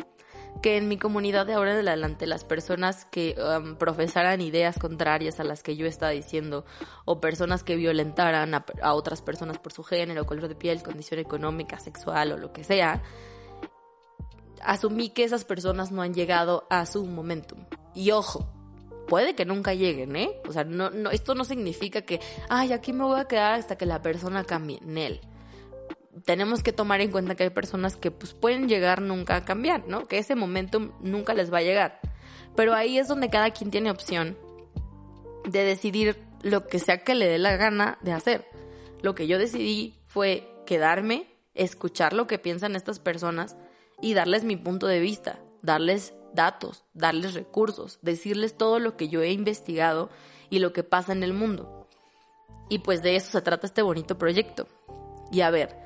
que 0.63 0.77
en 0.77 0.89
mi 0.89 0.99
comunidad 0.99 1.47
de 1.47 1.55
ahora 1.55 1.73
en 1.73 1.79
adelante 1.79 2.27
las 2.27 2.45
personas 2.45 3.05
que 3.07 3.37
um, 3.39 3.77
profesaran 3.77 4.41
ideas 4.41 4.79
contrarias 4.79 5.41
a 5.41 5.45
las 5.45 5.63
que 5.63 5.77
yo 5.77 5.87
estaba 5.87 6.13
diciendo 6.13 6.65
o 7.05 7.21
personas 7.21 7.63
que 7.63 7.77
violentaran 7.77 8.55
a, 8.55 8.65
a, 8.83 8.95
otras 8.95 9.23
personas 9.23 9.59
por 9.59 9.73
su 9.73 9.83
género, 9.83 10.27
color 10.27 10.49
de 10.49 10.55
piel, 10.55 10.83
condición 10.83 11.21
económica, 11.21 11.79
sexual 11.79 12.33
o 12.33 12.39
lo 12.39 12.53
que 12.53 12.65
sea, 12.65 13.03
asumí 14.67 15.09
que 15.11 15.25
esas 15.25 15.45
personas 15.45 15.91
no 15.91 16.03
han 16.03 16.15
llegado 16.15 16.67
a 16.71 16.85
su 16.87 17.07
momentum. 17.07 17.65
Y 17.95 18.11
ojo, 18.11 18.53
puede 19.09 19.35
que 19.35 19.45
nunca 19.45 19.73
lleguen, 19.75 20.17
¿eh? 20.17 20.31
O 20.49 20.53
sea, 20.53 20.65
no, 20.65 20.91
no, 20.91 21.11
esto 21.11 21.35
no 21.35 21.45
significa 21.45 22.03
que, 22.03 22.21
ay, 22.49 22.73
aquí 22.73 22.93
me 22.93 23.05
voy 23.05 23.21
a 23.21 23.29
quedar 23.29 23.55
hasta 23.55 23.77
que 23.77 23.87
la 23.87 24.03
persona 24.03 24.45
cambie. 24.45 24.81
Nel 24.83 25.21
tenemos 26.25 26.63
que 26.63 26.73
tomar 26.73 27.01
en 27.01 27.11
cuenta 27.11 27.35
que 27.35 27.45
hay 27.45 27.51
personas 27.51 27.97
que 27.97 28.11
pues 28.11 28.33
pueden 28.33 28.69
llegar 28.69 29.03
nunca 29.03 29.37
a 29.37 29.45
cambiar, 29.45 29.87
¿no? 29.87 30.07
Que 30.07 30.19
ese 30.19 30.35
momento 30.35 30.95
nunca 31.01 31.35
les 31.35 31.53
va 31.53 31.59
a 31.59 31.63
llegar. 31.63 32.01
Pero 32.55 32.75
ahí 32.75 32.99
es 32.99 33.09
donde 33.09 33.29
cada 33.29 33.51
quien 33.51 33.71
tiene 33.71 33.91
opción 33.91 34.37
de 35.45 35.65
decidir 35.65 36.17
lo 36.43 36.67
que 36.67 36.79
sea 36.79 37.05
que 37.05 37.15
le 37.15 37.27
dé 37.27 37.39
la 37.39 37.57
gana 37.57 37.99
de 38.03 38.13
hacer. 38.13 38.49
Lo 39.03 39.15
que 39.15 39.27
yo 39.27 39.39
decidí 39.39 40.01
fue 40.07 40.49
quedarme, 40.65 41.27
escuchar 41.55 42.13
lo 42.13 42.27
que 42.27 42.39
piensan 42.39 42.77
estas 42.77 42.99
personas 42.99 43.57
y 44.01 44.15
darles 44.15 44.45
mi 44.45 44.57
punto 44.57 44.87
de 44.87 45.01
vista, 45.01 45.41
darles 45.63 46.15
datos, 46.35 46.85
darles 46.95 47.35
recursos, 47.35 47.99
decirles 48.03 48.57
todo 48.57 48.79
lo 48.79 48.97
que 48.97 49.09
yo 49.09 49.23
he 49.23 49.33
investigado 49.33 50.11
y 50.51 50.59
lo 50.59 50.73
que 50.73 50.85
pasa 50.85 51.13
en 51.13 51.23
el 51.23 51.33
mundo. 51.33 51.89
Y 52.69 52.81
pues 52.81 53.03
de 53.03 53.17
eso 53.17 53.31
se 53.33 53.43
trata 53.43 53.67
este 53.67 53.83
bonito 53.83 54.19
proyecto. 54.19 54.67
Y 55.33 55.41
a 55.41 55.51
ver, 55.51 55.77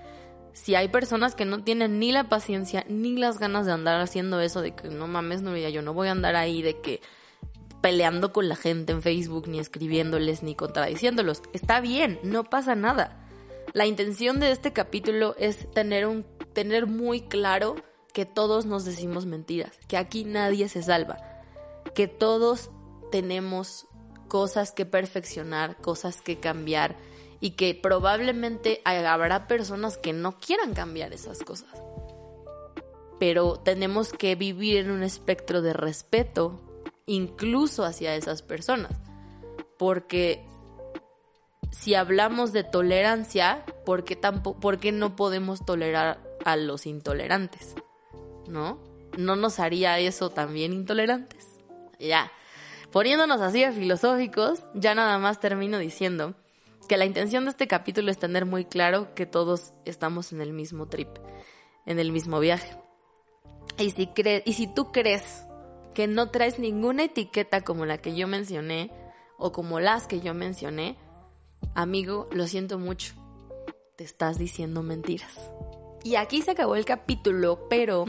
si 0.52 0.74
hay 0.74 0.88
personas 0.88 1.34
que 1.34 1.44
no 1.44 1.62
tienen 1.62 1.98
ni 1.98 2.12
la 2.12 2.28
paciencia 2.28 2.84
ni 2.88 3.16
las 3.16 3.38
ganas 3.38 3.66
de 3.66 3.72
andar 3.72 4.00
haciendo 4.00 4.40
eso, 4.40 4.60
de 4.60 4.74
que 4.74 4.88
no 4.88 5.06
mames, 5.06 5.42
no, 5.42 5.56
yo 5.56 5.82
no 5.82 5.94
voy 5.94 6.08
a 6.08 6.12
andar 6.12 6.36
ahí 6.36 6.62
de 6.62 6.80
que 6.80 7.00
peleando 7.80 8.32
con 8.32 8.48
la 8.48 8.56
gente 8.56 8.92
en 8.92 9.02
Facebook, 9.02 9.48
ni 9.48 9.58
escribiéndoles, 9.58 10.42
ni 10.42 10.54
contradiciéndolos. 10.54 11.42
Está 11.52 11.80
bien, 11.80 12.20
no 12.22 12.44
pasa 12.44 12.74
nada. 12.74 13.26
La 13.72 13.86
intención 13.86 14.40
de 14.40 14.50
este 14.50 14.72
capítulo 14.72 15.34
es 15.38 15.70
tener, 15.72 16.06
un, 16.06 16.26
tener 16.52 16.86
muy 16.86 17.22
claro 17.22 17.76
que 18.12 18.26
todos 18.26 18.66
nos 18.66 18.84
decimos 18.84 19.26
mentiras, 19.26 19.78
que 19.88 19.96
aquí 19.96 20.24
nadie 20.24 20.68
se 20.68 20.82
salva, 20.82 21.18
que 21.94 22.08
todos 22.08 22.70
tenemos 23.10 23.86
cosas 24.28 24.72
que 24.72 24.86
perfeccionar, 24.86 25.76
cosas 25.78 26.22
que 26.22 26.38
cambiar 26.38 26.96
y 27.40 27.52
que 27.52 27.74
probablemente 27.74 28.80
habrá 28.84 29.46
personas 29.46 29.96
que 29.96 30.12
no 30.12 30.38
quieran 30.38 30.74
cambiar 30.74 31.12
esas 31.12 31.40
cosas. 31.40 31.70
Pero 33.18 33.56
tenemos 33.56 34.12
que 34.12 34.34
vivir 34.34 34.78
en 34.78 34.90
un 34.90 35.02
espectro 35.02 35.62
de 35.62 35.72
respeto 35.72 36.60
incluso 37.06 37.84
hacia 37.84 38.14
esas 38.14 38.42
personas. 38.42 38.92
Porque 39.78 40.46
si 41.70 41.94
hablamos 41.94 42.52
de 42.52 42.64
tolerancia, 42.64 43.64
¿por 43.84 44.04
qué, 44.04 44.16
tampoco, 44.16 44.60
¿por 44.60 44.78
qué 44.78 44.92
no 44.92 45.16
podemos 45.16 45.64
tolerar 45.64 46.20
a 46.44 46.56
los 46.56 46.86
intolerantes? 46.86 47.74
¿No? 48.50 48.78
¿No 49.16 49.36
nos 49.36 49.60
haría 49.60 49.98
eso 49.98 50.30
también 50.30 50.72
intolerantes? 50.72 51.46
Ya. 51.98 52.30
Poniéndonos 52.92 53.40
así 53.40 53.60
de 53.60 53.72
filosóficos, 53.72 54.64
ya 54.74 54.94
nada 54.94 55.18
más 55.18 55.38
termino 55.38 55.78
diciendo 55.78 56.34
que 56.88 56.96
la 56.96 57.04
intención 57.04 57.44
de 57.44 57.50
este 57.50 57.68
capítulo 57.68 58.10
es 58.10 58.18
tener 58.18 58.46
muy 58.46 58.64
claro 58.64 59.14
que 59.14 59.26
todos 59.26 59.72
estamos 59.84 60.32
en 60.32 60.40
el 60.40 60.52
mismo 60.52 60.88
trip, 60.88 61.08
en 61.86 62.00
el 62.00 62.10
mismo 62.10 62.40
viaje. 62.40 62.76
Y 63.78 63.90
si, 63.90 64.08
cre 64.08 64.42
y 64.44 64.54
si 64.54 64.66
tú 64.66 64.90
crees 64.90 65.44
que 65.94 66.08
no 66.08 66.30
traes 66.30 66.58
ninguna 66.58 67.04
etiqueta 67.04 67.60
como 67.60 67.86
la 67.86 67.98
que 67.98 68.16
yo 68.16 68.26
mencioné 68.26 68.90
o 69.38 69.52
como 69.52 69.78
las 69.78 70.08
que 70.08 70.20
yo 70.20 70.34
mencioné, 70.34 70.96
amigo, 71.74 72.28
lo 72.32 72.48
siento 72.48 72.78
mucho, 72.78 73.14
te 73.96 74.02
estás 74.02 74.36
diciendo 74.36 74.82
mentiras. 74.82 75.50
Y 76.02 76.16
aquí 76.16 76.42
se 76.42 76.52
acabó 76.52 76.76
el 76.76 76.84
capítulo, 76.84 77.66
pero 77.68 78.06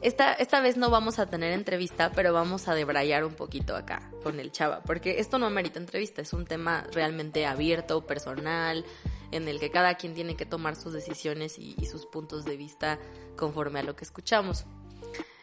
esta, 0.00 0.32
esta 0.34 0.60
vez 0.60 0.76
no 0.76 0.90
vamos 0.90 1.18
a 1.18 1.26
tener 1.26 1.52
entrevista, 1.52 2.12
pero 2.12 2.32
vamos 2.32 2.68
a 2.68 2.74
debrayar 2.74 3.24
un 3.24 3.34
poquito 3.34 3.76
acá 3.76 4.10
con 4.22 4.40
el 4.40 4.52
chava, 4.52 4.82
porque 4.82 5.20
esto 5.20 5.38
no 5.38 5.46
amerita 5.46 5.78
entrevista, 5.78 6.22
es 6.22 6.32
un 6.32 6.46
tema 6.46 6.84
realmente 6.92 7.46
abierto, 7.46 8.06
personal, 8.06 8.84
en 9.30 9.48
el 9.48 9.58
que 9.58 9.70
cada 9.70 9.94
quien 9.94 10.14
tiene 10.14 10.36
que 10.36 10.46
tomar 10.46 10.76
sus 10.76 10.92
decisiones 10.92 11.58
y, 11.58 11.74
y 11.78 11.86
sus 11.86 12.06
puntos 12.06 12.44
de 12.44 12.56
vista 12.56 12.98
conforme 13.36 13.80
a 13.80 13.82
lo 13.82 13.96
que 13.96 14.04
escuchamos. 14.04 14.66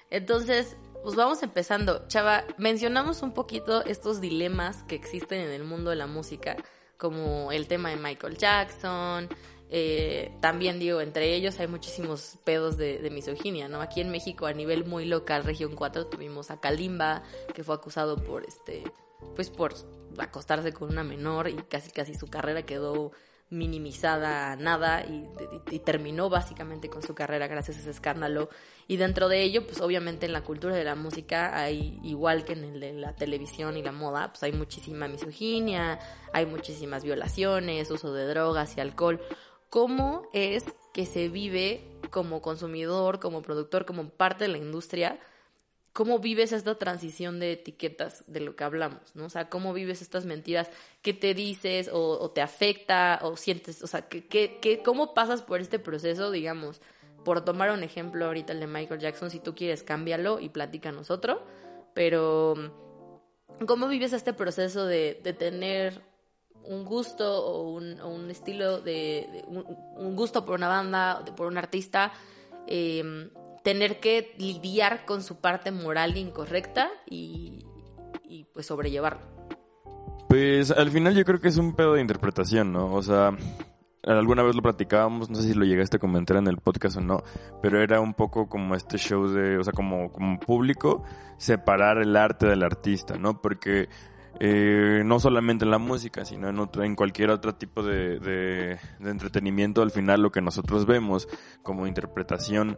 Entonces, 0.09 0.77
pues 1.01 1.15
vamos 1.15 1.43
empezando. 1.43 2.07
Chava, 2.07 2.45
mencionamos 2.57 3.21
un 3.23 3.33
poquito 3.33 3.83
estos 3.83 4.21
dilemas 4.21 4.83
que 4.83 4.95
existen 4.95 5.41
en 5.41 5.51
el 5.51 5.63
mundo 5.63 5.89
de 5.89 5.97
la 5.97 6.07
música, 6.07 6.55
como 6.97 7.51
el 7.51 7.67
tema 7.67 7.89
de 7.89 7.97
Michael 7.97 8.37
Jackson, 8.37 9.27
eh, 9.69 10.31
también 10.39 10.79
digo, 10.79 11.01
entre 11.01 11.33
ellos 11.33 11.59
hay 11.59 11.67
muchísimos 11.67 12.37
pedos 12.43 12.77
de, 12.77 12.99
de, 12.99 13.09
misoginia, 13.09 13.67
¿no? 13.67 13.81
Aquí 13.81 14.01
en 14.01 14.09
México, 14.09 14.45
a 14.45 14.53
nivel 14.53 14.85
muy 14.85 15.05
local, 15.05 15.43
región 15.43 15.75
4, 15.75 16.07
tuvimos 16.07 16.51
a 16.51 16.59
Kalimba, 16.59 17.23
que 17.53 17.63
fue 17.63 17.75
acusado 17.75 18.17
por 18.17 18.45
este, 18.45 18.83
pues 19.35 19.49
por 19.49 19.73
acostarse 20.19 20.73
con 20.73 20.89
una 20.89 21.03
menor 21.03 21.49
y 21.49 21.55
casi 21.55 21.91
casi 21.91 22.13
su 22.13 22.27
carrera 22.27 22.63
quedó 22.63 23.11
minimizada 23.49 24.51
a 24.51 24.55
nada 24.55 25.05
y, 25.05 25.27
y, 25.69 25.79
terminó 25.79 26.29
básicamente 26.29 26.89
con 26.89 27.03
su 27.03 27.13
carrera 27.13 27.47
gracias 27.47 27.77
a 27.77 27.79
ese 27.81 27.91
escándalo. 27.91 28.49
Y 28.87 28.97
dentro 28.97 29.29
de 29.29 29.43
ello, 29.43 29.65
pues 29.65 29.79
obviamente 29.79 30.25
en 30.25 30.33
la 30.33 30.43
cultura 30.43 30.75
de 30.75 30.83
la 30.83 30.95
música 30.95 31.55
hay, 31.55 31.99
igual 32.03 32.45
que 32.45 32.53
en 32.53 32.63
el 32.63 32.79
de 32.79 32.93
la 32.93 33.15
televisión 33.15 33.77
y 33.77 33.83
la 33.83 33.91
moda, 33.91 34.29
pues 34.29 34.43
hay 34.43 34.53
muchísima 34.53 35.07
misoginia, 35.07 35.99
hay 36.33 36.45
muchísimas 36.45 37.03
violaciones, 37.03 37.91
uso 37.91 38.11
de 38.13 38.27
drogas 38.27 38.75
y 38.77 38.81
alcohol 38.81 39.21
cómo 39.73 40.29
es 40.33 40.65
que 40.93 41.07
se 41.07 41.29
vive 41.29 41.81
como 42.11 42.43
consumidor, 42.43 43.19
como 43.19 43.41
productor, 43.41 43.87
como 43.87 44.07
parte 44.09 44.43
de 44.43 44.49
la 44.49 44.59
industria, 44.59 45.19
cómo 45.93 46.19
vives 46.19 46.51
esta 46.51 46.75
transición 46.75 47.39
de 47.39 47.53
etiquetas 47.53 48.23
de 48.27 48.39
lo 48.41 48.55
que 48.55 48.65
hablamos, 48.65 49.15
¿no? 49.15 49.25
O 49.25 49.29
sea, 49.31 49.49
cómo 49.49 49.73
vives 49.73 50.03
estas 50.03 50.27
mentiras, 50.27 50.69
qué 51.01 51.15
te 51.15 51.33
dices 51.33 51.89
o, 51.91 52.29
te 52.29 52.41
afecta 52.41 53.17
o 53.23 53.35
sientes, 53.35 53.81
o 53.81 53.87
sea, 53.87 54.07
¿qué, 54.07 54.27
qué, 54.27 54.59
qué, 54.61 54.83
cómo 54.83 55.15
pasas 55.15 55.41
por 55.41 55.59
este 55.59 55.79
proceso, 55.79 56.29
digamos, 56.29 56.79
por 57.25 57.43
tomar 57.43 57.71
un 57.71 57.81
ejemplo 57.81 58.27
ahorita 58.27 58.53
el 58.53 58.59
de 58.59 58.67
Michael 58.67 58.99
Jackson, 58.99 59.31
si 59.31 59.39
tú 59.39 59.55
quieres, 59.55 59.81
cámbialo 59.81 60.39
y 60.39 60.49
platícanos 60.49 61.09
otro, 61.09 61.41
pero 61.95 62.53
¿cómo 63.65 63.87
vives 63.87 64.13
este 64.13 64.33
proceso 64.33 64.85
de, 64.85 65.19
de 65.23 65.33
tener 65.33 66.12
un 66.65 66.85
gusto 66.85 67.45
o 67.45 67.71
un, 67.71 67.99
un 68.01 68.29
estilo 68.29 68.81
de, 68.81 69.43
un, 69.47 70.15
gusto 70.15 70.45
por 70.45 70.55
una 70.55 70.67
banda, 70.67 71.23
por 71.35 71.47
un 71.47 71.57
artista, 71.57 72.11
eh, 72.67 73.29
tener 73.63 73.99
que 73.99 74.35
lidiar 74.37 75.05
con 75.05 75.23
su 75.23 75.37
parte 75.37 75.71
moral 75.71 76.17
incorrecta 76.17 76.89
y, 77.09 77.65
y 78.23 78.45
pues 78.45 78.65
sobrellevarlo. 78.65 79.21
Pues 80.27 80.71
al 80.71 80.89
final 80.89 81.15
yo 81.15 81.25
creo 81.25 81.39
que 81.39 81.49
es 81.49 81.57
un 81.57 81.75
pedo 81.75 81.93
de 81.93 82.01
interpretación, 82.01 82.71
¿no? 82.71 82.93
O 82.93 83.03
sea, 83.03 83.37
alguna 84.03 84.43
vez 84.43 84.55
lo 84.55 84.61
platicábamos, 84.61 85.29
no 85.29 85.35
sé 85.35 85.43
si 85.43 85.53
lo 85.53 85.65
llegaste 85.65 85.97
a 85.97 85.99
comentar 85.99 86.37
en 86.37 86.47
el 86.47 86.57
podcast 86.57 86.97
o 86.97 87.01
no, 87.01 87.23
pero 87.61 87.81
era 87.81 88.01
un 88.01 88.13
poco 88.13 88.49
como 88.49 88.75
este 88.75 88.97
show 88.97 89.27
de, 89.27 89.57
o 89.57 89.63
sea, 89.63 89.73
como, 89.73 90.11
como 90.11 90.39
público, 90.39 91.03
separar 91.37 91.99
el 91.99 92.15
arte 92.15 92.47
del 92.47 92.63
artista, 92.63 93.15
¿no? 93.17 93.41
Porque 93.41 93.89
eh, 94.45 95.03
no 95.05 95.21
solamente 95.21 95.63
en 95.63 95.71
la 95.71 95.77
música, 95.77 96.25
sino 96.25 96.49
en, 96.49 96.59
otro, 96.59 96.83
en 96.83 96.97
cualquier 96.97 97.29
otro 97.29 97.55
tipo 97.55 97.81
de, 97.81 98.19
de, 98.19 98.77
de, 98.99 99.09
entretenimiento, 99.09 99.81
al 99.81 99.91
final 99.91 100.21
lo 100.21 100.33
que 100.33 100.41
nosotros 100.41 100.85
vemos 100.85 101.29
como 101.61 101.87
interpretación 101.87 102.77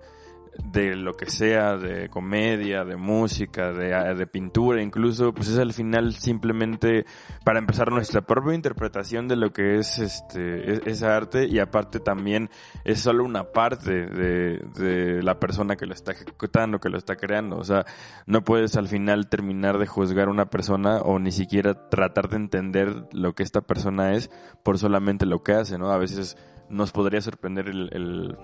de 0.64 0.96
lo 0.96 1.14
que 1.14 1.30
sea, 1.30 1.78
de 1.78 2.10
comedia, 2.10 2.84
de 2.84 2.96
música, 2.96 3.72
de, 3.72 4.16
de, 4.16 4.28
pintura, 4.28 4.82
incluso, 4.82 5.34
pues 5.34 5.50
es 5.50 5.58
al 5.58 5.74
final 5.74 6.14
simplemente 6.14 7.06
para 7.44 7.60
empezar 7.60 7.92
nuestra 7.92 8.22
propia 8.22 8.54
interpretación 8.54 9.28
de 9.28 9.36
lo 9.36 9.52
que 9.52 9.78
es 9.78 10.00
este 10.00 10.90
ese 10.90 11.06
arte 11.06 11.46
y 11.48 11.60
aparte 11.60 12.00
también 12.00 12.50
es 12.84 13.00
solo 13.00 13.24
una 13.24 13.52
parte 13.52 14.06
de, 14.08 14.60
de 14.78 15.24
la 15.24 15.40
persona 15.40 15.76
que 15.76 15.86
lo 15.86 15.94
está 15.94 16.14
ejecutando, 16.14 16.80
que 16.80 16.90
lo 16.90 16.98
está 16.98 17.16
creando. 17.16 17.58
O 17.58 17.64
sea, 17.64 17.86
no 18.26 18.44
puedes 18.44 18.76
al 18.76 18.88
final 18.88 19.28
terminar 19.28 19.78
de 19.78 19.88
juzgar 19.88 20.28
a 20.28 20.32
una 20.32 20.50
persona 20.50 20.98
o 21.02 21.20
ni 21.20 21.32
siquiera 21.32 21.90
tratar 21.90 22.30
de 22.30 22.38
entender 22.38 23.08
lo 23.12 23.34
que 23.34 23.44
esta 23.44 23.62
persona 23.62 24.14
es 24.14 24.30
por 24.64 24.78
solamente 24.78 25.26
lo 25.26 25.44
que 25.44 25.54
hace, 25.54 25.78
¿no? 25.78 25.92
A 25.92 25.98
veces 25.98 26.38
nos 26.70 26.92
podría 26.92 27.22
sorprender 27.22 27.68
el 27.68 28.36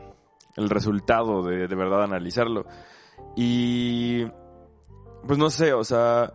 el 0.55 0.69
resultado 0.69 1.43
de, 1.43 1.67
de 1.67 1.75
verdad 1.75 2.03
analizarlo. 2.03 2.65
Y 3.35 4.25
pues 5.25 5.37
no 5.37 5.49
sé, 5.49 5.73
o 5.73 5.83
sea, 5.83 6.33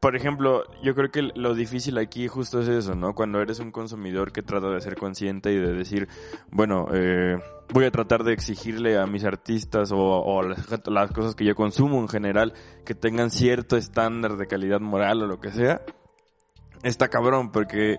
por 0.00 0.16
ejemplo, 0.16 0.64
yo 0.82 0.94
creo 0.94 1.10
que 1.10 1.22
lo 1.34 1.54
difícil 1.54 1.98
aquí 1.98 2.26
justo 2.26 2.60
es 2.60 2.68
eso, 2.68 2.94
¿no? 2.94 3.14
Cuando 3.14 3.40
eres 3.40 3.58
un 3.60 3.70
consumidor 3.70 4.32
que 4.32 4.42
trata 4.42 4.70
de 4.70 4.80
ser 4.80 4.96
consciente 4.96 5.52
y 5.52 5.58
de 5.58 5.74
decir, 5.74 6.08
bueno, 6.50 6.86
eh, 6.92 7.38
voy 7.72 7.84
a 7.84 7.90
tratar 7.90 8.24
de 8.24 8.32
exigirle 8.32 8.98
a 8.98 9.06
mis 9.06 9.24
artistas 9.24 9.92
o, 9.92 9.98
o 9.98 10.42
las, 10.42 10.66
las, 10.86 11.12
cosas 11.12 11.34
que 11.34 11.44
yo 11.44 11.54
consumo 11.54 12.00
en 12.00 12.08
general 12.08 12.54
que 12.86 12.94
tengan 12.94 13.30
cierto 13.30 13.76
estándar 13.76 14.38
de 14.38 14.46
calidad 14.46 14.80
moral 14.80 15.22
o 15.22 15.26
lo 15.26 15.38
que 15.38 15.52
sea, 15.52 15.82
está 16.82 17.08
cabrón 17.08 17.52
porque 17.52 17.98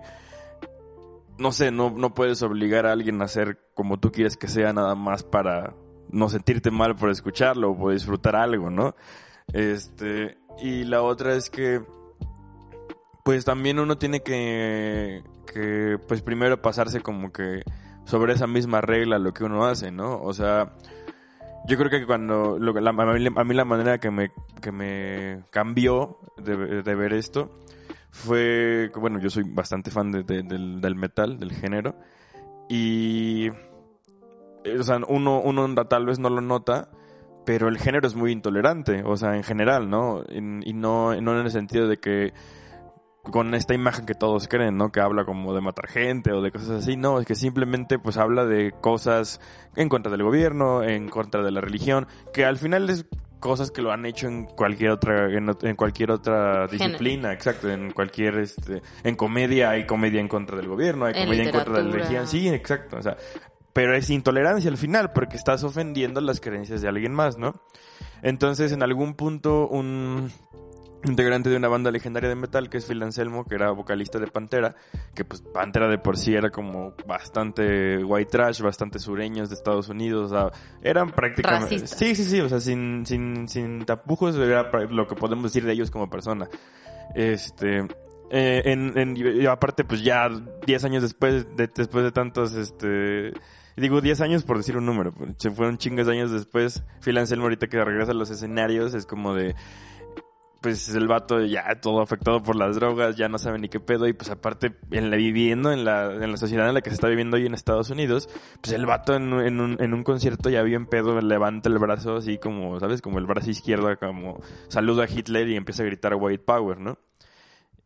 no 1.42 1.52
sé, 1.52 1.70
no, 1.70 1.90
no 1.90 2.14
puedes 2.14 2.42
obligar 2.42 2.86
a 2.86 2.92
alguien 2.92 3.20
a 3.20 3.26
hacer 3.26 3.58
como 3.74 3.98
tú 3.98 4.12
quieres 4.12 4.36
que 4.36 4.48
sea 4.48 4.72
nada 4.72 4.94
más 4.94 5.24
para 5.24 5.74
no 6.08 6.28
sentirte 6.28 6.70
mal 6.70 6.94
por 6.94 7.10
escucharlo 7.10 7.72
o 7.72 7.76
por 7.76 7.92
disfrutar 7.92 8.36
algo, 8.36 8.70
¿no? 8.70 8.94
Este, 9.52 10.38
y 10.60 10.84
la 10.84 11.02
otra 11.02 11.34
es 11.34 11.50
que, 11.50 11.82
pues 13.24 13.44
también 13.44 13.80
uno 13.80 13.98
tiene 13.98 14.22
que, 14.22 15.24
que, 15.52 15.98
pues 16.06 16.22
primero 16.22 16.62
pasarse 16.62 17.00
como 17.00 17.32
que 17.32 17.62
sobre 18.04 18.34
esa 18.34 18.46
misma 18.46 18.80
regla 18.80 19.18
lo 19.18 19.34
que 19.34 19.44
uno 19.44 19.66
hace, 19.66 19.90
¿no? 19.90 20.22
O 20.22 20.32
sea, 20.32 20.74
yo 21.66 21.76
creo 21.76 21.90
que 21.90 22.06
cuando, 22.06 22.58
lo, 22.58 22.72
la, 22.72 22.90
a 22.90 23.44
mí 23.44 23.54
la 23.54 23.64
manera 23.64 23.98
que 23.98 24.10
me, 24.10 24.30
que 24.60 24.70
me 24.70 25.44
cambió 25.50 26.18
de, 26.36 26.82
de 26.82 26.94
ver 26.94 27.12
esto, 27.12 27.50
fue, 28.12 28.92
bueno, 28.94 29.18
yo 29.18 29.30
soy 29.30 29.42
bastante 29.44 29.90
fan 29.90 30.12
de, 30.12 30.22
de, 30.22 30.42
del, 30.42 30.94
metal, 30.94 31.40
del 31.40 31.50
género, 31.50 31.96
y, 32.68 33.48
o 33.48 34.82
sea, 34.82 35.00
uno, 35.08 35.40
uno 35.40 35.74
tal 35.86 36.06
vez 36.06 36.18
no 36.18 36.28
lo 36.28 36.42
nota, 36.42 36.90
pero 37.44 37.68
el 37.68 37.78
género 37.78 38.06
es 38.06 38.14
muy 38.14 38.30
intolerante, 38.30 39.02
o 39.04 39.16
sea, 39.16 39.34
en 39.34 39.42
general, 39.42 39.90
¿no? 39.90 40.22
Y, 40.28 40.70
y 40.70 40.72
no, 40.74 41.18
no 41.20 41.32
en 41.32 41.46
el 41.46 41.50
sentido 41.50 41.88
de 41.88 41.96
que 41.96 42.32
con 43.22 43.54
esta 43.54 43.74
imagen 43.74 44.04
que 44.04 44.14
todos 44.14 44.48
creen, 44.48 44.76
¿no? 44.76 44.90
Que 44.92 45.00
habla 45.00 45.24
como 45.24 45.54
de 45.54 45.60
matar 45.60 45.88
gente 45.88 46.32
o 46.32 46.42
de 46.42 46.50
cosas 46.50 46.82
así, 46.82 46.96
no, 46.96 47.18
es 47.18 47.26
que 47.26 47.34
simplemente 47.34 47.98
pues 47.98 48.18
habla 48.18 48.44
de 48.44 48.72
cosas 48.72 49.40
en 49.74 49.88
contra 49.88 50.10
del 50.12 50.22
gobierno, 50.22 50.82
en 50.82 51.08
contra 51.08 51.42
de 51.42 51.50
la 51.50 51.60
religión, 51.60 52.06
que 52.32 52.44
al 52.44 52.58
final 52.58 52.90
es 52.90 53.06
cosas 53.42 53.72
que 53.72 53.82
lo 53.82 53.92
han 53.92 54.06
hecho 54.06 54.28
en 54.28 54.46
cualquier 54.46 54.92
otra 54.92 55.26
en, 55.30 55.50
en 55.62 55.76
cualquier 55.76 56.12
otra 56.12 56.68
disciplina, 56.68 57.28
Género. 57.28 57.32
exacto, 57.32 57.68
en 57.68 57.90
cualquier 57.90 58.38
este 58.38 58.80
en 59.02 59.16
comedia 59.16 59.70
hay 59.70 59.84
comedia 59.84 60.20
en 60.20 60.28
contra 60.28 60.56
del 60.56 60.68
gobierno, 60.68 61.06
hay 61.06 61.12
En 61.16 61.24
comedia 61.24 61.44
en 61.44 61.50
contra 61.50 61.78
de 61.78 61.84
la 61.84 61.90
religión, 61.90 62.28
sí, 62.28 62.48
exacto, 62.48 62.96
o 62.96 63.02
sea, 63.02 63.16
pero 63.72 63.96
es 63.96 64.08
intolerancia 64.10 64.70
al 64.70 64.76
final 64.76 65.12
porque 65.12 65.36
estás 65.36 65.64
ofendiendo 65.64 66.20
las 66.20 66.40
creencias 66.40 66.80
de 66.82 66.88
alguien 66.88 67.12
más, 67.12 67.36
¿no? 67.36 67.60
Entonces, 68.22 68.70
en 68.70 68.82
algún 68.82 69.14
punto 69.14 69.66
un 69.66 70.30
integrante 71.04 71.50
de 71.50 71.56
una 71.56 71.68
banda 71.68 71.90
legendaria 71.90 72.28
de 72.28 72.34
metal 72.36 72.68
que 72.70 72.78
es 72.78 72.86
Phil 72.86 73.02
Anselmo, 73.02 73.44
que 73.44 73.54
era 73.56 73.70
vocalista 73.70 74.18
de 74.18 74.26
Pantera, 74.28 74.76
que 75.14 75.24
pues 75.24 75.42
Pantera 75.42 75.88
de 75.88 75.98
por 75.98 76.16
sí 76.16 76.34
era 76.34 76.50
como 76.50 76.94
bastante 77.06 78.02
white 78.04 78.30
trash, 78.30 78.60
bastante 78.60 78.98
sureños 78.98 79.48
de 79.48 79.54
Estados 79.56 79.88
Unidos, 79.88 80.30
o 80.30 80.34
sea, 80.34 80.50
eran 80.82 81.10
prácticamente... 81.10 81.86
Sí, 81.86 82.14
sí, 82.14 82.24
sí, 82.24 82.40
o 82.40 82.48
sea, 82.48 82.60
sin, 82.60 83.04
sin, 83.06 83.48
sin 83.48 83.84
tapujos 83.84 84.36
era 84.36 84.70
lo 84.90 85.06
que 85.06 85.14
podemos 85.14 85.44
decir 85.44 85.64
de 85.64 85.72
ellos 85.72 85.90
como 85.90 86.08
persona. 86.08 86.48
Este... 87.14 87.80
eh, 88.30 88.62
en, 88.64 88.96
en- 88.96 89.46
aparte, 89.48 89.84
pues 89.84 90.02
ya 90.02 90.28
10 90.66 90.84
años 90.84 91.02
después 91.02 91.46
de, 91.56 91.68
después 91.74 92.04
de 92.04 92.12
tantos, 92.12 92.54
este... 92.54 93.32
Digo 93.74 94.02
10 94.02 94.20
años 94.20 94.42
por 94.42 94.58
decir 94.58 94.76
un 94.76 94.84
número, 94.84 95.14
se 95.38 95.50
fueron 95.50 95.78
chingos 95.78 96.06
de 96.06 96.12
años 96.12 96.30
después. 96.30 96.84
Phil 97.00 97.16
Anselmo 97.16 97.44
ahorita 97.44 97.68
que 97.68 97.82
regresa 97.82 98.12
a 98.12 98.14
los 98.14 98.30
escenarios 98.30 98.92
es 98.92 99.06
como 99.06 99.34
de 99.34 99.54
pues 100.62 100.88
el 100.94 101.08
vato 101.08 101.44
ya 101.44 101.80
todo 101.80 102.00
afectado 102.00 102.42
por 102.42 102.56
las 102.56 102.76
drogas, 102.76 103.16
ya 103.16 103.28
no 103.28 103.36
sabe 103.36 103.58
ni 103.58 103.68
qué 103.68 103.80
pedo 103.80 104.06
y 104.06 104.12
pues 104.12 104.30
aparte 104.30 104.74
en 104.90 105.10
la 105.10 105.16
viviendo 105.16 105.72
en 105.72 105.84
la, 105.84 106.14
en 106.14 106.30
la 106.30 106.36
sociedad 106.36 106.68
en 106.68 106.74
la 106.74 106.80
que 106.80 106.90
se 106.90 106.94
está 106.94 107.08
viviendo 107.08 107.36
hoy 107.36 107.46
en 107.46 107.54
Estados 107.54 107.90
Unidos, 107.90 108.28
pues 108.60 108.72
el 108.72 108.86
vato 108.86 109.14
en, 109.14 109.32
en 109.40 109.60
un, 109.60 109.82
en 109.82 109.92
un 109.92 110.04
concierto 110.04 110.48
ya 110.48 110.62
bien 110.62 110.86
pedo 110.86 111.20
levanta 111.20 111.68
el 111.68 111.78
brazo 111.78 112.16
así 112.16 112.38
como, 112.38 112.78
¿sabes? 112.80 113.02
Como 113.02 113.18
el 113.18 113.26
brazo 113.26 113.50
izquierdo 113.50 113.94
como 113.98 114.40
saluda 114.68 115.04
a 115.04 115.10
Hitler 115.10 115.48
y 115.48 115.56
empieza 115.56 115.82
a 115.82 115.86
gritar 115.86 116.14
White 116.14 116.44
Power, 116.44 116.78
¿no? 116.78 116.98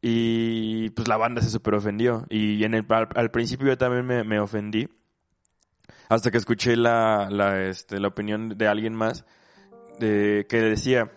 Y 0.03 0.91
pues 0.91 1.09
la 1.09 1.17
banda 1.17 1.41
se 1.41 1.51
super 1.51 1.75
ofendió 1.75 2.27
y 2.29 2.63
en 2.63 2.75
el, 2.75 2.85
al, 2.91 3.09
al 3.17 3.31
principio 3.31 3.69
yo 3.69 3.79
también 3.79 4.07
me, 4.07 4.23
me 4.23 4.39
ofendí 4.39 4.89
hasta 6.09 6.31
que 6.31 6.39
escuché 6.39 6.77
la, 6.77 7.29
la, 7.31 7.65
este, 7.65 7.99
la 7.99 8.09
opinión 8.09 8.51
de 8.57 8.69
alguien 8.69 8.95
más 8.95 9.25
de, 9.99 10.47
que 10.49 10.61
decía 10.61 11.11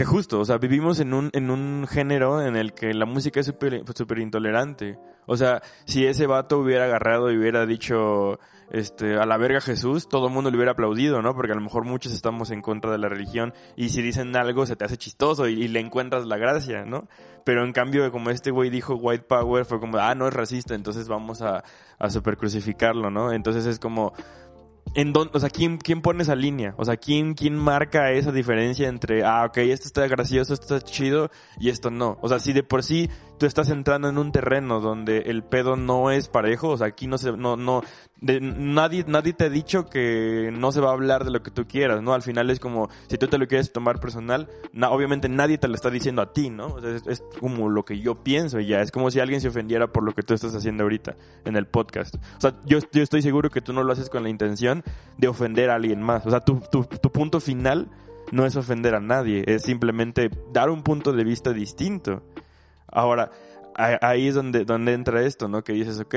que 0.00 0.06
justo, 0.06 0.40
o 0.40 0.44
sea, 0.46 0.56
vivimos 0.56 0.98
en 1.00 1.12
un, 1.12 1.28
en 1.34 1.50
un 1.50 1.86
género 1.86 2.40
en 2.40 2.56
el 2.56 2.72
que 2.72 2.94
la 2.94 3.04
música 3.04 3.40
es 3.40 3.44
súper 3.44 3.82
super 3.94 4.18
intolerante. 4.18 4.98
O 5.26 5.36
sea, 5.36 5.60
si 5.84 6.06
ese 6.06 6.26
vato 6.26 6.58
hubiera 6.58 6.86
agarrado 6.86 7.30
y 7.30 7.36
hubiera 7.36 7.66
dicho, 7.66 8.38
este, 8.70 9.18
a 9.18 9.26
la 9.26 9.36
verga 9.36 9.60
Jesús, 9.60 10.08
todo 10.08 10.28
el 10.28 10.32
mundo 10.32 10.50
le 10.50 10.56
hubiera 10.56 10.72
aplaudido, 10.72 11.20
¿no? 11.20 11.34
Porque 11.34 11.52
a 11.52 11.54
lo 11.54 11.60
mejor 11.60 11.84
muchos 11.84 12.14
estamos 12.14 12.50
en 12.50 12.62
contra 12.62 12.90
de 12.90 12.96
la 12.96 13.10
religión 13.10 13.52
y 13.76 13.90
si 13.90 14.00
dicen 14.00 14.34
algo 14.36 14.64
se 14.64 14.74
te 14.74 14.86
hace 14.86 14.96
chistoso 14.96 15.46
y, 15.48 15.62
y 15.62 15.68
le 15.68 15.80
encuentras 15.80 16.24
la 16.24 16.38
gracia, 16.38 16.86
¿no? 16.86 17.06
Pero 17.44 17.62
en 17.62 17.74
cambio, 17.74 18.10
como 18.10 18.30
este 18.30 18.50
güey 18.50 18.70
dijo 18.70 18.94
white 18.94 19.26
power, 19.28 19.66
fue 19.66 19.80
como, 19.80 19.98
ah, 19.98 20.14
no 20.14 20.28
es 20.28 20.32
racista, 20.32 20.74
entonces 20.74 21.08
vamos 21.08 21.42
a, 21.42 21.62
a 21.98 22.08
super 22.08 22.38
crucificarlo, 22.38 23.10
¿no? 23.10 23.32
Entonces 23.32 23.66
es 23.66 23.78
como, 23.78 24.14
en 24.94 25.12
dónde, 25.12 25.32
o 25.34 25.40
sea, 25.40 25.50
¿quién, 25.50 25.78
¿quién 25.78 26.02
pone 26.02 26.22
esa 26.22 26.34
línea? 26.34 26.74
O 26.76 26.84
sea, 26.84 26.96
¿quién, 26.96 27.34
¿quién 27.34 27.56
marca 27.56 28.10
esa 28.12 28.32
diferencia 28.32 28.88
entre, 28.88 29.24
ah, 29.24 29.44
ok, 29.46 29.58
esto 29.58 29.86
está 29.86 30.06
gracioso, 30.06 30.54
esto 30.54 30.76
está 30.76 30.88
chido 30.88 31.30
y 31.58 31.70
esto 31.70 31.90
no? 31.90 32.18
O 32.22 32.28
sea, 32.28 32.38
si 32.38 32.52
de 32.52 32.62
por 32.62 32.82
sí 32.82 33.08
tú 33.40 33.46
estás 33.46 33.70
entrando 33.70 34.10
en 34.10 34.18
un 34.18 34.32
terreno 34.32 34.80
donde 34.80 35.20
el 35.22 35.42
pedo 35.42 35.74
no 35.74 36.10
es 36.10 36.28
parejo, 36.28 36.68
o 36.68 36.76
sea, 36.76 36.88
aquí 36.88 37.06
no 37.06 37.16
se, 37.16 37.32
no, 37.32 37.56
no, 37.56 37.82
de, 38.20 38.38
nadie, 38.38 39.02
nadie 39.08 39.32
te 39.32 39.44
ha 39.46 39.48
dicho 39.48 39.86
que 39.86 40.52
no 40.52 40.72
se 40.72 40.82
va 40.82 40.90
a 40.90 40.92
hablar 40.92 41.24
de 41.24 41.30
lo 41.30 41.42
que 41.42 41.50
tú 41.50 41.66
quieras, 41.66 42.02
¿no? 42.02 42.12
Al 42.12 42.20
final 42.20 42.50
es 42.50 42.60
como, 42.60 42.90
si 43.08 43.16
tú 43.16 43.28
te 43.28 43.38
lo 43.38 43.48
quieres 43.48 43.72
tomar 43.72 43.98
personal, 43.98 44.50
na- 44.74 44.90
obviamente 44.90 45.30
nadie 45.30 45.56
te 45.56 45.68
lo 45.68 45.74
está 45.74 45.88
diciendo 45.88 46.20
a 46.20 46.34
ti, 46.34 46.50
¿no? 46.50 46.66
O 46.66 46.80
sea, 46.82 46.90
es, 46.94 47.06
es 47.06 47.24
como 47.40 47.70
lo 47.70 47.82
que 47.86 47.98
yo 47.98 48.22
pienso 48.22 48.60
y 48.60 48.66
ya, 48.66 48.82
es 48.82 48.90
como 48.92 49.10
si 49.10 49.20
alguien 49.20 49.40
se 49.40 49.48
ofendiera 49.48 49.86
por 49.90 50.04
lo 50.04 50.12
que 50.12 50.22
tú 50.22 50.34
estás 50.34 50.54
haciendo 50.54 50.82
ahorita 50.82 51.16
en 51.46 51.56
el 51.56 51.66
podcast. 51.66 52.16
O 52.16 52.40
sea, 52.42 52.54
yo, 52.66 52.78
yo 52.92 53.02
estoy 53.02 53.22
seguro 53.22 53.48
que 53.48 53.62
tú 53.62 53.72
no 53.72 53.82
lo 53.82 53.92
haces 53.94 54.10
con 54.10 54.22
la 54.22 54.28
intención 54.28 54.84
de 55.16 55.28
ofender 55.28 55.70
a 55.70 55.76
alguien 55.76 56.02
más. 56.02 56.26
O 56.26 56.30
sea, 56.30 56.40
tu, 56.40 56.60
tu, 56.70 56.84
tu 56.84 57.10
punto 57.10 57.40
final 57.40 57.88
no 58.32 58.44
es 58.44 58.54
ofender 58.56 58.94
a 58.94 59.00
nadie, 59.00 59.44
es 59.46 59.62
simplemente 59.62 60.30
dar 60.52 60.68
un 60.68 60.82
punto 60.82 61.14
de 61.14 61.24
vista 61.24 61.54
distinto. 61.54 62.22
Ahora, 62.90 63.30
ahí 63.74 64.28
es 64.28 64.34
donde, 64.34 64.64
donde 64.64 64.92
entra 64.92 65.22
esto, 65.22 65.48
¿no? 65.48 65.62
Que 65.64 65.72
dices, 65.72 65.98
ok, 66.00 66.14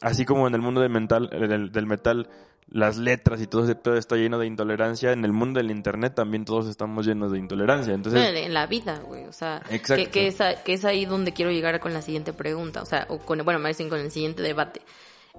así 0.00 0.24
como 0.24 0.46
en 0.46 0.54
el 0.54 0.60
mundo 0.60 0.80
del, 0.80 0.90
mental, 0.90 1.28
del, 1.30 1.72
del 1.72 1.86
metal 1.86 2.28
las 2.68 2.96
letras 2.96 3.40
y 3.42 3.46
todo 3.46 3.64
ese 3.64 3.74
pedo 3.74 3.96
está 3.96 4.16
lleno 4.16 4.38
de 4.38 4.46
intolerancia, 4.46 5.12
en 5.12 5.26
el 5.26 5.32
mundo 5.32 5.58
del 5.58 5.70
internet 5.70 6.14
también 6.14 6.46
todos 6.46 6.66
estamos 6.68 7.04
llenos 7.04 7.30
de 7.30 7.38
intolerancia. 7.38 7.92
Entonces, 7.92 8.34
en 8.34 8.54
la 8.54 8.66
vida, 8.66 9.00
güey. 9.06 9.24
O 9.26 9.32
sea, 9.32 9.60
Exacto. 9.68 10.04
que, 10.04 10.10
que, 10.10 10.26
es, 10.28 10.40
a- 10.40 10.62
que 10.62 10.72
es 10.72 10.84
ahí 10.86 11.04
donde 11.04 11.32
quiero 11.32 11.50
llegar 11.50 11.78
con 11.80 11.92
la 11.92 12.00
siguiente 12.00 12.32
pregunta. 12.32 12.80
O 12.80 12.86
sea, 12.86 13.06
o 13.10 13.18
con, 13.18 13.44
bueno, 13.44 13.60
más 13.60 13.76
bien 13.76 13.90
con 13.90 14.00
el 14.00 14.10
siguiente 14.10 14.42
debate. 14.42 14.80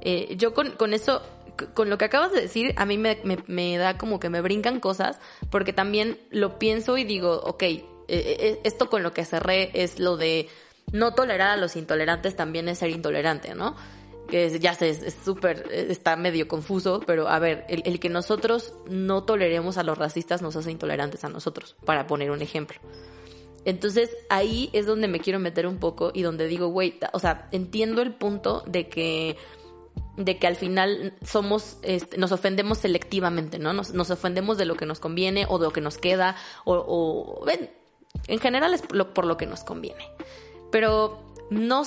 Eh, 0.01 0.35
yo 0.37 0.53
con, 0.53 0.71
con 0.71 0.93
eso, 0.93 1.23
con 1.73 1.89
lo 1.89 1.97
que 1.97 2.05
acabas 2.05 2.31
de 2.33 2.41
decir, 2.41 2.73
a 2.77 2.85
mí 2.85 2.99
me, 2.99 3.17
me, 3.23 3.39
me 3.47 3.77
da 3.77 3.97
como 3.97 4.19
que 4.19 4.29
me 4.29 4.41
brincan 4.41 4.79
cosas, 4.79 5.19
porque 5.49 5.73
también 5.73 6.19
lo 6.29 6.59
pienso 6.59 6.99
y 6.99 7.03
digo, 7.03 7.41
ok, 7.45 7.63
eh, 7.63 7.81
eh, 8.09 8.59
esto 8.63 8.89
con 8.91 9.01
lo 9.01 9.11
que 9.11 9.25
cerré 9.25 9.71
es 9.73 9.97
lo 9.99 10.17
de 10.17 10.49
no 10.91 11.13
tolerar 11.13 11.51
a 11.51 11.57
los 11.57 11.75
intolerantes 11.75 12.35
también 12.35 12.67
es 12.69 12.79
ser 12.79 12.89
intolerante, 12.89 13.55
¿no? 13.55 13.75
que 14.27 14.57
ya 14.57 14.73
sé, 14.73 14.89
es 14.89 15.15
súper, 15.25 15.67
eh, 15.69 15.87
está 15.89 16.15
medio 16.15 16.47
confuso, 16.47 17.01
pero 17.05 17.27
a 17.27 17.39
ver, 17.39 17.65
el, 17.67 17.99
que 17.99 18.07
nosotros 18.09 18.73
no 18.89 19.23
toleremos 19.25 19.77
a 19.77 19.83
los 19.83 19.97
racistas 19.97 20.41
nos 20.41 20.55
hace 20.55 20.71
intolerantes 20.71 21.23
a 21.25 21.29
nosotros, 21.29 21.75
para 21.85 22.07
poner 22.07 22.31
un 22.31 22.41
ejemplo. 22.41 22.79
Entonces 23.65 24.09
ahí 24.29 24.69
es 24.73 24.85
donde 24.85 25.07
me 25.09 25.19
quiero 25.19 25.39
meter 25.39 25.67
un 25.67 25.77
poco 25.77 26.11
y 26.13 26.21
donde 26.21 26.47
digo, 26.47 26.67
güey, 26.67 26.97
o 27.11 27.19
sea, 27.19 27.47
entiendo 27.51 28.01
el 28.01 28.13
punto 28.13 28.63
de 28.65 28.87
que 28.87 29.37
de 30.15 30.37
que 30.37 30.47
al 30.47 30.55
final 30.55 31.13
somos, 31.23 31.77
este, 31.81 32.17
nos 32.17 32.31
ofendemos 32.31 32.77
selectivamente, 32.79 33.59
¿no? 33.59 33.73
Nos, 33.73 33.93
nos 33.93 34.09
ofendemos 34.09 34.57
de 34.57 34.65
lo 34.65 34.75
que 34.75 34.85
nos 34.85 34.99
conviene 34.99 35.45
o 35.49 35.59
de 35.59 35.65
lo 35.65 35.73
que 35.73 35.81
nos 35.81 35.97
queda, 35.97 36.35
o, 36.65 36.73
o 36.75 37.45
ven, 37.45 37.69
en 38.27 38.39
general 38.39 38.73
es 38.73 38.83
lo- 38.91 39.13
por 39.13 39.25
lo 39.25 39.37
que 39.37 39.47
nos 39.47 39.63
conviene. 39.63 40.07
Pero 40.73 41.21
no, 41.51 41.83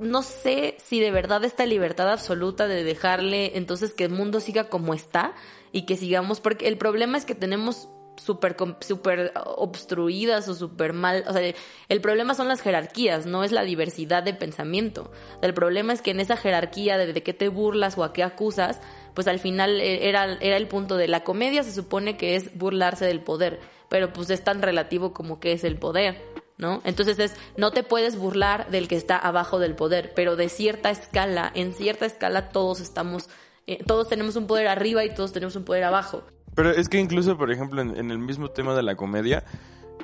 no 0.00 0.22
sé 0.24 0.76
si 0.84 0.98
de 0.98 1.12
verdad 1.12 1.44
esta 1.44 1.64
libertad 1.64 2.10
absoluta 2.10 2.66
de 2.66 2.82
dejarle 2.82 3.56
entonces 3.56 3.94
que 3.94 4.02
el 4.02 4.10
mundo 4.10 4.40
siga 4.40 4.64
como 4.64 4.94
está 4.94 5.32
y 5.70 5.86
que 5.86 5.96
sigamos, 5.96 6.40
porque 6.40 6.66
el 6.66 6.76
problema 6.76 7.18
es 7.18 7.24
que 7.24 7.36
tenemos 7.36 7.88
súper 8.16 8.56
súper 8.80 9.32
obstruidas 9.44 10.48
o 10.48 10.56
súper 10.56 10.92
mal, 10.92 11.22
o 11.28 11.32
sea, 11.32 11.54
el 11.88 12.00
problema 12.00 12.34
son 12.34 12.48
las 12.48 12.62
jerarquías, 12.62 13.26
no 13.26 13.44
es 13.44 13.52
la 13.52 13.62
diversidad 13.62 14.24
de 14.24 14.34
pensamiento. 14.34 15.12
El 15.40 15.54
problema 15.54 15.92
es 15.92 16.02
que 16.02 16.10
en 16.10 16.18
esa 16.18 16.36
jerarquía 16.36 16.98
de, 16.98 17.12
de 17.12 17.22
qué 17.22 17.32
te 17.32 17.46
burlas 17.46 17.96
o 17.96 18.02
a 18.02 18.12
qué 18.12 18.24
acusas, 18.24 18.80
pues 19.14 19.28
al 19.28 19.38
final 19.38 19.80
eh, 19.80 20.08
era, 20.08 20.36
era 20.40 20.56
el 20.56 20.66
punto 20.66 20.96
de 20.96 21.06
la 21.06 21.22
comedia 21.22 21.62
se 21.62 21.72
supone 21.72 22.16
que 22.16 22.34
es 22.34 22.58
burlarse 22.58 23.04
del 23.04 23.20
poder, 23.20 23.60
pero 23.88 24.12
pues 24.12 24.30
es 24.30 24.42
tan 24.42 24.62
relativo 24.62 25.12
como 25.12 25.38
que 25.38 25.52
es 25.52 25.62
el 25.62 25.78
poder. 25.78 26.35
¿No? 26.58 26.80
Entonces 26.84 27.18
es, 27.18 27.34
no 27.58 27.70
te 27.70 27.82
puedes 27.82 28.16
burlar 28.16 28.70
del 28.70 28.88
que 28.88 28.96
está 28.96 29.18
abajo 29.18 29.58
del 29.58 29.74
poder, 29.74 30.12
pero 30.16 30.36
de 30.36 30.48
cierta 30.48 30.90
escala, 30.90 31.52
en 31.54 31.74
cierta 31.74 32.06
escala 32.06 32.48
todos 32.48 32.80
estamos, 32.80 33.28
eh, 33.66 33.84
todos 33.86 34.08
tenemos 34.08 34.36
un 34.36 34.46
poder 34.46 34.68
arriba 34.68 35.04
y 35.04 35.14
todos 35.14 35.32
tenemos 35.32 35.54
un 35.54 35.64
poder 35.64 35.84
abajo. 35.84 36.24
Pero 36.54 36.70
es 36.70 36.88
que 36.88 36.98
incluso, 36.98 37.36
por 37.36 37.52
ejemplo, 37.52 37.82
en, 37.82 37.94
en 37.98 38.10
el 38.10 38.18
mismo 38.18 38.50
tema 38.50 38.74
de 38.74 38.82
la 38.82 38.96
comedia, 38.96 39.44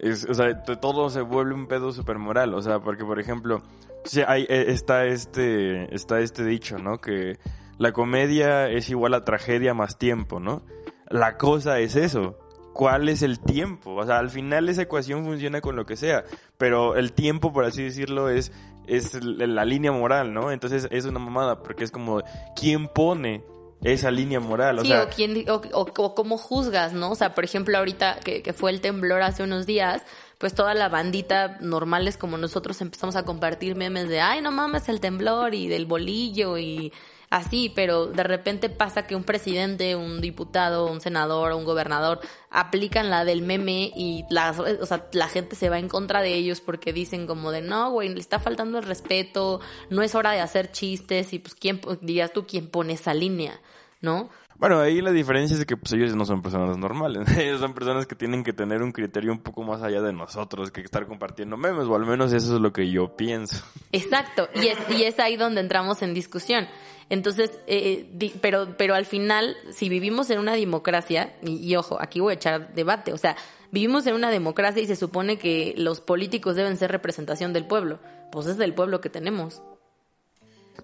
es, 0.03 0.25
o 0.29 0.35
sea, 0.35 0.63
todo 0.63 1.11
se 1.11 1.23
vuelve 1.23 1.55
un 1.55 1.67
pedo 1.67 1.93
super 1.93 2.19
moral. 2.19 2.55
O 2.55 2.63
sea, 2.63 2.81
porque, 2.81 3.05
por 3.05 3.21
ejemplo, 3.21 3.63
sí, 4.05 4.21
hay, 4.27 4.43
eh, 4.49 4.67
está, 4.69 5.07
este, 5.07 5.95
está 5.95 6.21
este 6.21 6.45
dicho, 6.45 6.79
¿no? 6.79 6.99
Que 6.99 7.39
la 7.79 7.93
comedia 7.93 8.69
es 8.69 8.91
igual 8.91 9.15
a 9.15 9.25
tragedia 9.25 9.75
más 9.75 9.99
tiempo, 9.99 10.41
¿no? 10.41 10.63
La 11.09 11.39
cosa 11.39 11.79
es 11.79 11.97
eso. 11.97 12.37
¿Cuál 12.73 13.09
es 13.09 13.23
el 13.23 13.39
tiempo? 13.41 13.95
O 13.95 14.07
sea, 14.07 14.19
al 14.19 14.31
final 14.31 14.69
esa 14.69 14.83
ecuación 14.83 15.25
funciona 15.25 15.61
con 15.61 15.77
lo 15.77 15.85
que 15.87 15.97
sea, 15.97 16.25
pero 16.59 16.97
el 16.97 17.13
tiempo, 17.13 17.53
por 17.53 17.65
así 17.65 17.83
decirlo, 17.83 18.29
es, 18.29 18.53
es 18.87 19.23
la 19.23 19.65
línea 19.65 19.93
moral, 19.93 20.33
¿no? 20.33 20.51
Entonces 20.51 20.89
es 20.91 21.05
una 21.05 21.19
mamada, 21.19 21.63
porque 21.63 21.85
es 21.85 21.91
como, 21.91 22.23
¿quién 22.57 22.89
pone 22.89 23.45
esa 23.83 24.11
línea 24.11 24.41
moral? 24.41 24.79
O 24.79 24.83
sí, 24.83 24.89
sea, 24.89 25.03
o, 25.03 25.09
quién, 25.09 25.45
o, 25.51 25.61
o- 25.73 25.93
o 25.97 26.15
cómo 26.15 26.39
juzgas, 26.39 26.93
¿no? 26.93 27.11
O 27.11 27.15
sea, 27.15 27.35
por 27.35 27.45
ejemplo, 27.45 27.77
ahorita 27.77 28.21
que, 28.25 28.43
que 28.43 28.53
fue 28.53 28.71
el 28.71 28.81
temblor 28.81 29.23
hace 29.23 29.43
unos 29.43 29.67
días, 29.67 30.03
pues 30.39 30.55
toda 30.55 30.73
la 30.75 30.89
bandita 30.89 31.59
normales 31.61 32.17
como 32.17 32.39
nosotros 32.39 32.81
empezamos 32.81 33.17
a 33.17 33.25
compartir 33.25 33.77
memes 33.77 34.09
de, 34.09 34.21
ay, 34.21 34.41
no 34.41 34.51
mames, 34.51 34.89
el 34.89 35.01
temblor 35.01 35.55
y 35.55 35.69
del 35.69 35.87
bolillo 35.87 36.59
y 36.59 36.93
así, 37.33 37.73
pero 37.75 38.09
de 38.09 38.23
repente 38.23 38.69
pasa 38.69 39.07
que 39.07 39.17
un 39.17 39.25
presidente, 39.25 39.97
un 39.97 40.21
diputado, 40.21 40.87
un 40.87 41.01
senador, 41.01 41.53
un 41.55 41.65
gobernador 41.65 42.21
aplican 42.51 43.09
la 43.09 43.25
del 43.25 43.41
meme 43.41 43.91
y 43.97 44.27
la, 44.29 44.51
o 44.51 44.87
sea, 44.87 45.07
la 45.13 45.29
gente 45.29 45.57
se 45.57 45.71
va 45.71 45.79
en 45.79 45.89
contra 45.89 46.21
de 46.21 46.35
ellos 46.35 46.61
porque 46.61 46.93
dicen 46.93 47.27
como 47.27 47.51
de, 47.51 47.63
no, 47.63 47.91
güey, 47.91 48.11
le 48.11 48.21
está 48.21 48.39
faltando 48.39 48.79
el 48.79 48.85
respeto, 48.85 49.61
no 49.89 50.03
es 50.03 50.15
hora 50.15 50.33
de 50.33 50.41
hacer 50.41 50.73
chistes 50.73 51.33
y 51.33 51.39
pues, 51.39 51.55
¿quién, 51.55 51.81
dirías 52.03 52.35
tú, 52.35 52.47
quién 52.47 52.69
pone 52.69 52.93
esa 52.93 53.15
línea? 53.15 53.59
¿No? 54.03 54.29
Bueno, 54.59 54.79
ahí 54.79 55.01
la 55.01 55.11
diferencia 55.11 55.57
es 55.57 55.65
que 55.65 55.77
pues 55.79 55.95
ellos 55.95 56.15
no 56.15 56.27
son 56.27 56.43
personas 56.43 56.77
normales. 56.77 57.27
Ellos 57.39 57.61
son 57.61 57.73
personas 57.73 58.07
que 58.07 58.15
tienen 58.15 58.45
que 58.45 58.53
tener 58.53 58.83
un 58.83 58.93
criterio 58.93 59.33
un 59.33 59.41
poco 59.41 59.63
más 59.63 59.83
allá 59.83 60.03
de 60.03 60.13
nosotros 60.13 60.71
que 60.71 60.83
estar 60.83 61.07
compartiendo 61.07 61.57
memes, 61.57 61.87
o 61.87 61.97
al 61.97 62.07
menos 62.07 62.33
eso 62.33 62.55
es 62.55 62.61
lo 62.61 62.73
que 62.73 62.91
yo 62.91 63.17
pienso. 63.17 63.65
Exacto, 63.91 64.49
y 64.55 64.69
es, 64.69 64.79
y 64.91 65.03
es 65.03 65.19
ahí 65.19 65.37
donde 65.37 65.63
entramos 65.63 66.03
en 66.03 66.15
discusión. 66.15 66.69
Entonces, 67.13 67.51
eh, 67.67 68.09
di- 68.15 68.33
pero, 68.41 68.69
pero 68.79 68.95
al 68.95 69.05
final, 69.05 69.55
si 69.71 69.91
vivimos 69.91 70.31
en 70.31 70.39
una 70.39 70.55
democracia, 70.55 71.35
y, 71.43 71.77
ojo, 71.77 72.01
aquí 72.01 72.21
voy 72.21 72.31
a 72.31 72.37
echar 72.37 72.73
debate, 72.73 73.13
o 73.13 73.19
sea, 73.19 73.37
vivimos 73.71 74.07
en 74.07 74.15
una 74.15 74.31
democracia 74.31 74.83
y 74.83 74.87
se 74.87 74.97
supone 74.97 75.37
que 75.37 75.75
los 75.77 76.01
políticos 76.01 76.57
deben 76.57 76.79
ser 76.79 76.91
representación 76.91 77.53
del 77.53 77.67
pueblo, 77.67 77.99
pues 78.33 78.47
es 78.47 78.57
del 78.57 78.73
pueblo 78.73 79.03
que 79.03 79.11
tenemos. 79.11 79.61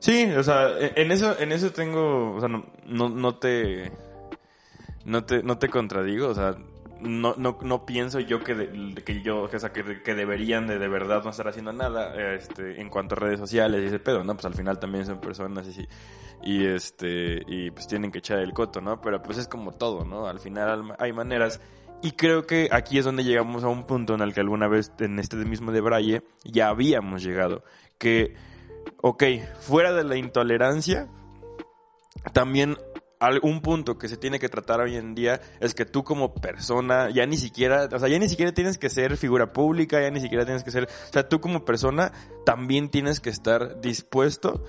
Sí, 0.01 0.27
o 0.37 0.43
sea, 0.43 0.69
en 0.79 1.11
eso, 1.13 1.35
en 1.39 1.51
eso 1.51 1.73
tengo, 1.73 2.35
o 2.35 2.41
sea, 2.41 2.49
no, 2.51 2.67
no, 2.85 3.09
no 3.09 3.37
te, 3.37 3.91
no 5.07 5.25
te, 5.25 5.43
no 5.43 5.57
te 5.57 5.71
contradigo, 5.71 6.29
o 6.29 6.35
sea, 6.35 6.59
no, 7.01 7.35
no, 7.37 7.59
no 7.63 7.87
pienso 7.87 8.21
yo 8.21 8.43
que, 8.43 8.55
de- 8.55 8.95
que 9.03 9.23
yo, 9.23 9.49
que, 9.49 10.03
que, 10.03 10.15
deberían 10.15 10.67
de, 10.67 10.79
de 10.79 10.89
verdad 10.89 11.23
no 11.25 11.31
estar 11.31 11.49
haciendo 11.49 11.73
nada, 11.73 12.15
este, 12.35 12.81
en 12.81 12.89
cuanto 12.91 13.15
a 13.15 13.19
redes 13.19 13.39
sociales 13.39 13.83
y 13.83 13.87
ese 13.87 13.99
pedo, 13.99 14.25
¿no? 14.25 14.35
Pues 14.35 14.45
al 14.47 14.55
final 14.55 14.79
también 14.79 15.07
son 15.07 15.21
personas 15.21 15.67
y, 15.69 15.89
y 16.43 16.67
este, 16.67 17.43
y 17.47 17.71
pues 17.71 17.87
tienen 17.87 18.11
que 18.11 18.19
echar 18.19 18.39
el 18.39 18.53
coto, 18.53 18.81
¿no? 18.81 19.01
Pero 19.01 19.23
pues 19.23 19.39
es 19.39 19.49
como 19.49 19.73
todo, 19.73 20.05
¿no? 20.05 20.27
Al 20.27 20.41
final 20.41 20.95
hay 20.99 21.13
maneras 21.13 21.61
y 22.03 22.13
creo 22.13 22.47
que 22.47 22.69
aquí 22.73 22.99
es 22.99 23.05
donde 23.05 23.25
llegamos 23.25 23.65
a 23.65 23.69
un 23.69 23.85
punto 23.85 24.15
en 24.15 24.21
el 24.21 24.33
que 24.33 24.41
alguna 24.41 24.69
vez 24.69 24.93
en 25.01 25.19
este 25.19 25.37
mismo 25.37 25.73
de 25.73 25.81
Braille 25.81 26.23
ya 26.45 26.69
habíamos 26.69 27.23
llegado, 27.23 27.65
que 27.99 28.35
ok, 29.01 29.25
fuera 29.61 29.93
de 29.93 30.05
la 30.05 30.17
intolerancia, 30.17 31.09
también 32.33 32.77
algún 33.21 33.61
punto 33.61 33.99
que 33.99 34.09
se 34.09 34.17
tiene 34.17 34.39
que 34.39 34.49
tratar 34.49 34.81
hoy 34.81 34.97
en 34.97 35.15
día 35.15 35.41
es 35.61 35.75
que 35.75 35.85
tú 35.85 36.05
como 36.05 36.35
persona 36.35 37.11
ya 37.11 37.27
ni 37.27 37.37
siquiera, 37.37 37.89
o 37.93 37.99
sea, 37.99 38.09
ya 38.09 38.19
ni 38.19 38.29
siquiera 38.29 38.53
tienes 38.53 38.79
que 38.79 38.91
ser 38.91 39.17
figura 39.17 39.53
pública, 39.53 40.01
ya 40.01 40.11
ni 40.11 40.21
siquiera 40.21 40.45
tienes 40.45 40.65
que 40.65 40.71
ser, 40.71 40.85
o 40.85 41.13
sea, 41.13 41.29
tú 41.29 41.41
como 41.41 41.65
persona 41.65 42.13
también 42.45 42.91
tienes 42.91 43.21
que 43.21 43.31
estar 43.31 43.81
dispuesto 43.81 44.65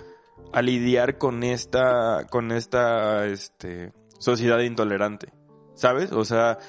a 0.51 0.61
lidiar 0.61 1.17
con 1.17 1.43
esta, 1.43 2.25
con 2.29 2.51
esta, 2.51 3.25
este, 3.27 3.93
sociedad 4.19 4.59
intolerante, 4.59 5.33
¿sabes? 5.75 6.11
O 6.11 6.25
sea, 6.25 6.59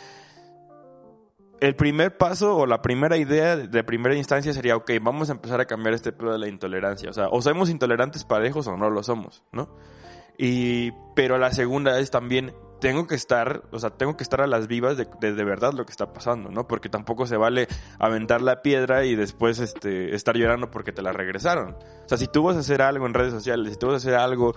el 1.61 1.77
primer 1.77 2.17
paso 2.17 2.57
o 2.57 2.67
la 2.67 2.81
primera 2.81 3.19
idea 3.19 3.57
de 3.57 3.85
primera 3.85 4.15
instancia 4.17 4.53
sería, 4.53 4.77
ok, 4.77 4.93
vamos 5.03 5.29
a 5.29 5.33
empezar 5.33 5.61
a 5.61 5.67
cambiar 5.67 5.95
este 5.95 6.13
pedo 6.13 6.33
de 6.33 6.39
la 6.39 6.49
intolerancia. 6.49 7.11
O 7.11 7.13
sea, 7.13 7.29
o 7.29 7.43
somos 7.43 7.69
intolerantes 7.69 8.25
parejos 8.25 8.67
o 8.67 8.77
no 8.77 8.89
lo 8.89 9.03
somos, 9.03 9.45
¿no? 9.53 9.77
Y, 10.39 10.93
pero 11.15 11.39
la 11.39 11.53
segunda 11.53 11.99
es 11.99 12.11
también, 12.11 12.53
tengo 12.81 13.07
que 13.07 13.15
estar, 13.15 13.63
o 13.71 13.79
sea, 13.79 13.91
tengo 13.91 14.17
que 14.17 14.23
estar 14.23 14.41
a 14.41 14.47
las 14.47 14.67
vivas 14.67 14.97
de, 14.97 15.07
de, 15.21 15.35
de 15.35 15.45
verdad 15.45 15.73
lo 15.73 15.85
que 15.85 15.93
está 15.93 16.13
pasando, 16.13 16.51
¿no? 16.51 16.67
Porque 16.67 16.89
tampoco 16.89 17.27
se 17.27 17.37
vale 17.37 17.69
aventar 17.99 18.43
la 18.43 18.63
piedra 18.63 19.05
y 19.05 19.15
después 19.15 19.59
este, 19.59 20.15
estar 20.15 20.37
llorando 20.37 20.71
porque 20.71 20.93
te 20.93 21.03
la 21.03 21.13
regresaron. 21.13 21.77
O 22.05 22.09
sea, 22.09 22.19
si 22.19 22.27
tú 22.27 22.43
vas 22.43 22.57
a 22.57 22.61
hacer 22.61 22.83
algo 22.83 23.07
en 23.07 23.15
redes 23.15 23.33
sociales, 23.33 23.73
si 23.73 23.79
tú 23.79 23.87
vas 23.87 23.95
a 23.95 23.97
hacer 23.99 24.15
algo 24.15 24.55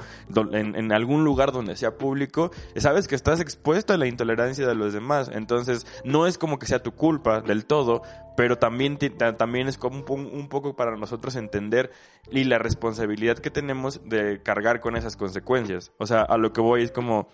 en, 0.52 0.76
en 0.76 0.92
algún 0.92 1.24
lugar 1.24 1.52
donde 1.52 1.76
sea 1.76 1.98
público, 1.98 2.52
sabes 2.78 3.08
que 3.08 3.16
estás 3.16 3.40
expuesto 3.40 3.94
a 3.94 3.98
la 3.98 4.08
intolerancia 4.08 4.66
de 4.66 4.76
los 4.76 4.94
demás. 4.94 5.30
Entonces, 5.32 5.86
no 6.04 6.26
es 6.26 6.38
como 6.38 6.58
que 6.58 6.66
sea 6.66 6.82
tu 6.82 6.94
culpa 6.94 7.42
del 7.42 7.66
todo, 7.66 8.02
pero 8.36 8.58
también, 8.58 8.98
también 9.38 9.68
es 9.68 9.78
como 9.78 10.04
un, 10.10 10.26
un 10.26 10.50
poco 10.50 10.76
para 10.76 10.98
nosotros 10.98 11.36
entender 11.36 11.92
y 12.32 12.46
la 12.46 12.58
responsabilidad 12.58 13.38
que 13.38 13.52
tenemos 13.52 14.02
de 14.06 14.42
cargar 14.42 14.80
con 14.80 14.96
esas 14.96 15.18
consecuencias. 15.18 15.92
O 15.98 16.08
sea, 16.08 16.22
a 16.22 16.38
lo 16.38 16.54
que 16.54 16.62
voy 16.62 16.84
es 16.84 16.92
como 16.92 17.28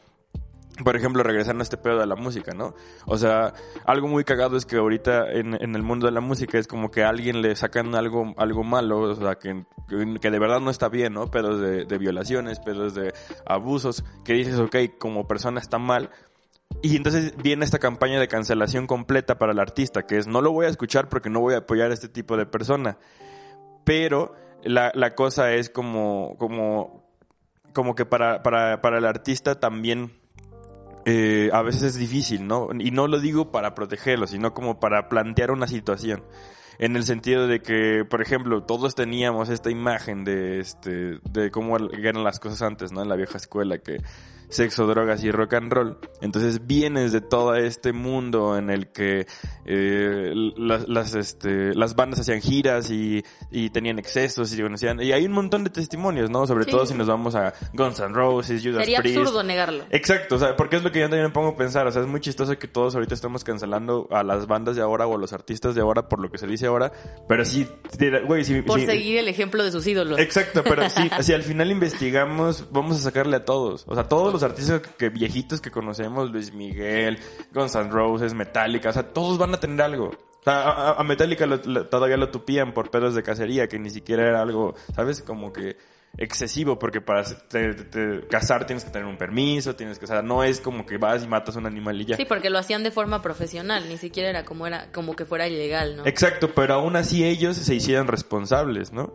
por 0.83 0.95
ejemplo, 0.95 1.23
regresando 1.23 1.61
a 1.61 1.63
este 1.63 1.77
pedo 1.77 1.99
de 1.99 2.05
la 2.05 2.15
música, 2.15 2.53
¿no? 2.53 2.73
O 3.05 3.17
sea, 3.17 3.53
algo 3.85 4.07
muy 4.07 4.23
cagado 4.23 4.57
es 4.57 4.65
que 4.65 4.77
ahorita 4.77 5.31
en, 5.31 5.53
en 5.61 5.75
el 5.75 5.83
mundo 5.83 6.05
de 6.05 6.11
la 6.11 6.21
música 6.21 6.57
es 6.57 6.67
como 6.67 6.91
que 6.91 7.03
a 7.03 7.09
alguien 7.09 7.41
le 7.41 7.55
sacan 7.55 7.95
algo, 7.95 8.33
algo 8.37 8.63
malo, 8.63 9.01
o 9.01 9.15
sea, 9.15 9.35
que, 9.35 9.65
que 9.87 10.31
de 10.31 10.39
verdad 10.39 10.59
no 10.59 10.69
está 10.69 10.89
bien, 10.89 11.13
¿no? 11.13 11.29
Pedos 11.29 11.59
de, 11.61 11.85
de 11.85 11.97
violaciones, 11.97 12.59
pedos 12.59 12.93
de 12.93 13.13
abusos, 13.45 14.03
que 14.23 14.33
dices, 14.33 14.59
ok, 14.59 14.75
como 14.97 15.27
persona 15.27 15.59
está 15.59 15.77
mal, 15.77 16.09
y 16.81 16.95
entonces 16.95 17.33
viene 17.37 17.65
esta 17.65 17.79
campaña 17.79 18.19
de 18.19 18.27
cancelación 18.27 18.87
completa 18.87 19.37
para 19.37 19.51
el 19.51 19.59
artista, 19.59 20.03
que 20.03 20.17
es 20.17 20.27
no 20.27 20.41
lo 20.41 20.51
voy 20.51 20.65
a 20.65 20.69
escuchar 20.69 21.09
porque 21.09 21.29
no 21.29 21.41
voy 21.41 21.55
a 21.55 21.59
apoyar 21.59 21.91
a 21.91 21.93
este 21.93 22.07
tipo 22.07 22.37
de 22.37 22.45
persona. 22.45 22.97
Pero 23.83 24.33
la, 24.63 24.91
la 24.93 25.13
cosa 25.15 25.51
es 25.53 25.69
como, 25.69 26.35
como, 26.37 27.03
como 27.73 27.95
que 27.95 28.05
para, 28.05 28.43
para, 28.43 28.81
para 28.81 28.97
el 28.97 29.05
artista 29.05 29.59
también 29.59 30.18
eh, 31.05 31.49
a 31.53 31.61
veces 31.61 31.83
es 31.83 31.95
difícil, 31.95 32.47
¿no? 32.47 32.69
Y 32.77 32.91
no 32.91 33.07
lo 33.07 33.19
digo 33.19 33.51
para 33.51 33.75
protegerlo, 33.75 34.27
sino 34.27 34.53
como 34.53 34.79
para 34.79 35.09
plantear 35.09 35.51
una 35.51 35.67
situación. 35.67 36.23
En 36.77 36.95
el 36.95 37.03
sentido 37.03 37.47
de 37.47 37.61
que, 37.61 38.05
por 38.09 38.21
ejemplo, 38.21 38.63
todos 38.63 38.95
teníamos 38.95 39.49
esta 39.49 39.69
imagen 39.69 40.23
de 40.23 40.59
este 40.59 41.19
de 41.29 41.51
cómo 41.51 41.77
eran 41.77 42.23
las 42.23 42.39
cosas 42.39 42.61
antes, 42.61 42.91
¿no? 42.91 43.01
En 43.01 43.09
la 43.09 43.15
vieja 43.15 43.37
escuela, 43.37 43.79
que 43.79 43.97
sexo, 44.49 44.85
drogas 44.87 45.23
y 45.23 45.31
rock 45.31 45.53
and 45.53 45.71
roll. 45.71 45.97
Entonces 46.21 46.65
vienes 46.67 47.11
de 47.11 47.21
todo 47.21 47.55
este 47.55 47.93
mundo 47.93 48.57
en 48.57 48.69
el 48.69 48.91
que 48.91 49.25
eh, 49.65 50.31
las, 50.57 50.87
las, 50.89 51.13
este, 51.15 51.73
las 51.75 51.95
bandas 51.95 52.19
hacían 52.21 52.41
giras 52.41 52.89
y, 52.91 53.23
y 53.51 53.69
tenían 53.69 53.99
excesos 53.99 54.53
y, 54.53 54.61
bueno, 54.61 54.75
hacían- 54.75 55.01
y 55.01 55.11
hay 55.11 55.25
un 55.25 55.31
montón 55.31 55.63
de 55.63 55.69
testimonios, 55.69 56.29
¿no? 56.29 56.45
Sobre 56.47 56.65
Sí. 56.65 56.71
todo 56.71 56.85
si 56.85 56.93
nos 56.95 57.07
vamos 57.07 57.35
a 57.35 57.53
Guns 57.73 57.99
N' 57.99 58.13
Roses, 58.13 58.61
Judas 58.63 58.79
Sería 58.83 58.99
Priest. 58.99 59.17
absurdo 59.19 59.43
negarlo. 59.43 59.83
Exacto, 59.91 60.35
o 60.35 60.39
sea, 60.39 60.55
porque 60.55 60.77
es 60.77 60.83
lo 60.83 60.91
que 60.91 60.99
yo 60.99 61.05
también 61.05 61.23
me 61.27 61.29
pongo 61.33 61.49
a 61.49 61.55
pensar, 61.55 61.85
o 61.87 61.91
sea, 61.91 62.01
es 62.01 62.07
muy 62.07 62.19
chistoso 62.19 62.57
que 62.57 62.67
todos 62.67 62.95
ahorita 62.95 63.13
estamos 63.13 63.43
cancelando 63.43 64.07
a 64.11 64.23
las 64.23 64.47
bandas 64.47 64.75
de 64.75 64.81
ahora 64.81 65.05
o 65.07 65.15
a 65.15 65.17
los 65.19 65.33
artistas 65.33 65.75
de 65.75 65.81
ahora 65.81 66.07
por 66.09 66.19
lo 66.19 66.29
que 66.31 66.37
se 66.37 66.47
dice 66.47 66.65
ahora, 66.67 66.91
pero 67.27 67.45
sí, 67.45 67.67
güey, 68.25 68.43
si, 68.43 68.61
Por 68.61 68.79
seguir 68.81 69.17
el 69.19 69.27
ejemplo 69.27 69.63
de 69.63 69.71
sus 69.71 69.85
ídolos. 69.87 70.19
Exacto, 70.19 70.63
pero 70.63 70.89
sí, 70.89 71.09
si 71.21 71.33
al 71.33 71.43
final 71.43 71.69
investigamos, 71.71 72.67
vamos 72.71 72.97
a 72.97 72.99
sacarle 73.01 73.35
a 73.37 73.45
todos. 73.45 73.85
O 73.87 73.93
sea, 73.95 74.05
todos 74.05 74.33
los 74.33 74.38
artistas 74.43 74.81
que, 74.81 74.89
que 74.91 75.09
viejitos 75.09 75.61
que 75.61 75.71
conocemos, 75.71 76.31
Luis 76.31 76.53
Miguel, 76.53 77.19
Guns 77.53 77.75
N' 77.75 77.89
Roses, 77.89 78.33
Metallica, 78.33 78.89
o 78.89 78.93
sea, 78.93 79.03
todos 79.03 79.37
van 79.37 79.53
a 79.53 79.59
tener 79.59 79.81
algo. 79.81 80.05
O 80.07 80.43
sea, 80.43 80.61
a, 80.61 80.89
a- 80.91 80.93
a 80.99 81.03
Metallica 81.03 81.45
lo- 81.45 81.61
lo- 81.65 81.87
todavía 81.87 82.17
lo 82.17 82.29
tupían 82.29 82.73
por 82.73 82.89
pedos 82.91 83.13
de 83.15 83.23
cacería, 83.23 83.67
que 83.67 83.77
ni 83.79 83.89
siquiera 83.89 84.27
era 84.27 84.41
algo, 84.41 84.73
¿sabes? 84.95 85.21
Como 85.21 85.51
que 85.51 85.75
excesivo, 86.17 86.79
porque 86.79 87.01
para 87.01 87.23
te- 87.23 87.73
te- 87.75 87.83
te- 87.85 88.27
cazar 88.27 88.65
tienes 88.65 88.83
que 88.83 88.89
tener 88.89 89.07
un 89.07 89.17
permiso, 89.17 89.75
tienes 89.75 89.99
que, 89.99 90.05
o 90.05 90.07
sea, 90.07 90.21
no 90.21 90.43
es 90.43 90.59
como 90.59 90.85
que 90.85 90.97
vas 90.97 91.23
y 91.23 91.27
matas 91.27 91.55
a 91.55 91.59
un 91.59 91.67
animal 91.67 92.01
y 92.01 92.05
ya. 92.05 92.15
Sí, 92.17 92.25
porque 92.25 92.49
lo 92.49 92.57
hacían 92.57 92.83
de 92.83 92.89
forma 92.91 93.21
profesional, 93.21 93.87
ni 93.87 93.97
siquiera 93.97 94.29
era 94.29 94.43
como 94.43 94.65
era 94.65 94.91
como 94.91 95.15
que 95.15 95.25
fuera 95.25 95.47
ilegal, 95.47 95.97
¿no? 95.97 96.05
Exacto, 96.07 96.49
pero 96.55 96.73
aún 96.75 96.95
así 96.95 97.23
ellos 97.23 97.57
se 97.57 97.75
hicieron 97.75 98.07
responsables, 98.07 98.91
¿no? 98.91 99.13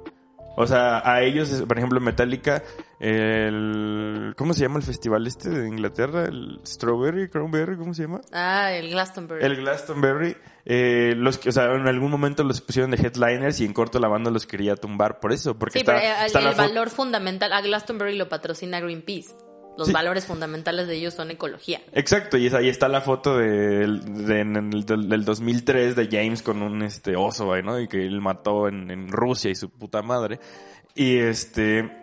O 0.57 0.67
sea, 0.67 1.03
a 1.05 1.23
ellos, 1.23 1.65
por 1.67 1.77
ejemplo, 1.79 2.01
Metallica, 2.01 2.63
el... 3.01 4.35
¿Cómo 4.37 4.55
se 4.55 4.63
llama 4.63 4.79
el 4.79 4.85
festival 4.85 5.27
este 5.27 5.51
de 5.51 5.69
Inglaterra? 5.69 6.25
El 6.25 6.61
Strawberry, 6.65 7.29
Cranberry, 7.29 7.77
¿cómo 7.77 7.93
se 7.93 8.03
llama? 8.03 8.21
Ah, 8.33 8.73
el 8.73 8.91
Glastonbury. 8.91 9.45
El 9.45 9.57
Glastonbury. 9.57 10.37
Eh, 10.65 11.15
los 11.17 11.39
que, 11.39 11.51
o 11.51 11.53
sea, 11.53 11.65
en 11.75 11.87
algún 11.87 12.11
momento 12.11 12.43
los 12.45 12.61
pusieron 12.61 12.91
de 12.91 12.97
headliners 12.97 13.61
y 13.61 13.65
en 13.65 13.75
corto 13.75 13.99
la 13.99 14.09
banda 14.09 14.31
los 14.31 14.47
quería 14.47 14.77
tumbar 14.77 15.21
por 15.21 15.33
eso, 15.33 15.59
porque 15.59 15.75
Sí, 15.75 15.79
está, 15.81 15.97
pero 15.97 16.07
el, 16.07 16.27
está 16.27 16.39
el 16.39 16.55
valor 16.55 16.89
fundamental, 16.89 17.53
a 17.53 17.61
Glastonbury 17.61 18.17
lo 18.17 18.29
patrocina 18.29 18.81
Greenpeace. 18.81 19.35
Los 19.77 19.89
Sí. 19.89 19.93
valores 19.93 20.25
fundamentales 20.27 20.87
de 20.87 20.95
ellos 20.95 21.15
son 21.15 21.31
ecología. 21.31 21.81
Exacto, 21.93 22.37
y 22.37 22.47
es- 22.47 22.55
ahí 22.55 22.69
está 22.69 22.89
la 22.89 23.01
foto 23.01 23.37
del- 23.39 24.27
de, 24.27 24.41
en 24.41 24.57
el- 24.57 24.85
del, 24.87 25.09
del 25.09 25.25
2003 25.25 25.97
de 25.97 26.09
James 26.11 26.43
con 26.43 26.63
un 26.63 26.83
este 26.83 27.17
oso, 27.17 27.53
ahí, 27.53 27.63
¿no? 27.63 27.81
Y 27.81 27.89
que 27.89 28.07
él 28.07 28.21
mató 28.21 28.69
en, 28.69 28.91
en 28.91 29.09
Rusia 29.09 29.51
y 29.51 29.55
su 29.57 29.71
puta 29.71 30.03
madre. 30.03 30.39
Y 30.95 31.17
este... 31.19 32.01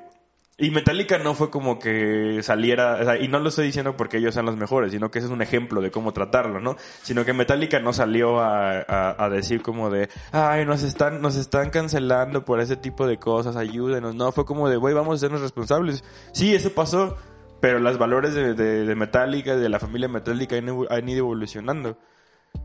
Y 0.58 0.70
Metallica 0.70 1.18
no 1.18 1.34
fue 1.34 1.50
como 1.50 1.80
que 1.80 2.42
saliera, 2.44 2.98
o 3.02 3.04
sea, 3.04 3.18
y 3.18 3.28
no 3.28 3.40
lo 3.40 3.50
estoy 3.50 3.66
diciendo 3.66 3.98
porque 3.98 4.18
ellos 4.18 4.36
sean 4.36 4.46
los 4.46 4.58
mejores, 4.58 4.92
sino 4.92 5.10
que 5.10 5.18
ese 5.18 5.26
es 5.28 5.34
un 5.34 5.42
ejemplo 5.42 5.82
de 5.82 5.90
cómo 5.90 6.14
tratarlo, 6.14 6.60
¿no? 6.60 6.76
Sino 7.02 7.26
que 7.26 7.34
Metallica 7.34 7.80
no 7.80 7.94
salió 7.94 8.40
a, 8.40 8.82
a, 8.82 9.16
a 9.26 9.30
decir 9.30 9.64
como 9.64 9.90
de, 9.90 10.08
ay, 10.32 10.66
nos 10.66 10.84
están, 10.84 11.20
nos 11.20 11.36
están 11.36 11.72
cancelando 11.72 12.46
por 12.46 12.60
ese 12.60 12.76
tipo 12.76 13.08
de 13.08 13.18
cosas, 13.18 13.56
ayúdenos. 13.56 14.14
No, 14.14 14.32
fue 14.34 14.46
como 14.46 14.70
de, 14.70 14.76
güey, 14.78 14.94
vamos 14.94 15.16
a 15.16 15.20
sernos 15.20 15.42
responsables. 15.42 16.04
Sí, 16.32 16.54
eso 16.54 16.70
pasó, 16.76 17.18
pero 17.62 17.80
los 17.80 17.98
valores 17.98 18.34
de, 18.34 18.54
de, 18.54 18.86
de 18.86 18.96
Metallica, 18.96 19.56
de 19.56 19.70
la 19.70 19.80
familia 19.80 20.10
Metallica 20.10 20.58
han, 20.58 20.68
han 20.90 21.10
ido 21.10 21.20
evolucionando. 21.20 21.98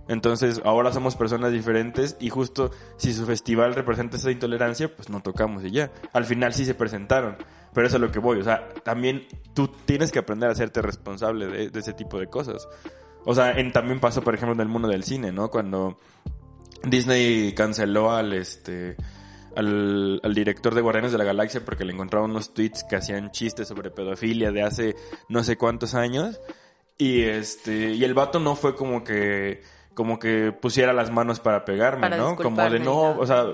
Entonces, 0.09 0.61
ahora 0.65 0.93
somos 0.93 1.17
personas 1.17 1.53
diferentes 1.53 2.17
y 2.21 2.31
justo 2.31 2.71
si 2.97 3.13
su 3.13 3.27
festival 3.27 3.75
representa 3.75 4.17
esa 4.17 4.31
intolerancia, 4.31 4.95
pues 4.95 5.11
no 5.11 5.21
tocamos 5.21 5.65
y 5.65 5.71
ya. 5.71 5.91
Al 6.13 6.25
final 6.25 6.55
sí 6.55 6.65
se 6.65 6.75
presentaron, 6.75 7.37
pero 7.75 7.87
eso 7.87 7.97
es 7.97 8.01
lo 8.01 8.11
que 8.11 8.21
voy. 8.21 8.39
O 8.41 8.45
sea, 8.45 8.69
también 8.85 9.27
tú 9.53 9.69
tienes 9.69 10.13
que 10.13 10.21
aprender 10.21 10.49
a 10.49 10.53
hacerte 10.53 10.81
responsable 10.81 11.47
de, 11.47 11.79
ese 11.79 11.93
tipo 11.93 12.19
de 12.19 12.29
cosas. 12.29 12.69
O 13.25 13.35
sea, 13.35 13.55
también 13.73 13.99
pasó, 13.99 14.23
por 14.23 14.35
ejemplo, 14.35 14.55
en 14.55 14.61
el 14.61 14.69
mundo 14.69 14.89
del 14.89 15.03
cine, 15.03 15.33
¿no? 15.33 15.51
Cuando 15.51 15.99
Disney 16.85 17.53
canceló 17.53 18.13
al 18.13 18.33
este 18.33 18.97
al, 19.57 20.21
al 20.23 20.35
director 20.35 20.75
de 20.75 20.81
Guardianes 20.81 21.13
de 21.13 21.19
la 21.19 21.25
Galaxia 21.25 21.65
porque 21.65 21.85
le 21.85 21.93
encontraron 21.93 22.31
unos 22.31 22.55
tweets 22.55 22.85
que 22.85 22.97
hacían 22.97 23.31
chistes 23.31 23.69
sobre 23.69 23.91
pedofilia 23.91 24.53
de 24.53 24.63
hace 24.63 24.97
no 25.29 25.43
sé 25.43 25.57
cuántos 25.57 25.95
años. 25.95 26.41
Y 26.99 27.23
este 27.23 27.95
y 27.95 28.05
el 28.05 28.15
vato 28.15 28.41
no 28.41 28.57
fue 28.57 28.75
como 28.75 29.05
que 29.05 29.63
como 29.97 30.19
que 30.19 30.53
pusiera 30.53 30.93
las 30.93 31.11
manos 31.11 31.41
para 31.41 31.65
pegarme, 31.65 32.03
Para 32.03 32.19
¿no? 32.19 32.37
Como 32.37 32.63
de 32.69 32.79
no, 32.79 33.15
¿no? 33.15 33.19
o 33.19 33.27
sea, 33.27 33.47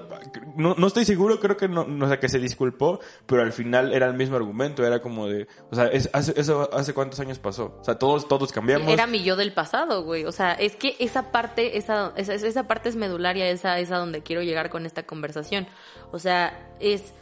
no, 0.57 0.75
no 0.77 0.87
estoy 0.89 1.05
seguro, 1.05 1.39
creo 1.39 1.57
que 1.57 1.69
no, 1.69 1.85
no, 1.85 2.05
o 2.05 2.09
sea, 2.09 2.19
que 2.19 2.29
se 2.29 2.41
disculpó, 2.41 2.99
pero 3.27 3.43
al 3.43 3.53
final 3.53 3.95
era 3.95 4.07
el 4.07 4.15
mismo 4.15 4.35
argumento, 4.35 4.85
era 4.85 5.01
como 5.01 5.29
de, 5.29 5.47
o 5.71 5.77
sea, 5.77 5.87
es, 5.87 6.11
hace, 6.13 6.39
eso 6.39 6.69
hace 6.75 6.95
cuántos 6.95 7.21
años 7.21 7.39
pasó, 7.39 7.79
o 7.81 7.85
sea, 7.85 7.97
todos, 7.97 8.27
todos 8.27 8.51
cambiamos. 8.51 8.93
Era 8.93 9.07
mi 9.07 9.23
yo 9.23 9.37
del 9.37 9.53
pasado, 9.53 10.03
güey. 10.03 10.25
O 10.25 10.33
sea, 10.33 10.53
es 10.55 10.75
que 10.75 10.97
esa 10.99 11.31
parte, 11.31 11.79
esa, 11.79 12.13
esa, 12.17 12.35
esa 12.35 12.67
parte 12.67 12.89
es 12.89 12.97
medularia, 12.97 13.49
esa 13.49 13.79
es 13.79 13.93
a 13.93 13.99
donde 13.99 14.25
quiero 14.25 14.43
llegar 14.43 14.69
con 14.69 14.85
esta 14.85 15.05
conversación. 15.05 15.69
O 16.11 16.19
sea, 16.19 16.73
es 16.81 17.15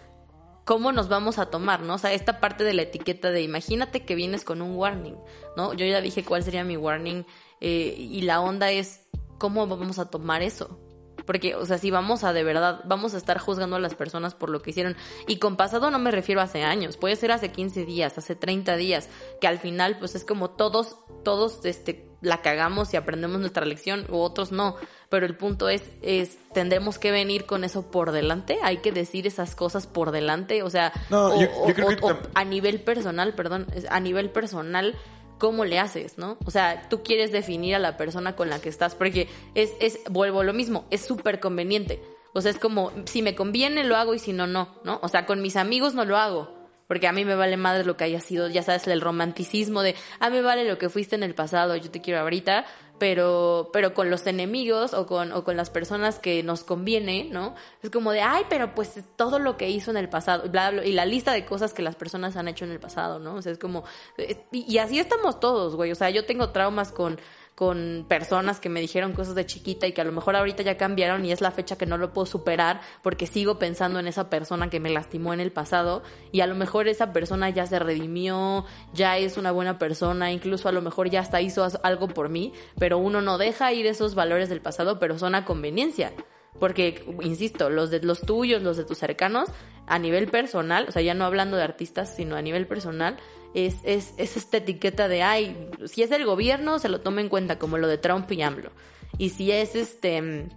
cómo 0.65 0.93
nos 0.93 1.11
vamos 1.11 1.39
a 1.39 1.47
tomar, 1.47 1.83
¿no? 1.83 1.95
O 1.95 1.99
sea, 1.99 2.15
esta 2.15 2.41
parte 2.41 2.65
de 2.65 2.73
la 2.73 2.83
etiqueta 2.83 3.31
de 3.31 3.43
imagínate 3.43 4.05
que 4.05 4.15
vienes 4.15 4.45
con 4.45 4.63
un 4.63 4.77
warning, 4.77 5.17
¿no? 5.59 5.75
Yo 5.75 5.85
ya 5.85 6.01
dije 6.01 6.25
cuál 6.25 6.43
sería 6.43 6.65
mi 6.65 6.79
warning 6.79 7.27
eh, 7.61 7.95
y 7.99 8.23
la 8.23 8.41
onda 8.41 8.71
es 8.71 9.03
cómo 9.39 9.67
vamos 9.67 9.99
a 9.99 10.11
tomar 10.11 10.43
eso. 10.43 10.79
Porque, 11.27 11.55
o 11.55 11.65
sea, 11.67 11.79
si 11.79 11.91
vamos 11.91 12.25
a 12.25 12.33
de 12.33 12.43
verdad, 12.43 12.81
vamos 12.87 13.15
a 13.15 13.19
estar 13.19 13.39
juzgando 13.39 13.77
a 13.77 13.79
las 13.81 13.95
personas 13.95 14.35
por 14.35 14.49
lo 14.51 14.63
que 14.63 14.71
hicieron. 14.71 14.97
Y 15.29 15.37
con 15.37 15.57
pasado 15.57 15.91
no 15.91 15.99
me 15.99 16.11
refiero 16.11 16.41
a 16.41 16.45
hace 16.45 16.63
años, 16.65 16.97
puede 16.97 17.15
ser 17.15 17.31
hace 17.31 17.53
15 17.53 17.85
días, 17.85 18.19
hace 18.19 18.35
30 18.35 18.77
días, 18.77 19.09
que 19.41 19.47
al 19.47 19.59
final, 19.59 19.99
pues 19.99 20.15
es 20.15 20.25
como 20.25 20.51
todos, 20.51 20.97
todos, 21.23 21.65
este, 21.67 22.09
la 22.23 22.43
cagamos 22.43 22.93
y 22.95 22.97
aprendemos 22.97 23.39
nuestra 23.39 23.65
lección, 23.65 24.07
u 24.11 24.17
otros 24.17 24.51
no. 24.51 24.77
Pero 25.09 25.25
el 25.27 25.37
punto 25.37 25.69
es, 25.69 25.83
es, 26.03 26.39
tendremos 26.53 26.99
que 26.99 27.11
venir 27.13 27.45
con 27.47 27.65
eso 27.65 27.91
por 27.91 28.11
delante, 28.13 28.59
hay 28.63 28.79
que 28.79 28.91
decir 28.91 29.27
esas 29.27 29.55
cosas 29.55 29.87
por 29.87 30.11
delante, 30.11 30.63
o 30.63 30.71
sea, 30.71 30.93
No, 31.11 31.27
o- 31.27 31.41
yo- 31.41 31.49
o- 31.63 31.69
yo 31.69 31.75
creo 31.75 31.87
o- 31.87 31.91
que 31.91 32.05
o 32.05 32.09
tam- 32.09 32.29
a 32.35 32.45
nivel 32.45 32.81
personal, 32.81 33.35
perdón, 33.35 33.67
a 33.89 34.01
nivel 34.01 34.31
personal, 34.31 34.97
¿cómo 35.41 35.65
le 35.65 35.81
haces, 35.81 36.19
no? 36.19 36.39
O 36.45 36.53
sea, 36.53 36.89
tú 36.89 37.03
quieres 37.03 37.33
definir 37.33 37.75
a 37.75 37.81
la 37.81 37.97
persona 37.97 38.37
con 38.37 38.49
la 38.49 38.61
que 38.61 38.69
estás, 38.69 38.95
porque 38.95 39.27
es, 39.57 39.73
es 39.81 39.99
vuelvo 40.09 40.45
lo 40.45 40.53
mismo, 40.53 40.85
es 40.91 41.01
súper 41.01 41.41
conveniente. 41.41 42.01
O 42.33 42.41
sea, 42.41 42.53
es 42.53 42.59
como, 42.59 42.93
si 43.07 43.23
me 43.23 43.35
conviene 43.35 43.83
lo 43.83 43.97
hago 43.97 44.15
y 44.15 44.21
si 44.21 44.33
no, 44.33 44.47
no, 44.47 44.69
¿no? 44.85 45.01
O 45.03 45.09
sea, 45.09 45.27
con 45.27 45.43
mis 45.43 45.57
amigos 45.57 45.95
no 45.95 46.05
lo 46.05 46.17
hago. 46.17 46.61
Porque 46.87 47.07
a 47.07 47.13
mí 47.13 47.25
me 47.25 47.37
vale 47.37 47.57
madre 47.57 47.85
lo 47.85 47.97
que 47.97 48.03
haya 48.03 48.21
sido, 48.21 48.49
ya 48.49 48.65
sabes, 48.65 48.89
el 48.89 49.01
romanticismo 49.01 49.83
de, 49.83 49.95
a 50.19 50.29
mí 50.29 50.37
me 50.37 50.43
vale 50.43 50.65
lo 50.65 50.77
que 50.77 50.89
fuiste 50.89 51.15
en 51.15 51.23
el 51.23 51.37
pasado, 51.37 51.77
yo 51.77 51.89
te 51.89 52.01
quiero 52.01 52.19
ahorita, 52.19 52.67
pero, 53.01 53.71
pero 53.73 53.95
con 53.95 54.11
los 54.11 54.27
enemigos 54.27 54.93
o 54.93 55.07
con, 55.07 55.33
o 55.33 55.43
con 55.43 55.57
las 55.57 55.71
personas 55.71 56.19
que 56.19 56.43
nos 56.43 56.63
conviene, 56.63 57.25
¿no? 57.25 57.55
Es 57.83 57.89
como 57.89 58.13
de, 58.13 58.21
ay, 58.21 58.45
pero 58.51 58.75
pues 58.75 59.01
todo 59.17 59.39
lo 59.39 59.57
que 59.57 59.71
hizo 59.71 59.91
en 59.91 59.97
el 59.97 60.11
pasado, 60.11 60.51
bla, 60.51 60.71
bla, 60.71 60.85
y 60.85 60.93
la 60.93 61.07
lista 61.07 61.33
de 61.33 61.47
cosas 61.47 61.73
que 61.73 61.83
las 61.83 61.97
personas 61.97 62.37
han 62.37 62.47
hecho 62.47 62.67
en 62.67 62.73
el 62.73 62.79
pasado, 62.79 63.19
¿no? 63.19 63.37
O 63.37 63.43
sea, 63.43 63.53
es 63.53 63.59
como, 63.59 63.85
eh, 64.19 64.45
y, 64.53 64.71
y 64.73 64.79
así 64.79 64.99
estamos 64.99 65.41
todos, 65.41 65.77
güey, 65.77 65.91
o 65.91 65.95
sea, 65.95 66.11
yo 66.11 66.27
tengo 66.27 66.51
traumas 66.51 66.93
con, 66.93 67.19
con 67.61 68.07
personas 68.09 68.59
que 68.59 68.71
me 68.71 68.81
dijeron 68.81 69.13
cosas 69.13 69.35
de 69.35 69.45
chiquita 69.45 69.87
y 69.87 69.93
que 69.93 70.01
a 70.01 70.05
lo 70.05 70.13
mejor 70.13 70.35
ahorita 70.35 70.63
ya 70.63 70.79
cambiaron 70.79 71.27
y 71.27 71.31
es 71.31 71.43
la 71.43 71.51
fecha 71.51 71.77
que 71.77 71.85
no 71.85 71.99
lo 71.99 72.15
puedo 72.15 72.25
superar 72.25 72.81
porque 73.03 73.27
sigo 73.27 73.59
pensando 73.59 73.99
en 73.99 74.07
esa 74.07 74.31
persona 74.31 74.71
que 74.71 74.81
me 74.81 74.89
lastimó 74.89 75.35
en 75.35 75.41
el 75.41 75.53
pasado 75.53 76.03
y 76.33 76.41
a 76.41 76.47
lo 76.47 76.55
mejor 76.55 76.89
esa 76.89 77.13
persona 77.13 77.51
ya 77.51 77.67
se 77.67 77.79
redimió, 77.79 78.65
ya 78.95 79.19
es 79.19 79.37
una 79.37 79.53
buena 79.53 79.79
persona, 79.79 80.33
incluso 80.33 80.71
a 80.71 80.73
lo 80.73 80.81
mejor 80.81 81.11
ya 81.11 81.21
hasta 81.21 81.43
hizo 81.43 81.69
algo 81.83 82.09
por 82.09 82.31
mí, 82.31 82.55
pero 82.79 82.97
uno 82.97 83.21
no 83.21 83.37
deja 83.37 83.71
ir 83.75 83.85
esos 83.85 84.15
valores 84.15 84.49
del 84.49 84.63
pasado, 84.63 84.99
pero 84.99 85.19
son 85.19 85.35
a 85.35 85.45
conveniencia. 85.45 86.15
Porque, 86.59 87.05
insisto, 87.23 87.71
los 87.71 87.91
de 87.91 88.01
los 88.01 88.23
tuyos, 88.23 88.63
los 88.63 88.77
de 88.77 88.85
tus 88.85 88.99
cercanos, 88.99 89.49
a 89.87 89.99
nivel 89.99 90.29
personal, 90.29 90.87
o 90.89 90.93
sea, 90.93 91.03
ya 91.03 91.15
no 91.15 91.25
hablando 91.25 91.57
de 91.57 91.63
artistas, 91.63 92.15
sino 92.15 92.37
a 92.37 92.43
nivel 92.43 92.67
personal, 92.67 93.17
es, 93.55 93.77
es, 93.83 94.15
es 94.19 94.37
esta 94.37 94.59
etiqueta 94.59 95.09
de, 95.09 95.23
ay, 95.23 95.71
si 95.87 96.03
es 96.03 96.11
del 96.11 96.25
gobierno, 96.25 96.79
se 96.79 96.89
lo 96.89 97.01
toma 97.01 97.21
en 97.21 97.29
cuenta, 97.29 97.59
como 97.59 97.79
lo 97.79 97.89
de 97.89 97.99
Trump 97.99 98.31
y 98.31 98.43
AMLO. 98.43 98.71
Y 99.19 99.31
si 99.31 99.51
es 99.51 99.75
este, 99.75 100.49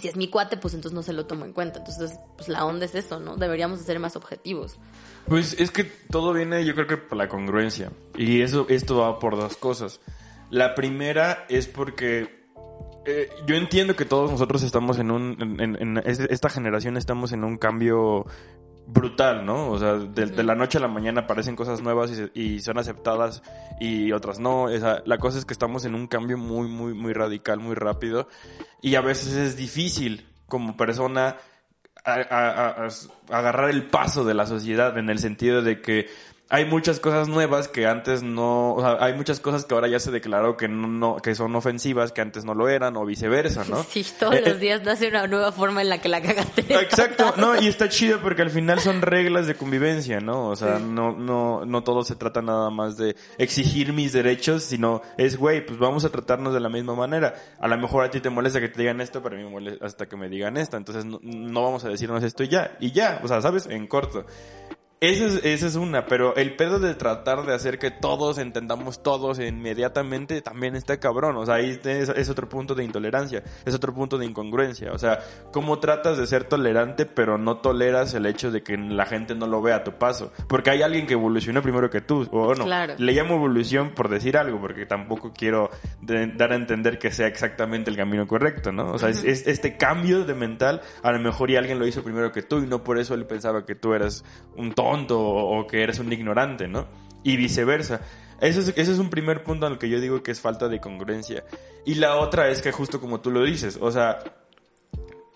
si 0.00 0.08
es 0.08 0.16
mi 0.16 0.28
cuate, 0.28 0.56
pues 0.56 0.74
entonces 0.74 0.94
no 0.94 1.02
se 1.02 1.12
lo 1.12 1.26
tomo 1.26 1.44
en 1.44 1.52
cuenta. 1.52 1.78
Entonces, 1.78 2.18
pues 2.36 2.48
la 2.48 2.64
onda 2.64 2.84
es 2.84 2.94
eso, 2.94 3.20
¿no? 3.20 3.36
Deberíamos 3.36 3.78
de 3.78 3.84
ser 3.84 3.98
más 3.98 4.16
objetivos. 4.16 4.78
Pues 5.26 5.58
es 5.58 5.70
que 5.70 5.84
todo 5.84 6.32
viene, 6.32 6.64
yo 6.64 6.74
creo 6.74 6.86
que 6.86 6.96
por 6.96 7.16
la 7.16 7.28
congruencia. 7.28 7.90
Y 8.16 8.42
eso, 8.42 8.66
esto 8.68 8.98
va 8.98 9.18
por 9.18 9.36
dos 9.36 9.56
cosas. 9.56 10.00
La 10.50 10.74
primera 10.74 11.46
es 11.48 11.66
porque 11.66 12.37
eh, 13.06 13.28
yo 13.46 13.54
entiendo 13.56 13.96
que 13.96 14.04
todos 14.04 14.30
nosotros 14.30 14.62
estamos 14.62 14.98
en 14.98 15.10
un, 15.10 15.36
en, 15.40 15.60
en- 15.60 15.76
en 15.80 16.02
esta 16.04 16.48
generación 16.50 16.96
estamos 16.96 17.32
en 17.32 17.44
un 17.44 17.56
cambio 17.56 18.26
brutal, 18.86 19.44
¿no? 19.44 19.70
O 19.70 19.78
sea, 19.78 19.94
de, 19.94 20.26
de 20.26 20.42
la 20.42 20.54
noche 20.54 20.78
a 20.78 20.80
la 20.80 20.88
mañana 20.88 21.22
aparecen 21.22 21.56
cosas 21.56 21.82
nuevas 21.82 22.10
y, 22.10 22.14
se- 22.14 22.30
y 22.34 22.60
son 22.60 22.78
aceptadas 22.78 23.42
y 23.80 24.12
otras 24.12 24.38
no. 24.40 24.62
O 24.64 24.78
sea, 24.78 25.02
la 25.04 25.18
cosa 25.18 25.38
es 25.38 25.44
que 25.44 25.52
estamos 25.52 25.84
en 25.84 25.94
un 25.94 26.06
cambio 26.06 26.38
muy, 26.38 26.68
muy, 26.68 26.94
muy 26.94 27.12
radical, 27.12 27.60
muy 27.60 27.74
rápido 27.74 28.28
y 28.80 28.94
a 28.94 29.00
veces 29.02 29.34
es 29.34 29.56
difícil 29.56 30.26
como 30.46 30.76
persona 30.76 31.36
a- 32.04 32.12
a- 32.14 32.50
a- 32.50 32.86
a- 32.86 33.36
agarrar 33.38 33.68
el 33.70 33.84
paso 33.88 34.24
de 34.24 34.32
la 34.34 34.46
sociedad 34.46 34.96
en 34.96 35.10
el 35.10 35.18
sentido 35.18 35.60
de 35.60 35.82
que 35.82 36.06
hay 36.50 36.64
muchas 36.64 36.98
cosas 36.98 37.28
nuevas 37.28 37.68
que 37.68 37.86
antes 37.86 38.22
no, 38.22 38.72
o 38.74 38.80
sea, 38.80 38.96
hay 39.04 39.12
muchas 39.14 39.38
cosas 39.38 39.66
que 39.66 39.74
ahora 39.74 39.86
ya 39.88 40.00
se 40.00 40.10
declaró 40.10 40.56
que 40.56 40.66
no, 40.66 40.86
no- 40.88 41.16
que 41.16 41.34
son 41.34 41.54
ofensivas 41.54 42.10
que 42.12 42.22
antes 42.22 42.44
no 42.44 42.54
lo 42.54 42.68
eran 42.68 42.96
o 42.96 43.04
viceversa, 43.04 43.64
¿no? 43.68 43.82
Sí, 43.90 44.06
todos 44.18 44.34
Eh, 44.36 44.42
los 44.46 44.58
días 44.58 44.82
nace 44.82 45.08
una 45.08 45.26
nueva 45.26 45.52
forma 45.52 45.82
en 45.82 45.90
la 45.90 46.00
que 46.00 46.08
la 46.08 46.22
cagaste. 46.22 46.64
Exacto, 46.82 47.34
no, 47.36 47.60
y 47.60 47.66
está 47.66 47.88
chido 47.88 48.20
porque 48.20 48.42
al 48.42 48.50
final 48.50 48.80
son 48.80 49.02
reglas 49.02 49.46
de 49.46 49.56
convivencia, 49.56 50.20
¿no? 50.20 50.48
O 50.48 50.56
sea, 50.56 50.78
no, 50.78 51.12
no, 51.12 51.66
no 51.66 51.82
todo 51.84 52.02
se 52.02 52.16
trata 52.16 52.40
nada 52.40 52.70
más 52.70 52.96
de 52.96 53.14
exigir 53.36 53.92
mis 53.92 54.12
derechos, 54.12 54.62
sino 54.62 55.02
es, 55.18 55.36
güey, 55.36 55.64
pues 55.66 55.78
vamos 55.78 56.04
a 56.06 56.08
tratarnos 56.10 56.54
de 56.54 56.60
la 56.60 56.68
misma 56.70 56.94
manera. 56.94 57.34
A 57.60 57.68
lo 57.68 57.76
mejor 57.76 58.04
a 58.04 58.10
ti 58.10 58.20
te 58.20 58.30
molesta 58.30 58.58
que 58.60 58.68
te 58.68 58.80
digan 58.80 59.00
esto, 59.00 59.22
pero 59.22 59.34
a 59.36 59.38
mí 59.38 59.44
me 59.44 59.50
molesta 59.50 59.84
hasta 59.84 60.06
que 60.06 60.16
me 60.16 60.28
digan 60.28 60.56
esto. 60.56 60.76
Entonces 60.78 61.04
no, 61.04 61.20
no 61.22 61.62
vamos 61.62 61.84
a 61.84 61.88
decirnos 61.90 62.22
esto 62.22 62.42
y 62.42 62.48
ya, 62.48 62.76
y 62.80 62.92
ya, 62.92 63.20
o 63.22 63.28
sea, 63.28 63.42
¿sabes? 63.42 63.66
En 63.66 63.86
corto. 63.86 64.24
Esa 65.00 65.26
es, 65.26 65.44
esa 65.44 65.66
es 65.68 65.76
una, 65.76 66.06
pero 66.06 66.34
el 66.34 66.56
pedo 66.56 66.80
de 66.80 66.92
tratar 66.96 67.46
de 67.46 67.54
hacer 67.54 67.78
que 67.78 67.92
todos 67.92 68.36
entendamos 68.36 69.00
todos 69.00 69.38
inmediatamente 69.38 70.42
también 70.42 70.74
está 70.74 70.98
cabrón. 70.98 71.36
O 71.36 71.46
sea, 71.46 71.54
ahí 71.54 71.78
es, 71.84 72.08
es 72.08 72.28
otro 72.28 72.48
punto 72.48 72.74
de 72.74 72.82
intolerancia, 72.82 73.44
es 73.64 73.74
otro 73.76 73.94
punto 73.94 74.18
de 74.18 74.26
incongruencia. 74.26 74.90
O 74.92 74.98
sea, 74.98 75.20
cómo 75.52 75.78
tratas 75.78 76.18
de 76.18 76.26
ser 76.26 76.42
tolerante, 76.44 77.06
pero 77.06 77.38
no 77.38 77.58
toleras 77.58 78.12
el 78.14 78.26
hecho 78.26 78.50
de 78.50 78.64
que 78.64 78.76
la 78.76 79.06
gente 79.06 79.36
no 79.36 79.46
lo 79.46 79.62
vea 79.62 79.76
a 79.76 79.84
tu 79.84 79.92
paso. 79.92 80.32
Porque 80.48 80.70
hay 80.70 80.82
alguien 80.82 81.06
que 81.06 81.12
evolucionó 81.12 81.62
primero 81.62 81.90
que 81.90 82.00
tú, 82.00 82.26
o 82.32 82.56
no. 82.56 82.64
Claro. 82.64 82.94
Le 82.98 83.12
llamo 83.12 83.36
evolución 83.36 83.90
por 83.90 84.08
decir 84.08 84.36
algo, 84.36 84.60
porque 84.60 84.84
tampoco 84.84 85.32
quiero 85.32 85.70
de- 86.00 86.26
dar 86.26 86.50
a 86.50 86.56
entender 86.56 86.98
que 86.98 87.12
sea 87.12 87.28
exactamente 87.28 87.88
el 87.88 87.96
camino 87.96 88.26
correcto, 88.26 88.72
¿no? 88.72 88.90
O 88.94 88.98
sea, 88.98 89.10
es, 89.10 89.22
es- 89.22 89.46
este 89.46 89.76
cambio 89.76 90.24
de 90.24 90.34
mental, 90.34 90.80
a 91.04 91.12
lo 91.12 91.20
mejor 91.20 91.52
y 91.52 91.56
alguien 91.56 91.78
lo 91.78 91.86
hizo 91.86 92.02
primero 92.02 92.32
que 92.32 92.42
tú 92.42 92.58
y 92.58 92.66
no 92.66 92.82
por 92.82 92.98
eso 92.98 93.14
él 93.14 93.26
pensaba 93.26 93.64
que 93.64 93.76
tú 93.76 93.94
eras 93.94 94.24
un 94.56 94.72
tonto 94.72 94.87
o, 94.90 95.66
que 95.66 95.82
eres 95.82 95.98
un 95.98 96.12
ignorante, 96.12 96.68
¿no? 96.68 96.86
Y 97.22 97.36
viceversa. 97.36 98.00
Ese 98.40 98.60
es, 98.60 98.68
ese 98.68 98.92
es 98.92 98.98
un 98.98 99.10
primer 99.10 99.42
punto 99.42 99.66
en 99.66 99.72
el 99.72 99.78
que 99.78 99.88
yo 99.88 100.00
digo 100.00 100.22
que 100.22 100.30
es 100.30 100.40
falta 100.40 100.68
de 100.68 100.80
congruencia. 100.80 101.44
Y 101.84 101.94
la 101.94 102.16
otra 102.16 102.48
es 102.48 102.62
que 102.62 102.72
justo 102.72 103.00
como 103.00 103.20
tú 103.20 103.30
lo 103.30 103.42
dices, 103.44 103.78
o 103.80 103.90
sea, 103.90 104.20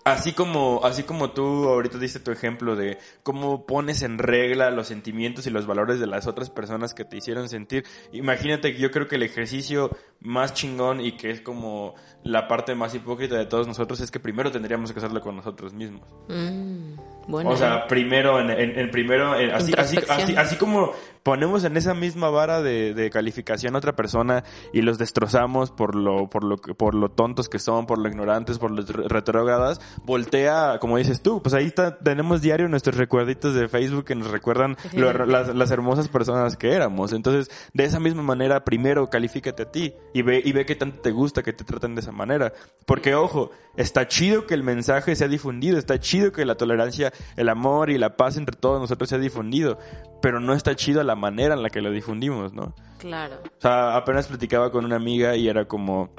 Así 0.05 0.33
como, 0.33 0.81
así 0.83 1.03
como 1.03 1.31
tú 1.31 1.69
ahorita 1.69 1.97
diste 1.97 2.19
tu 2.19 2.31
ejemplo 2.31 2.75
de 2.75 2.97
cómo 3.23 3.65
pones 3.65 4.01
en 4.01 4.17
regla 4.17 4.69
los 4.69 4.87
sentimientos 4.87 5.47
y 5.47 5.49
los 5.49 5.65
valores 5.65 5.97
de 5.97 6.07
las 6.07 6.27
otras 6.27 6.49
personas 6.49 6.93
que 6.93 7.05
te 7.05 7.15
hicieron 7.15 7.47
sentir. 7.47 7.85
Imagínate 8.11 8.73
que 8.73 8.79
yo 8.79 8.91
creo 8.91 9.07
que 9.07 9.15
el 9.15 9.23
ejercicio 9.23 9.91
más 10.19 10.53
chingón 10.53 10.99
y 10.99 11.13
que 11.13 11.31
es 11.31 11.39
como 11.39 11.95
la 12.23 12.49
parte 12.49 12.75
más 12.75 12.93
hipócrita 12.93 13.37
de 13.37 13.45
todos 13.45 13.65
nosotros 13.65 14.01
es 14.01 14.11
que 14.11 14.19
primero 14.19 14.51
tendríamos 14.51 14.91
que 14.91 14.99
hacerlo 14.99 15.21
con 15.21 15.37
nosotros 15.37 15.73
mismos. 15.73 16.05
Mm, 16.27 16.95
bueno. 17.27 17.49
O 17.51 17.57
sea, 17.57 17.87
primero, 17.87 18.39
en, 18.39 18.49
en- 18.49 18.79
en 18.79 18.91
primero, 18.91 19.37
en- 19.39 19.51
así, 19.51 19.73
así, 19.77 19.97
así, 20.09 20.35
así 20.35 20.55
como 20.57 20.91
ponemos 21.23 21.63
en 21.63 21.77
esa 21.77 21.93
misma 21.93 22.29
vara 22.29 22.61
de, 22.61 22.93
de 22.93 23.09
calificación 23.09 23.75
a 23.75 23.77
otra 23.77 23.93
persona 23.95 24.43
y 24.73 24.81
los 24.81 24.97
destrozamos 24.97 25.71
por 25.71 25.95
lo, 25.95 26.29
por 26.29 26.43
lo, 26.43 26.57
por 26.57 26.95
lo 26.95 27.07
tontos 27.09 27.47
que 27.47 27.59
son, 27.59 27.85
por 27.85 27.97
lo 27.97 28.09
ignorantes, 28.09 28.59
por 28.59 28.71
lo 28.71 28.81
re- 28.81 29.07
retrógradas, 29.07 29.79
voltea, 30.03 30.79
como 30.81 30.97
dices 30.97 31.21
tú, 31.21 31.41
pues 31.41 31.55
ahí 31.55 31.65
está, 31.65 31.97
tenemos 31.97 32.41
diario 32.41 32.67
nuestros 32.67 32.97
recuerditos 32.97 33.53
de 33.55 33.69
Facebook 33.69 34.03
que 34.03 34.15
nos 34.15 34.29
recuerdan 34.31 34.75
lo- 34.91 35.25
las, 35.25 35.55
las 35.55 35.71
hermosas 35.71 36.09
personas 36.09 36.57
que 36.57 36.73
éramos. 36.73 37.13
Entonces, 37.13 37.49
de 37.73 37.85
esa 37.85 38.01
misma 38.01 38.21
manera, 38.21 38.65
primero 38.65 39.09
califícate 39.09 39.63
a 39.63 39.71
ti 39.71 39.93
y 40.13 40.23
ve, 40.23 40.41
y 40.43 40.51
ve 40.51 40.65
qué 40.65 40.75
tanto 40.75 40.99
te 40.99 41.11
gusta 41.11 41.41
que 41.41 41.53
te 41.53 41.63
traten 41.63 41.95
de 41.95 42.01
esa 42.01 42.11
manera. 42.11 42.51
Porque, 42.85 43.15
ojo, 43.15 43.51
está 43.77 44.09
chido 44.09 44.45
que 44.45 44.55
el 44.55 44.63
mensaje 44.63 45.15
sea 45.15 45.29
difundido, 45.29 45.77
está 45.77 45.97
chido 46.01 46.33
que 46.33 46.43
la 46.43 46.55
tolerancia, 46.55 47.12
el 47.35 47.49
amor 47.49 47.89
y 47.89 47.97
la 47.97 48.15
paz 48.17 48.37
entre 48.37 48.55
todos 48.55 48.79
nosotros 48.79 49.09
sea 49.09 49.17
difundido, 49.19 49.77
pero 50.21 50.39
no 50.39 50.53
está 50.53 50.75
chido 50.75 51.03
la 51.03 51.15
manera 51.15 51.53
en 51.55 51.63
la 51.63 51.69
que 51.69 51.81
lo 51.81 51.91
difundimos, 51.91 52.53
¿no? 52.53 52.73
Claro. 52.99 53.35
O 53.45 53.61
sea, 53.61 53.95
apenas 53.97 54.27
platicaba 54.27 54.71
con 54.71 54.85
una 54.85 54.95
amiga 54.95 55.35
y 55.35 55.47
era 55.47 55.65
como... 55.65 56.11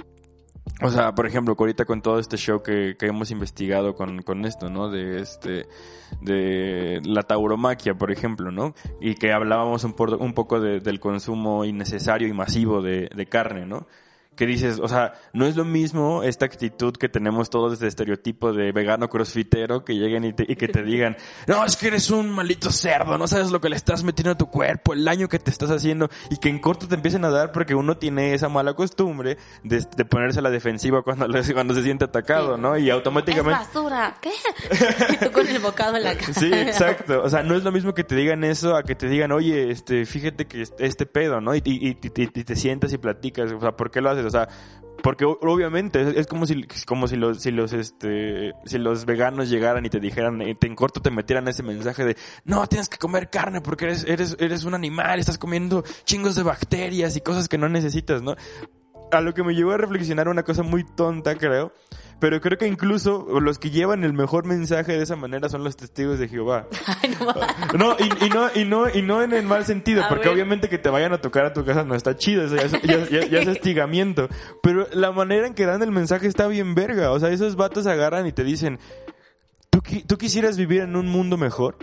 O 0.83 0.89
sea, 0.91 1.15
por 1.15 1.27
ejemplo, 1.27 1.55
ahorita 1.59 1.85
con 1.85 2.01
todo 2.01 2.19
este 2.19 2.37
show 2.39 2.63
que, 2.63 2.97
que 2.99 3.07
hemos 3.07 3.31
investigado 3.31 3.95
con, 3.95 4.23
con 4.23 4.45
esto, 4.47 4.71
¿no? 4.71 4.89
De 4.91 5.21
este, 5.21 5.67
de 6.23 7.01
la 7.05 7.23
tauromaquia, 7.23 7.95
por 7.95 8.11
ejemplo, 8.11 8.51
¿no? 8.51 8.75
Y 9.01 9.15
que 9.15 9.33
hablábamos 9.33 9.85
un, 9.85 9.93
por- 9.93 10.15
un 10.15 10.33
poco 10.33 10.61
de- 10.61 10.81
del 10.81 11.01
consumo 11.01 11.65
innecesario 11.67 12.29
y 12.29 12.33
masivo 12.33 12.81
de, 12.83 13.11
de 13.15 13.27
carne, 13.27 13.67
¿no? 13.67 13.87
Que 14.37 14.47
dices, 14.47 14.81
o 14.81 14.89
sea, 14.89 15.15
no 15.33 15.47
es 15.47 15.55
lo 15.57 15.65
mismo 15.65 16.23
esta 16.25 16.45
actitud 16.45 16.95
que 16.97 17.09
tenemos 17.09 17.51
todos 17.51 17.79
de 17.79 17.87
estereotipo 17.89 18.53
de 18.53 18.73
vegano 18.73 19.09
crossfitero 19.09 19.85
que 19.85 19.95
lleguen 19.95 20.25
y, 20.25 20.33
te- 20.33 20.47
y 20.49 20.57
que 20.57 20.69
te 20.69 20.83
digan, 20.83 21.17
no, 21.47 21.65
es 21.65 21.77
que 21.77 21.87
eres 21.89 22.11
un 22.11 22.31
maldito 22.31 22.71
cerdo, 22.71 23.17
no 23.19 23.27
sabes 23.29 23.51
lo 23.51 23.61
que 23.61 23.69
le 23.69 23.77
estás 23.77 24.03
metiendo 24.05 24.33
a 24.33 24.37
tu 24.39 24.47
cuerpo, 24.51 24.93
el 24.93 25.05
daño 25.05 25.29
que 25.29 25.39
te 25.39 25.51
estás 25.51 25.71
haciendo, 25.71 26.09
y 26.31 26.39
que 26.39 26.49
en 26.49 26.59
corto 26.59 26.89
te 26.89 26.95
empiecen 26.97 27.25
a 27.25 27.31
dar 27.31 27.53
porque 27.53 27.75
uno 27.75 27.97
tiene 27.97 28.35
esa 28.35 28.49
mala 28.49 28.75
costumbre 28.75 29.39
de, 29.63 29.85
de 29.97 30.05
ponerse 30.05 30.41
a 30.41 30.43
la 30.43 30.51
defensiva 30.51 31.03
cuando, 31.03 31.27
cuando 31.53 31.75
se 31.75 31.83
siente 31.83 32.05
atacado, 32.05 32.57
Sí. 32.57 32.61
¿no? 32.61 32.77
Y 32.77 32.89
Es 32.89 32.95
automáticamente... 32.95 33.59
basura. 33.59 34.17
¿Qué? 34.21 34.31
y 35.13 35.17
tú 35.25 35.31
con 35.33 35.47
el 35.47 35.59
bocado 35.61 35.97
en 35.97 36.05
la 36.05 36.15
cara. 36.19 36.33
Sí, 36.35 36.51
exacto. 36.53 37.23
O 37.23 37.29
sea, 37.29 37.43
no 37.43 37.55
es 37.55 37.63
lo 37.65 37.71
mismo 37.73 37.95
que 37.95 38.05
te 38.05 38.17
digan 38.17 38.45
eso 38.45 38.75
a 38.77 38.83
que 38.83 38.95
te 38.95 39.09
digan, 39.09 39.33
oye, 39.33 39.71
este, 39.71 40.05
fíjate 40.07 40.47
que 40.47 40.63
este, 40.79 41.07
pedo, 41.07 41.41
¿no? 41.41 41.55
Y, 41.55 41.63
y- 41.65 41.89
y- 41.89 41.99
y- 42.03 42.23
y 42.23 42.45
te 42.45 42.57
sientas 42.57 42.93
y 42.93 42.99
platicas. 42.99 43.53
O 43.53 43.61
sea, 43.61 43.73
¿por 43.77 43.91
qué 43.91 44.01
lo 44.01 44.11
haces? 44.11 44.24
O 44.25 44.31
sea, 44.31 44.49
porque 45.03 45.25
obviamente 45.25 46.19
es, 46.19 46.27
como 46.27 46.47
si, 46.47 46.67
como 46.87 47.09
si 47.09 47.17
los, 47.17 47.43
si 47.43 47.51
los, 47.51 47.73
este, 47.73 48.53
si 48.65 48.79
los 48.79 49.05
veganos 49.05 49.51
llegaran 49.51 49.85
y 49.85 49.91
te 49.91 50.01
dijeran, 50.01 50.41
eh, 50.41 50.57
en 50.61 50.75
corto 50.75 51.01
te 51.01 51.11
metieran 51.11 51.47
ese 51.49 51.63
mensaje 51.63 52.05
de, 52.05 52.17
no, 52.45 52.67
tienes 52.67 52.89
que 52.89 52.97
comer 52.97 53.29
carne 53.29 53.61
porque 53.61 53.87
eres, 53.87 54.05
eres, 54.09 54.37
eres 54.39 54.65
un 54.65 54.75
animal, 54.75 55.19
estás 55.19 55.37
comiendo 55.37 55.85
chingos 56.05 56.37
de 56.37 56.43
bacterias 56.43 57.17
y 57.17 57.21
cosas 57.21 57.49
que 57.49 57.59
no 57.59 57.69
necesitas, 57.69 58.23
¿no? 58.23 58.35
a 59.11 59.21
lo 59.21 59.35
que 59.35 59.45
me 59.45 59.55
llevó 59.55 59.73
a 59.73 59.77
reflexionar 59.77 60.29
una 60.29 60.43
cosa 60.43 60.63
muy 60.63 60.85
tonta, 60.85 61.37
creo. 61.37 61.73
Pero 62.21 62.41
creo 62.41 62.57
que 62.57 62.67
incluso 62.67 63.27
los 63.41 63.59
que 63.59 63.71
llevan 63.71 64.05
el 64.05 64.13
mejor 64.13 64.47
mensaje 64.47 64.93
de 64.93 65.03
esa 65.03 65.17
manera 65.17 65.49
son 65.49 65.63
los 65.65 65.77
testigos 65.77 66.19
de 66.19 66.29
Jehová. 66.29 66.67
Ay, 67.03 67.15
no 67.77 67.97
y, 67.99 68.25
y 68.27 68.29
no, 68.31 68.49
y 68.55 68.65
no, 68.65 68.89
y 68.89 69.03
no 69.03 69.23
en 69.23 69.33
el 69.33 69.45
mal 69.47 69.65
sentido, 69.65 70.03
A 70.05 70.09
porque 70.09 70.29
ver. 70.29 70.35
obviamente 70.35 70.69
que 70.69 70.79
te 70.79 70.89
vayan 70.91 71.13
a 71.13 71.19
tocar 71.21 71.45
a 71.45 71.53
tu 71.53 71.65
casa 71.65 71.85
no 71.85 71.95
está 71.95 72.17
chido, 72.17 72.45
eso 72.45 72.57
ya 72.57 72.63
es, 72.63 72.73
ya- 72.83 73.09
ya- 73.21 73.27
ya 73.27 73.39
es 73.41 73.49
hostigamiento. 73.57 74.29
Pero 74.63 74.87
la 74.93 75.13
manera 75.13 75.47
en 75.47 75.55
que 75.55 75.67
dan 75.67 75.83
el 75.83 75.91
mensaje 75.91 76.27
está 76.27 76.47
bien 76.47 76.75
verga. 76.75 77.11
O 77.11 77.21
sea, 77.21 77.31
esos 77.31 77.57
vatos 77.57 77.87
agarran 77.87 78.27
y 78.27 78.33
te 78.33 78.45
dicen, 78.45 78.79
¿tú, 79.71 79.81
qui- 79.81 80.07
tú 80.07 80.17
quisieras 80.17 80.57
vivir 80.57 80.83
en 80.83 80.97
un 80.97 81.07
mundo 81.09 81.37
mejor? 81.37 81.77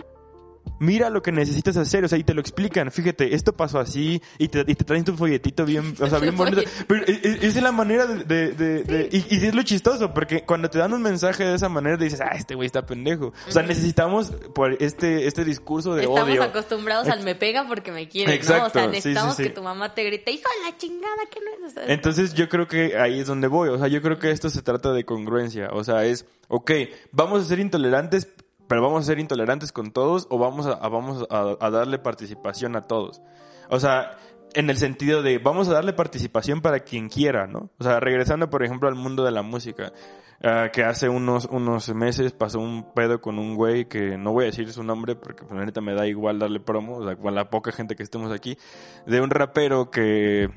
Mira 0.78 1.10
lo 1.10 1.22
que 1.22 1.30
necesitas 1.30 1.76
hacer, 1.76 2.04
o 2.04 2.08
sea, 2.08 2.18
y 2.18 2.24
te 2.24 2.34
lo 2.34 2.40
explican. 2.40 2.90
Fíjate, 2.90 3.34
esto 3.34 3.52
pasó 3.52 3.78
así, 3.78 4.20
y 4.38 4.48
te, 4.48 4.60
y 4.66 4.74
te 4.74 4.84
traen 4.84 5.04
tu 5.04 5.16
folletito 5.16 5.64
bien, 5.64 5.94
o 6.00 6.06
sea, 6.08 6.18
bien 6.18 6.36
bonito. 6.36 6.62
Pero 6.88 7.04
es, 7.06 7.24
es- 7.24 7.56
es 7.56 7.62
la 7.62 7.70
manera 7.70 8.06
de, 8.06 8.24
de, 8.24 8.52
de- 8.52 8.82
de- 8.82 9.08
y, 9.12 9.26
y 9.36 9.46
es 9.46 9.54
lo 9.54 9.62
chistoso, 9.62 10.12
porque 10.12 10.44
cuando 10.44 10.68
te 10.70 10.78
dan 10.78 10.92
un 10.92 11.02
mensaje 11.02 11.44
de 11.44 11.54
esa 11.54 11.68
manera 11.68 11.96
dices, 11.96 12.20
ah, 12.20 12.32
este 12.34 12.54
güey 12.56 12.66
está 12.66 12.84
pendejo. 12.84 13.32
O 13.48 13.50
sea, 13.52 13.62
necesitamos 13.62 14.30
por 14.54 14.82
este, 14.82 15.26
este 15.28 15.44
discurso 15.44 15.94
de 15.94 16.02
Estamos 16.02 16.22
odio. 16.24 16.42
acostumbrados 16.42 17.08
al 17.08 17.22
me 17.22 17.34
pega 17.36 17.66
porque 17.68 17.92
me 17.92 18.08
quiere, 18.08 18.26
¿no? 18.28 18.32
O 18.32 18.36
Exacto, 18.36 18.70
sea, 18.78 18.86
necesitamos 18.88 19.36
sí, 19.36 19.42
sí. 19.44 19.48
que 19.50 19.54
tu 19.54 19.62
mamá 19.62 19.94
te 19.94 20.02
grite, 20.04 20.32
hijo 20.32 20.48
de 20.64 20.70
la 20.70 20.76
chingada, 20.76 21.16
que 21.30 21.38
no 21.40 21.66
es... 21.68 21.74
Entonces 21.88 22.34
yo 22.34 22.48
creo 22.48 22.66
que 22.66 22.98
ahí 22.98 23.20
es 23.20 23.26
donde 23.28 23.46
voy. 23.46 23.68
O 23.68 23.78
sea, 23.78 23.86
yo 23.88 24.02
creo 24.02 24.18
que 24.18 24.30
esto 24.30 24.50
se 24.50 24.62
trata 24.62 24.92
de 24.92 25.04
congruencia. 25.04 25.68
O 25.72 25.84
sea, 25.84 26.04
es, 26.04 26.26
ok, 26.48 26.70
vamos 27.12 27.42
a 27.42 27.44
ser 27.44 27.60
intolerantes, 27.60 28.26
pero 28.72 28.80
vamos 28.80 29.02
a 29.02 29.06
ser 29.06 29.18
intolerantes 29.18 29.70
con 29.70 29.90
todos 29.90 30.26
o 30.30 30.38
vamos 30.38 30.66
a, 30.66 30.76
vamos 30.88 31.26
a, 31.28 31.68
darle 31.68 31.98
participación 31.98 32.74
a 32.74 32.86
todos. 32.86 33.20
O 33.68 33.78
sea, 33.78 34.16
en 34.54 34.70
el 34.70 34.78
sentido 34.78 35.22
de 35.22 35.36
vamos 35.36 35.68
a 35.68 35.74
darle 35.74 35.92
participación 35.92 36.62
para 36.62 36.80
quien 36.80 37.10
quiera, 37.10 37.46
¿no? 37.46 37.68
O 37.78 37.84
sea, 37.84 38.00
regresando 38.00 38.48
por 38.48 38.64
ejemplo 38.64 38.88
al 38.88 38.94
mundo 38.94 39.24
de 39.24 39.30
la 39.30 39.42
música. 39.42 39.92
ah, 40.42 40.70
que 40.72 40.84
hace 40.84 41.10
unos, 41.10 41.44
unos 41.50 41.94
meses 41.94 42.32
pasó 42.32 42.60
un 42.60 42.94
pedo 42.94 43.20
con 43.20 43.38
un 43.38 43.56
güey 43.56 43.90
que 43.90 44.16
no 44.16 44.32
voy 44.32 44.44
a 44.44 44.46
decir 44.46 44.72
su 44.72 44.82
nombre 44.82 45.16
porque 45.16 45.44
pues, 45.44 45.66
neta 45.66 45.82
me 45.82 45.92
da 45.92 46.06
igual 46.06 46.38
darle 46.38 46.58
promo, 46.58 46.96
o 46.96 47.04
sea, 47.04 47.14
con 47.16 47.34
la 47.34 47.50
poca 47.50 47.72
gente 47.72 47.94
que 47.94 48.02
estemos 48.02 48.32
aquí, 48.32 48.56
de 49.04 49.20
un 49.20 49.28
rapero 49.28 49.90
que 49.90 50.48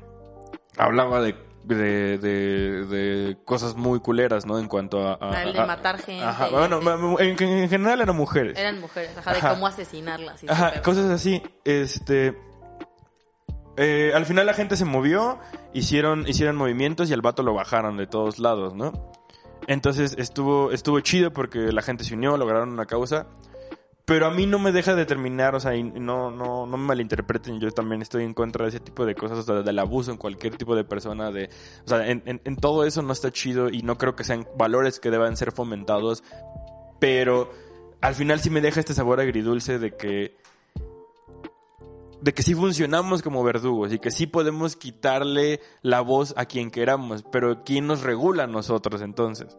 hablaba 0.78 1.20
de, 1.20 1.34
de, 1.66 2.18
de, 2.18 2.86
de 2.86 3.36
cosas 3.44 3.74
muy 3.76 4.00
culeras, 4.00 4.46
¿no? 4.46 4.58
En 4.58 4.68
cuanto 4.68 5.06
a... 5.06 5.18
a- 5.20 5.42
el 5.42 5.52
de 5.52 5.60
a- 5.60 5.66
matar 5.66 5.98
gente 5.98 6.24
Ajá, 6.24 6.48
bueno, 6.48 6.80
en, 7.20 7.42
en 7.42 7.68
general 7.68 8.00
eran 8.00 8.16
mujeres. 8.16 8.56
Eran 8.58 8.80
mujeres, 8.80 9.10
ajá, 9.18 9.32
de 9.32 9.38
Ajá. 9.38 9.50
cómo 9.50 9.66
asesinarlas. 9.66 10.42
y 10.44 10.48
Ajá, 10.50 10.80
cosas 10.82 11.10
así. 11.10 11.42
Este... 11.64 12.38
eh, 13.76 14.12
al 14.14 14.24
final 14.26 14.46
la 14.46 14.54
gente 14.54 14.76
se 14.76 14.84
movió, 14.84 15.38
hicieron, 15.74 16.26
hicieron 16.28 16.56
movimientos 16.56 17.10
y 17.10 17.12
al 17.12 17.20
vato 17.22 17.42
lo 17.42 17.52
bajaron 17.54 17.96
de 17.96 18.06
todos 18.06 18.38
lados, 18.38 18.74
¿no? 18.74 18.92
Entonces 19.66 20.14
estuvo, 20.18 20.70
estuvo 20.70 21.00
chido 21.00 21.32
porque 21.32 21.72
la 21.72 21.82
gente 21.82 22.04
se 22.04 22.14
unió, 22.14 22.36
lograron 22.36 22.70
una 22.70 22.86
causa. 22.86 23.26
Pero 24.06 24.26
a 24.26 24.30
mí 24.30 24.46
no 24.46 24.60
me 24.60 24.70
deja 24.70 24.94
de 24.94 25.04
terminar, 25.04 25.56
o 25.56 25.60
sea, 25.60 25.74
y 25.74 25.82
no, 25.82 26.30
no, 26.30 26.64
no 26.64 26.76
me 26.76 26.84
malinterpreten, 26.84 27.58
yo 27.58 27.72
también 27.72 28.02
estoy 28.02 28.22
en 28.22 28.34
contra 28.34 28.64
de 28.64 28.68
ese 28.68 28.78
tipo 28.78 29.04
de 29.04 29.16
cosas, 29.16 29.38
o 29.38 29.42
sea, 29.42 29.62
del 29.62 29.78
abuso 29.80 30.12
en 30.12 30.16
cualquier 30.16 30.56
tipo 30.56 30.76
de 30.76 30.84
persona, 30.84 31.32
de, 31.32 31.50
o 31.84 31.88
sea, 31.88 32.06
en, 32.08 32.22
en- 32.24 32.40
en 32.44 32.56
todo 32.56 32.84
eso 32.84 33.02
no 33.02 33.12
está 33.12 33.32
chido 33.32 33.68
y 33.68 33.82
no 33.82 33.98
creo 33.98 34.14
que 34.14 34.22
sean 34.22 34.46
valores 34.56 35.00
que 35.00 35.10
deban 35.10 35.36
ser 35.36 35.50
fomentados, 35.50 36.22
pero 37.00 37.50
al 38.00 38.14
final 38.14 38.38
sí 38.38 38.48
me 38.48 38.60
deja 38.60 38.78
este 38.78 38.94
sabor 38.94 39.18
agridulce 39.18 39.80
de 39.80 39.96
que 39.96 40.36
de 42.20 42.32
que 42.32 42.42
sí 42.42 42.54
funcionamos 42.54 43.22
como 43.22 43.42
verdugos 43.44 43.92
y 43.92 43.98
que 43.98 44.10
sí 44.10 44.26
podemos 44.26 44.74
quitarle 44.76 45.60
la 45.82 46.00
voz 46.00 46.32
a 46.36 46.46
quien 46.46 46.70
queramos, 46.70 47.24
pero 47.30 47.64
¿quién 47.64 47.86
nos 47.88 48.02
regula 48.02 48.44
a 48.44 48.48
nosotros 48.48 49.02
entonces? 49.02 49.56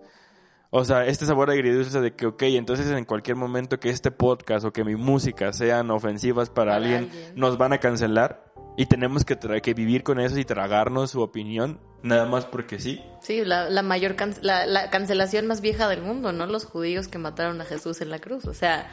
O 0.69 0.83
sea, 0.83 1.05
este 1.05 1.25
sabor 1.25 1.49
agridulce 1.49 2.01
de 2.01 2.13
que, 2.15 2.25
ok, 2.25 2.43
entonces 2.43 2.87
en 2.91 3.05
cualquier 3.05 3.37
momento 3.37 3.79
que 3.79 3.89
este 3.89 4.11
podcast 4.11 4.65
o 4.65 4.73
que 4.73 4.83
mi 4.83 4.95
música 4.95 5.53
sean 5.53 5.89
ofensivas 5.91 6.49
para, 6.49 6.71
Para 6.71 6.75
alguien, 6.77 7.03
alguien. 7.05 7.31
nos 7.35 7.57
van 7.57 7.73
a 7.73 7.77
cancelar 7.79 8.43
y 8.77 8.85
tenemos 8.85 9.23
que, 9.25 9.39
tra- 9.39 9.61
que 9.61 9.73
vivir 9.73 10.03
con 10.03 10.19
eso 10.19 10.37
y 10.37 10.45
tragarnos 10.45 11.11
su 11.11 11.21
opinión, 11.21 11.79
nada 12.03 12.25
más 12.25 12.45
porque 12.45 12.79
sí. 12.79 13.01
Sí, 13.21 13.43
la, 13.45 13.69
la 13.69 13.81
mayor 13.81 14.15
can- 14.15 14.35
la, 14.41 14.65
la 14.65 14.89
cancelación 14.89 15.47
más 15.47 15.61
vieja 15.61 15.87
del 15.87 16.01
mundo, 16.01 16.31
¿no? 16.33 16.45
Los 16.45 16.65
judíos 16.65 17.07
que 17.07 17.17
mataron 17.17 17.59
a 17.61 17.65
Jesús 17.65 18.01
en 18.01 18.09
la 18.09 18.19
cruz. 18.19 18.45
O 18.45 18.53
sea, 18.53 18.91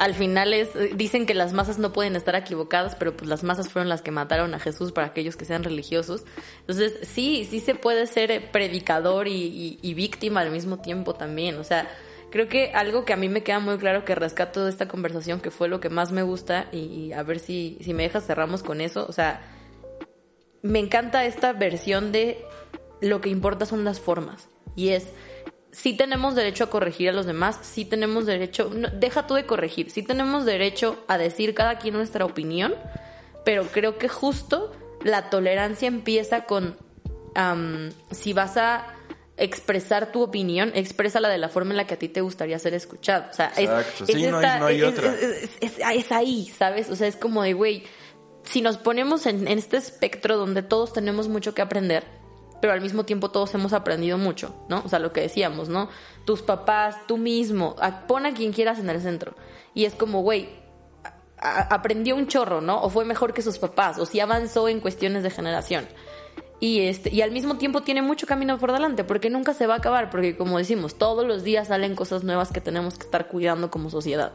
al 0.00 0.14
final 0.14 0.54
es, 0.54 0.70
dicen 0.96 1.26
que 1.26 1.34
las 1.34 1.52
masas 1.52 1.78
no 1.78 1.92
pueden 1.92 2.16
estar 2.16 2.34
equivocadas, 2.34 2.94
pero 2.94 3.14
pues 3.14 3.28
las 3.28 3.42
masas 3.42 3.68
fueron 3.68 3.90
las 3.90 4.00
que 4.00 4.10
mataron 4.10 4.54
a 4.54 4.58
Jesús 4.58 4.92
para 4.92 5.08
aquellos 5.08 5.36
que 5.36 5.44
sean 5.44 5.62
religiosos. 5.62 6.24
Entonces, 6.60 7.06
sí, 7.06 7.46
sí 7.50 7.60
se 7.60 7.74
puede 7.74 8.06
ser 8.06 8.30
eh, 8.30 8.40
predicador 8.40 9.28
y 9.28 9.94
víctima 9.94 10.40
al 10.40 10.52
mismo 10.52 10.78
tiempo 10.78 11.12
también. 11.12 11.58
O 11.58 11.64
sea, 11.64 11.86
creo 12.30 12.48
que 12.48 12.72
algo 12.72 13.04
que 13.04 13.12
a 13.12 13.18
mí 13.18 13.28
me 13.28 13.42
queda 13.42 13.58
muy 13.58 13.76
claro 13.76 14.06
que 14.06 14.14
rescato 14.14 14.64
de 14.64 14.70
esta 14.70 14.88
conversación, 14.88 15.42
que 15.42 15.50
fue 15.50 15.68
lo 15.68 15.80
que 15.80 15.90
más 15.90 16.12
me 16.12 16.22
gusta, 16.22 16.68
y, 16.72 16.78
y 16.78 17.12
a 17.12 17.22
ver 17.22 17.38
si, 17.38 17.76
si 17.82 17.92
me 17.92 18.04
dejas 18.04 18.26
cerramos 18.26 18.62
con 18.62 18.80
eso. 18.80 19.04
O 19.06 19.12
sea, 19.12 19.42
me 20.62 20.78
encanta 20.78 21.26
esta 21.26 21.52
versión 21.52 22.10
de 22.10 22.42
lo 23.02 23.20
que 23.20 23.28
importa 23.28 23.66
son 23.66 23.84
las 23.84 24.00
formas. 24.00 24.48
Y 24.76 24.90
es, 24.90 25.08
sí 25.72 25.94
tenemos 25.96 26.34
derecho 26.34 26.64
a 26.64 26.70
corregir 26.70 27.08
a 27.10 27.12
los 27.12 27.26
demás, 27.26 27.58
sí 27.62 27.84
tenemos 27.84 28.26
derecho, 28.26 28.70
no, 28.74 28.88
deja 28.88 29.26
tú 29.26 29.34
de 29.34 29.46
corregir, 29.46 29.90
sí 29.90 30.02
tenemos 30.02 30.44
derecho 30.44 31.02
a 31.08 31.16
decir 31.18 31.54
cada 31.54 31.78
quien 31.78 31.94
nuestra 31.94 32.24
opinión, 32.24 32.74
pero 33.44 33.64
creo 33.66 33.96
que 33.98 34.08
justo 34.08 34.72
la 35.04 35.30
tolerancia 35.30 35.88
empieza 35.88 36.44
con 36.44 36.76
am, 37.34 37.90
si 38.10 38.32
vas 38.32 38.56
a 38.56 38.86
expresar 39.36 40.12
tu 40.12 40.22
opinión, 40.22 40.72
exprésala 40.74 41.28
de 41.30 41.38
la 41.38 41.48
forma 41.48 41.70
en 41.70 41.78
la 41.78 41.86
que 41.86 41.94
a 41.94 41.98
ti 41.98 42.08
te 42.08 42.20
gustaría 42.20 42.58
ser 42.58 42.74
escuchado. 42.74 43.24
O 43.30 43.32
sea, 43.32 43.46
es- 43.56 43.60
Exacto. 43.60 44.04
es, 44.04 44.14
Sí, 44.14 44.26
no 44.26 44.36
hay- 44.38 44.60
no 44.60 44.66
hay 44.66 44.82
es- 44.82 44.84
otra. 44.88 45.14
es- 45.60 46.12
ahí, 46.12 46.52
¿sabes? 46.58 46.90
O 46.90 46.96
sea, 46.96 47.08
es 47.08 47.16
como 47.16 47.42
de, 47.42 47.54
güey, 47.54 47.84
si 48.42 48.60
nos 48.60 48.76
ponemos 48.76 49.24
en, 49.26 49.48
en 49.48 49.58
este 49.58 49.78
espectro 49.78 50.36
donde 50.36 50.62
todos 50.62 50.92
tenemos 50.92 51.28
mucho 51.28 51.54
que 51.54 51.62
aprender, 51.62 52.04
pero 52.60 52.72
al 52.72 52.80
mismo 52.80 53.04
tiempo 53.04 53.30
todos 53.30 53.54
hemos 53.54 53.72
aprendido 53.72 54.18
mucho, 54.18 54.54
¿no? 54.68 54.82
O 54.84 54.88
sea, 54.88 54.98
lo 54.98 55.12
que 55.12 55.22
decíamos, 55.22 55.68
¿no? 55.68 55.88
Tus 56.24 56.42
papás, 56.42 56.96
tú 57.06 57.16
mismo, 57.16 57.76
pon 58.06 58.26
a 58.26 58.34
quien 58.34 58.52
quieras 58.52 58.78
en 58.78 58.90
el 58.90 59.00
centro. 59.00 59.34
Y 59.74 59.84
es 59.84 59.94
como, 59.94 60.22
güey, 60.22 60.48
aprendió 61.38 62.16
un 62.16 62.26
chorro, 62.26 62.60
¿no? 62.60 62.82
O 62.82 62.90
fue 62.90 63.04
mejor 63.04 63.32
que 63.32 63.42
sus 63.42 63.58
papás, 63.58 63.98
o 63.98 64.06
si 64.06 64.20
avanzó 64.20 64.68
en 64.68 64.80
cuestiones 64.80 65.22
de 65.22 65.30
generación. 65.30 65.86
Y, 66.60 66.80
este, 66.80 67.12
y 67.12 67.22
al 67.22 67.30
mismo 67.30 67.56
tiempo 67.56 67.80
tiene 67.80 68.02
mucho 68.02 68.26
camino 68.26 68.58
por 68.58 68.72
delante, 68.72 69.02
porque 69.02 69.30
nunca 69.30 69.54
se 69.54 69.66
va 69.66 69.74
a 69.74 69.78
acabar, 69.78 70.10
porque 70.10 70.36
como 70.36 70.58
decimos, 70.58 70.96
todos 70.96 71.26
los 71.26 71.42
días 71.42 71.68
salen 71.68 71.96
cosas 71.96 72.22
nuevas 72.22 72.52
que 72.52 72.60
tenemos 72.60 72.98
que 72.98 73.06
estar 73.06 73.28
cuidando 73.28 73.70
como 73.70 73.88
sociedad. 73.88 74.32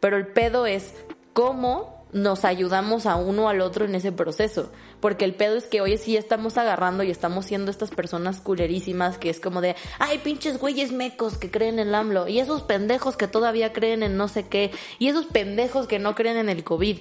Pero 0.00 0.16
el 0.16 0.26
pedo 0.26 0.66
es 0.66 0.94
cómo 1.32 1.97
nos 2.12 2.44
ayudamos 2.44 3.06
a 3.06 3.16
uno 3.16 3.48
al 3.48 3.60
otro 3.60 3.84
en 3.84 3.94
ese 3.94 4.12
proceso. 4.12 4.72
Porque 5.00 5.24
el 5.24 5.34
pedo 5.34 5.56
es 5.56 5.64
que 5.66 5.80
hoy 5.80 5.96
sí 5.98 6.16
estamos 6.16 6.56
agarrando 6.58 7.02
y 7.02 7.10
estamos 7.10 7.44
siendo 7.46 7.70
estas 7.70 7.90
personas 7.90 8.40
culerísimas 8.40 9.18
que 9.18 9.30
es 9.30 9.40
como 9.40 9.60
de, 9.60 9.76
ay, 9.98 10.18
pinches 10.18 10.58
güeyes 10.58 10.90
mecos 10.92 11.36
que 11.38 11.50
creen 11.50 11.78
en 11.78 11.88
el 11.88 11.94
AMLO, 11.94 12.26
y 12.28 12.38
esos 12.40 12.62
pendejos 12.62 13.16
que 13.16 13.28
todavía 13.28 13.72
creen 13.72 14.02
en 14.02 14.16
no 14.16 14.28
sé 14.28 14.48
qué, 14.48 14.70
y 14.98 15.08
esos 15.08 15.26
pendejos 15.26 15.86
que 15.86 15.98
no 15.98 16.14
creen 16.14 16.36
en 16.38 16.48
el 16.48 16.64
COVID. 16.64 16.98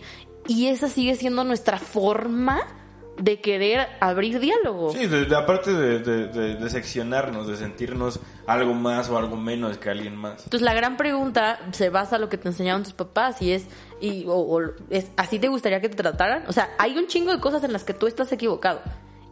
Y 0.47 0.67
esa 0.67 0.87
sigue 0.89 1.15
siendo 1.15 1.43
nuestra 1.43 1.77
forma 1.77 2.65
de 3.17 3.41
querer 3.41 3.87
abrir 3.99 4.39
diálogo. 4.39 4.93
Sí, 4.93 5.07
de, 5.07 5.25
de- 5.25 5.35
aparte 5.35 5.73
de, 5.73 5.99
de- 5.99 6.27
de- 6.27 6.55
de 6.55 6.69
seccionarnos, 6.69 7.47
de 7.47 7.57
sentirnos 7.57 8.19
algo 8.45 8.75
más 8.75 9.09
o 9.09 9.17
algo 9.17 9.35
menos 9.35 9.79
que 9.79 9.89
alguien 9.89 10.15
más. 10.15 10.43
Entonces 10.43 10.61
la 10.61 10.75
gran 10.75 10.97
pregunta 10.97 11.59
se 11.71 11.89
basa 11.89 12.15
en 12.17 12.21
lo 12.21 12.29
que 12.29 12.37
te 12.37 12.47
enseñaron 12.47 12.83
tus 12.83 12.93
papás 12.93 13.41
y 13.41 13.53
es, 13.53 13.65
y, 14.01 14.25
o, 14.27 14.61
es 14.89 15.11
¿así 15.17 15.39
te 15.39 15.47
gustaría 15.47 15.81
que 15.81 15.89
te 15.89 15.95
trataran? 15.95 16.43
O 16.47 16.53
sea, 16.53 16.69
hay 16.77 16.97
un 16.97 17.07
chingo 17.07 17.31
de 17.31 17.39
cosas 17.39 17.63
en 17.63 17.73
las 17.73 17.83
que 17.83 17.93
tú 17.93 18.07
estás 18.07 18.31
equivocado. 18.31 18.81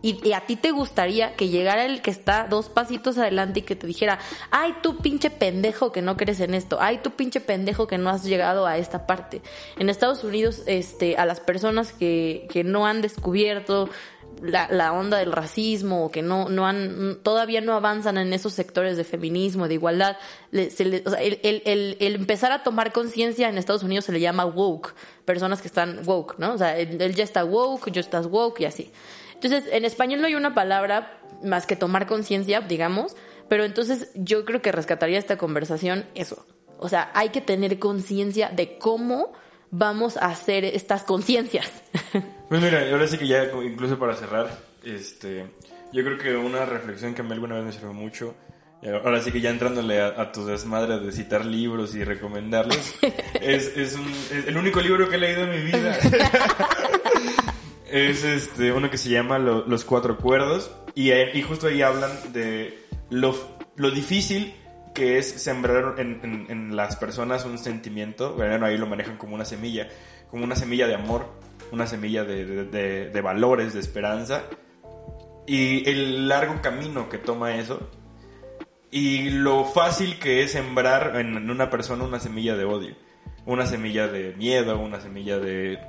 Y, 0.02 0.20
y 0.24 0.34
a 0.34 0.42
ti 0.42 0.56
te 0.56 0.70
gustaría 0.70 1.36
que 1.36 1.50
llegara 1.50 1.84
el 1.84 2.04
que 2.04 2.12
está 2.12 2.46
dos 2.48 2.70
pasitos 2.70 3.18
adelante 3.18 3.62
y 3.62 3.64
que 3.64 3.76
te 3.76 3.88
dijera, 3.88 4.20
ay, 4.52 4.76
tú 4.84 4.98
pinche 4.98 5.32
pendejo 5.32 5.92
que 5.92 6.04
no 6.04 6.16
crees 6.16 6.40
en 6.42 6.54
esto, 6.54 6.78
ay, 6.80 7.00
tú 7.02 7.12
pinche 7.12 7.42
pendejo 7.42 7.88
que 7.88 7.98
no 7.98 8.12
has 8.12 8.24
llegado 8.24 8.68
a 8.68 8.78
esta 8.78 9.08
parte. 9.08 9.42
En 9.80 9.90
Estados 9.90 10.24
Unidos, 10.24 10.62
este, 10.68 11.18
a 11.18 11.26
las 11.26 11.40
personas 11.40 11.92
que, 11.92 12.48
que 12.52 12.64
no 12.64 12.86
han 12.86 13.02
descubierto 13.02 13.90
la, 14.42 14.68
la 14.70 14.94
onda 14.94 15.18
del 15.18 15.32
racismo 15.32 16.06
o 16.06 16.12
que 16.12 16.22
no, 16.22 16.50
no 16.50 16.68
han, 16.68 17.18
todavía 17.24 17.62
no 17.62 17.74
avanzan 17.74 18.18
en 18.18 18.34
esos 18.34 18.54
sectores 18.54 18.98
de 18.98 19.04
feminismo, 19.04 19.68
de 19.68 19.76
igualdad. 19.76 20.18
o 20.52 21.10
sea, 21.10 21.22
el, 21.22 21.98
empezar 22.00 22.52
a 22.52 22.64
tomar 22.64 22.92
conciencia 22.92 23.50
en 23.50 23.58
Estados 23.58 23.84
Unidos 23.84 24.06
se 24.06 24.12
le 24.12 24.20
llama 24.20 24.46
woke. 24.46 24.94
Personas 25.26 25.62
que 25.62 25.68
están 25.68 26.02
woke, 26.06 26.38
¿no? 26.38 26.54
O 26.54 26.58
sea, 26.58 26.78
él 26.78 27.16
ya 27.16 27.24
está 27.24 27.44
woke, 27.44 27.92
yo 27.92 28.02
estás 28.02 28.28
woke 28.28 28.62
y 28.62 28.66
así. 28.66 28.92
Entonces, 29.34 29.66
en 29.72 29.86
español 29.86 30.22
no 30.22 30.28
hay 30.28 30.36
una 30.36 30.54
palabra 30.54 31.20
más 31.44 31.66
que 31.66 31.76
tomar 31.76 32.08
conciencia, 32.08 32.62
digamos, 32.62 33.16
pero 33.48 33.64
entonces 33.64 34.10
yo 34.16 34.46
creo 34.46 34.62
que 34.62 34.72
rescataría 34.72 35.20
esta 35.20 35.38
conversación 35.38 36.06
eso. 36.16 36.46
O 36.80 36.90
sea, 36.90 37.12
hay 37.14 37.30
que 37.30 37.42
tener 37.42 37.80
conciencia 37.80 38.50
de 38.50 38.78
cómo 38.78 39.34
vamos 39.72 40.18
a 40.18 40.28
hacer 40.28 40.66
estas 40.66 41.04
conciencias. 41.04 41.72
Pues 42.48 42.62
mira, 42.62 42.80
ahora 42.92 43.08
sí 43.08 43.18
que 43.18 43.26
ya 43.28 43.44
incluso 43.64 43.98
para 43.98 44.16
cerrar, 44.16 44.48
este, 44.84 45.48
yo 45.92 46.04
creo 46.04 46.16
que 46.20 46.36
una 46.36 46.64
reflexión 46.64 47.16
que 47.16 47.22
a 47.22 47.24
mí 47.24 47.32
alguna 47.34 47.56
vez 47.56 47.64
me 47.66 47.72
sirvió 47.72 47.92
mucho, 47.92 48.36
ahora 49.04 49.20
sí 49.20 49.32
que 49.32 49.42
ya 49.42 49.50
entrándole 49.50 50.00
a, 50.00 50.10
a 50.22 50.32
tu 50.32 50.46
desmadre 50.46 51.00
de 51.00 51.12
citar 51.12 51.44
libros 51.44 51.96
y 51.96 52.04
recomendarlos, 52.04 52.94
es, 53.42 53.76
es, 53.76 53.96
un- 53.96 54.12
es 54.32 54.46
el 54.48 54.56
único 54.58 54.80
libro 54.80 55.10
que 55.10 55.16
he 55.16 55.18
leído 55.18 55.42
en 55.42 55.50
mi 55.50 55.72
vida. 55.72 55.98
es 57.90 58.24
este 58.24 58.72
uno 58.72 58.90
que 58.90 58.98
se 58.98 59.10
llama 59.10 59.40
Lo- 59.40 59.66
Los 59.68 59.86
Cuatro 59.86 60.18
Cuerdos 60.18 60.72
y, 60.94 61.12
ahí- 61.12 61.32
y 61.34 61.42
justo 61.42 61.68
ahí 61.68 61.82
hablan 61.82 62.12
de 62.34 62.78
lo, 63.10 63.36
lo 63.76 63.92
difícil 63.92 64.54
que 64.96 65.20
es 65.20 65.30
sembrar 65.30 65.96
en, 66.00 66.76
las 66.76 66.96
personas 66.96 67.46
un 67.46 67.60
sentimiento, 67.60 68.34
bueno, 68.34 68.66
ahí 68.66 68.80
lo 68.80 68.88
manejan 68.88 69.18
como 69.18 69.36
una 69.36 69.46
semilla, 69.46 69.88
como 70.32 70.44
una 70.44 70.56
semilla 70.56 70.88
de 70.88 70.96
amor, 70.96 71.28
una 71.72 71.86
semilla 71.86 72.24
de 72.24 73.22
valores, 73.22 73.76
de 73.76 73.80
esperanza, 73.80 74.46
y 75.46 75.88
el 75.88 76.28
largo 76.28 76.62
camino 76.62 77.10
que 77.10 77.20
toma 77.20 77.56
eso, 77.56 77.88
y 78.90 79.30
lo 79.30 79.66
fácil 79.66 80.18
que 80.20 80.42
es 80.42 80.54
sembrar 80.54 81.20
en, 81.20 81.36
en 81.36 81.52
una 81.52 81.70
persona 81.70 82.06
una 82.06 82.20
semilla 82.20 82.56
de 82.56 82.66
odio, 82.66 82.96
una 83.46 83.66
semilla 83.66 84.08
de 84.08 84.34
miedo, 84.36 84.80
una 84.80 85.02
semilla 85.02 85.38
de 85.38 85.80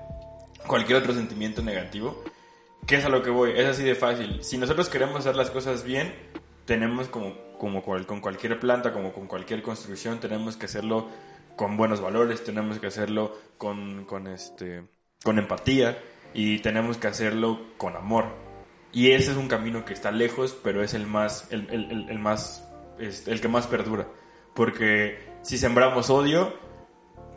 cualquier 0.66 0.98
otro 0.98 1.14
sentimiento 1.14 1.62
negativo, 1.62 2.22
que 2.86 2.96
es 2.96 3.04
a 3.04 3.08
lo 3.08 3.22
que 3.22 3.30
voy, 3.30 3.52
es 3.56 3.66
así 3.66 3.82
de 3.82 3.94
fácil. 3.94 4.42
Si 4.42 4.58
nosotros 4.58 4.88
queremos 4.88 5.20
hacer 5.20 5.36
las 5.36 5.50
cosas 5.50 5.84
bien, 5.84 6.14
tenemos 6.64 7.08
como, 7.08 7.34
como 7.58 7.82
cual- 7.82 8.06
con 8.06 8.20
cualquier 8.20 8.58
planta, 8.60 8.92
como 8.92 9.12
con 9.12 9.26
cualquier 9.26 9.62
construcción, 9.62 10.20
tenemos 10.20 10.56
que 10.56 10.66
hacerlo 10.66 11.08
con 11.56 11.76
buenos 11.76 12.00
valores, 12.00 12.44
tenemos 12.44 12.78
que 12.78 12.88
hacerlo 12.88 13.36
con, 13.58 14.04
con, 14.04 14.26
este, 14.26 14.84
con 15.24 15.38
empatía 15.38 15.98
y 16.34 16.58
tenemos 16.58 16.98
que 16.98 17.06
hacerlo 17.08 17.60
con 17.78 17.96
amor. 17.96 18.26
Y 18.92 19.10
ese 19.12 19.30
es 19.32 19.36
un 19.36 19.48
camino 19.48 19.84
que 19.84 19.94
está 19.94 20.10
lejos, 20.10 20.56
pero 20.62 20.82
es 20.82 20.94
el 20.94 21.06
más, 21.06 21.50
el, 21.50 21.68
el- 21.70 21.90
el- 21.90 22.08
el 22.10 22.18
más, 22.18 22.68
este, 22.98 23.32
el 23.32 23.40
que 23.40 23.48
más 23.48 23.66
perdura. 23.66 24.06
Porque 24.54 25.18
si 25.42 25.58
sembramos 25.58 26.08
odio, 26.10 26.54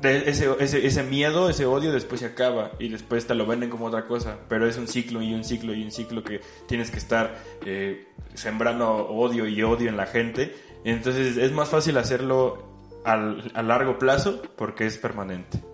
ese, 0.02 0.50
ese, 0.60 0.86
ese 0.86 1.04
miedo, 1.04 1.50
ese 1.50 1.66
odio 1.66 1.92
después 1.92 2.22
se 2.22 2.28
acaba 2.28 2.72
y 2.80 2.90
después 2.90 3.28
te 3.28 3.36
lo 3.36 3.46
venden 3.46 3.70
como 3.70 3.86
otra 3.86 4.06
cosa, 4.06 4.40
pero 4.48 4.68
es 4.68 4.78
un 4.78 4.88
ciclo 4.88 5.22
y 5.22 5.34
un 5.34 5.44
ciclo 5.44 5.74
y 5.74 5.84
un 5.84 5.92
ciclo 5.92 6.24
que 6.24 6.42
tienes 6.68 6.92
que 6.92 6.98
estar 6.98 7.38
eh, 7.66 8.08
sembrando 8.34 8.90
odio 9.10 9.48
y 9.48 9.62
odio 9.64 9.90
en 9.90 9.98
la 9.98 10.06
gente. 10.06 10.56
Entonces 10.84 11.38
es 11.38 11.52
más 11.52 11.70
fácil 11.70 11.98
hacerlo 11.98 12.70
al, 13.04 13.52
a 13.54 13.62
largo 13.62 14.00
plazo 14.00 14.42
porque 14.56 14.86
es 14.86 14.98
permanente. 14.98 15.69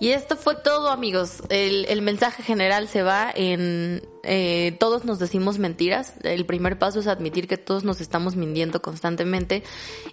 Y 0.00 0.10
esto 0.10 0.36
fue 0.36 0.56
todo, 0.56 0.90
amigos. 0.90 1.42
El, 1.48 1.86
el 1.86 2.02
mensaje 2.02 2.42
general 2.42 2.88
se 2.88 3.02
va 3.02 3.30
en 3.34 4.02
eh, 4.26 4.76
todos 4.80 5.04
nos 5.04 5.18
decimos 5.18 5.58
mentiras. 5.58 6.14
El 6.22 6.46
primer 6.46 6.78
paso 6.78 7.00
es 7.00 7.06
admitir 7.06 7.46
que 7.46 7.56
todos 7.56 7.84
nos 7.84 8.00
estamos 8.00 8.36
mintiendo 8.36 8.80
constantemente 8.82 9.62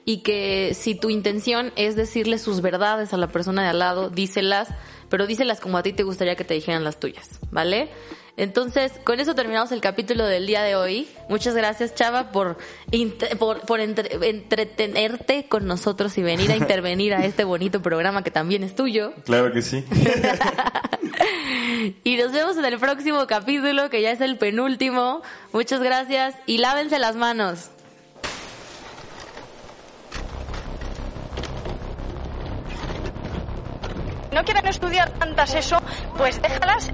y 0.06 0.22
que 0.22 0.74
si 0.74 0.96
tu 0.96 1.10
intención 1.10 1.72
es 1.76 1.96
decirle 1.96 2.38
sus 2.38 2.62
verdades 2.62 3.14
a 3.14 3.18
la 3.18 3.28
persona 3.28 3.64
de 3.64 3.70
al 3.70 3.80
lado, 3.80 4.10
díselas, 4.10 4.70
pero 5.10 5.28
díselas 5.28 5.60
como 5.60 5.78
a 5.78 5.84
ti 5.84 5.94
te 5.94 6.04
gustaría 6.04 6.36
que 6.36 6.44
te 6.44 6.54
dijeran 6.54 6.84
las 6.84 7.00
tuyas, 7.00 7.40
¿vale? 7.52 7.90
Entonces, 8.38 8.94
con 9.04 9.20
eso 9.20 9.36
terminamos 9.36 9.72
el 9.72 9.82
capítulo 9.82 10.26
del 10.26 10.48
día 10.48 10.62
de 10.64 10.76
hoy. 10.76 11.10
Muchas 11.30 11.54
gracias, 11.54 11.94
Chava, 11.94 12.32
por, 12.32 12.58
por, 13.38 13.62
por 13.62 13.80
entre- 13.80 14.30
entretenerte 14.30 15.48
con 15.48 15.68
nosotros 15.68 16.18
y 16.18 16.24
venir 16.24 16.52
a 16.52 16.56
intervenir 16.58 17.14
a 17.14 17.26
este 17.26 17.44
bonito 17.44 17.82
programa 17.82 18.24
que 18.24 18.32
también 18.32 18.64
es 18.64 18.76
tuyo. 18.76 19.14
Claro 19.26 19.52
que 19.52 19.62
sí. 19.62 19.84
Y 22.04 22.16
nos 22.18 22.32
vemos 22.32 22.58
en 22.58 22.66
el 22.66 22.78
próximo 22.80 23.26
capítulo, 23.28 23.90
que 23.90 24.02
ya 24.02 24.12
es 24.12 24.22
el 24.22 24.38
penúltimo. 24.38 25.22
Muchas 25.52 25.82
gracias 25.82 26.36
y 26.46 26.58
lávense 26.58 27.00
las 27.00 27.16
manos. 27.16 27.70
no 34.32 34.44
quieren 34.44 34.66
estudiar 34.68 35.10
tantas 35.12 35.54
eso, 35.56 35.78
pues 36.18 36.42
déjalas. 36.42 36.90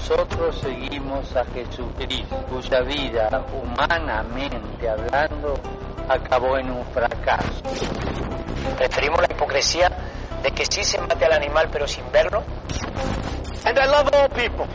Nosotros 0.00 0.58
seguimos 0.60 1.36
a 1.36 1.44
Jesucristo, 1.44 2.36
cuya 2.48 2.80
vida, 2.80 3.44
humanamente 3.52 4.88
hablando, 4.88 5.54
acabó 6.08 6.56
en 6.56 6.70
un 6.70 6.84
fracaso. 6.86 7.62
Preferimos 8.78 9.20
la 9.20 9.28
hipocresía 9.30 9.90
de 10.42 10.50
que 10.52 10.64
sí 10.64 10.82
se 10.84 10.98
mate 11.02 11.26
al 11.26 11.34
animal 11.34 11.68
pero 11.70 11.86
sin 11.86 12.02
verlo. 12.10 12.42
And 13.66 13.78
I 13.78 13.86
love 13.86 14.08
all 14.14 14.28
people, 14.30 14.66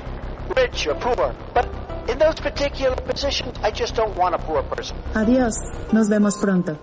rich 0.56 0.88
or 0.88 0.96
poor. 1.00 1.34
But 1.54 1.66
in 2.08 2.20
those 2.20 2.40
particular 2.40 2.96
positions, 2.96 3.58
I 3.64 3.72
just 3.72 3.96
don't 3.96 4.16
want 4.16 4.36
a 4.36 4.38
poor 4.38 4.64
person. 4.64 4.96
Adiós. 5.16 5.56
Nos 5.92 6.08
vemos 6.08 6.38
pronto. 6.38 6.78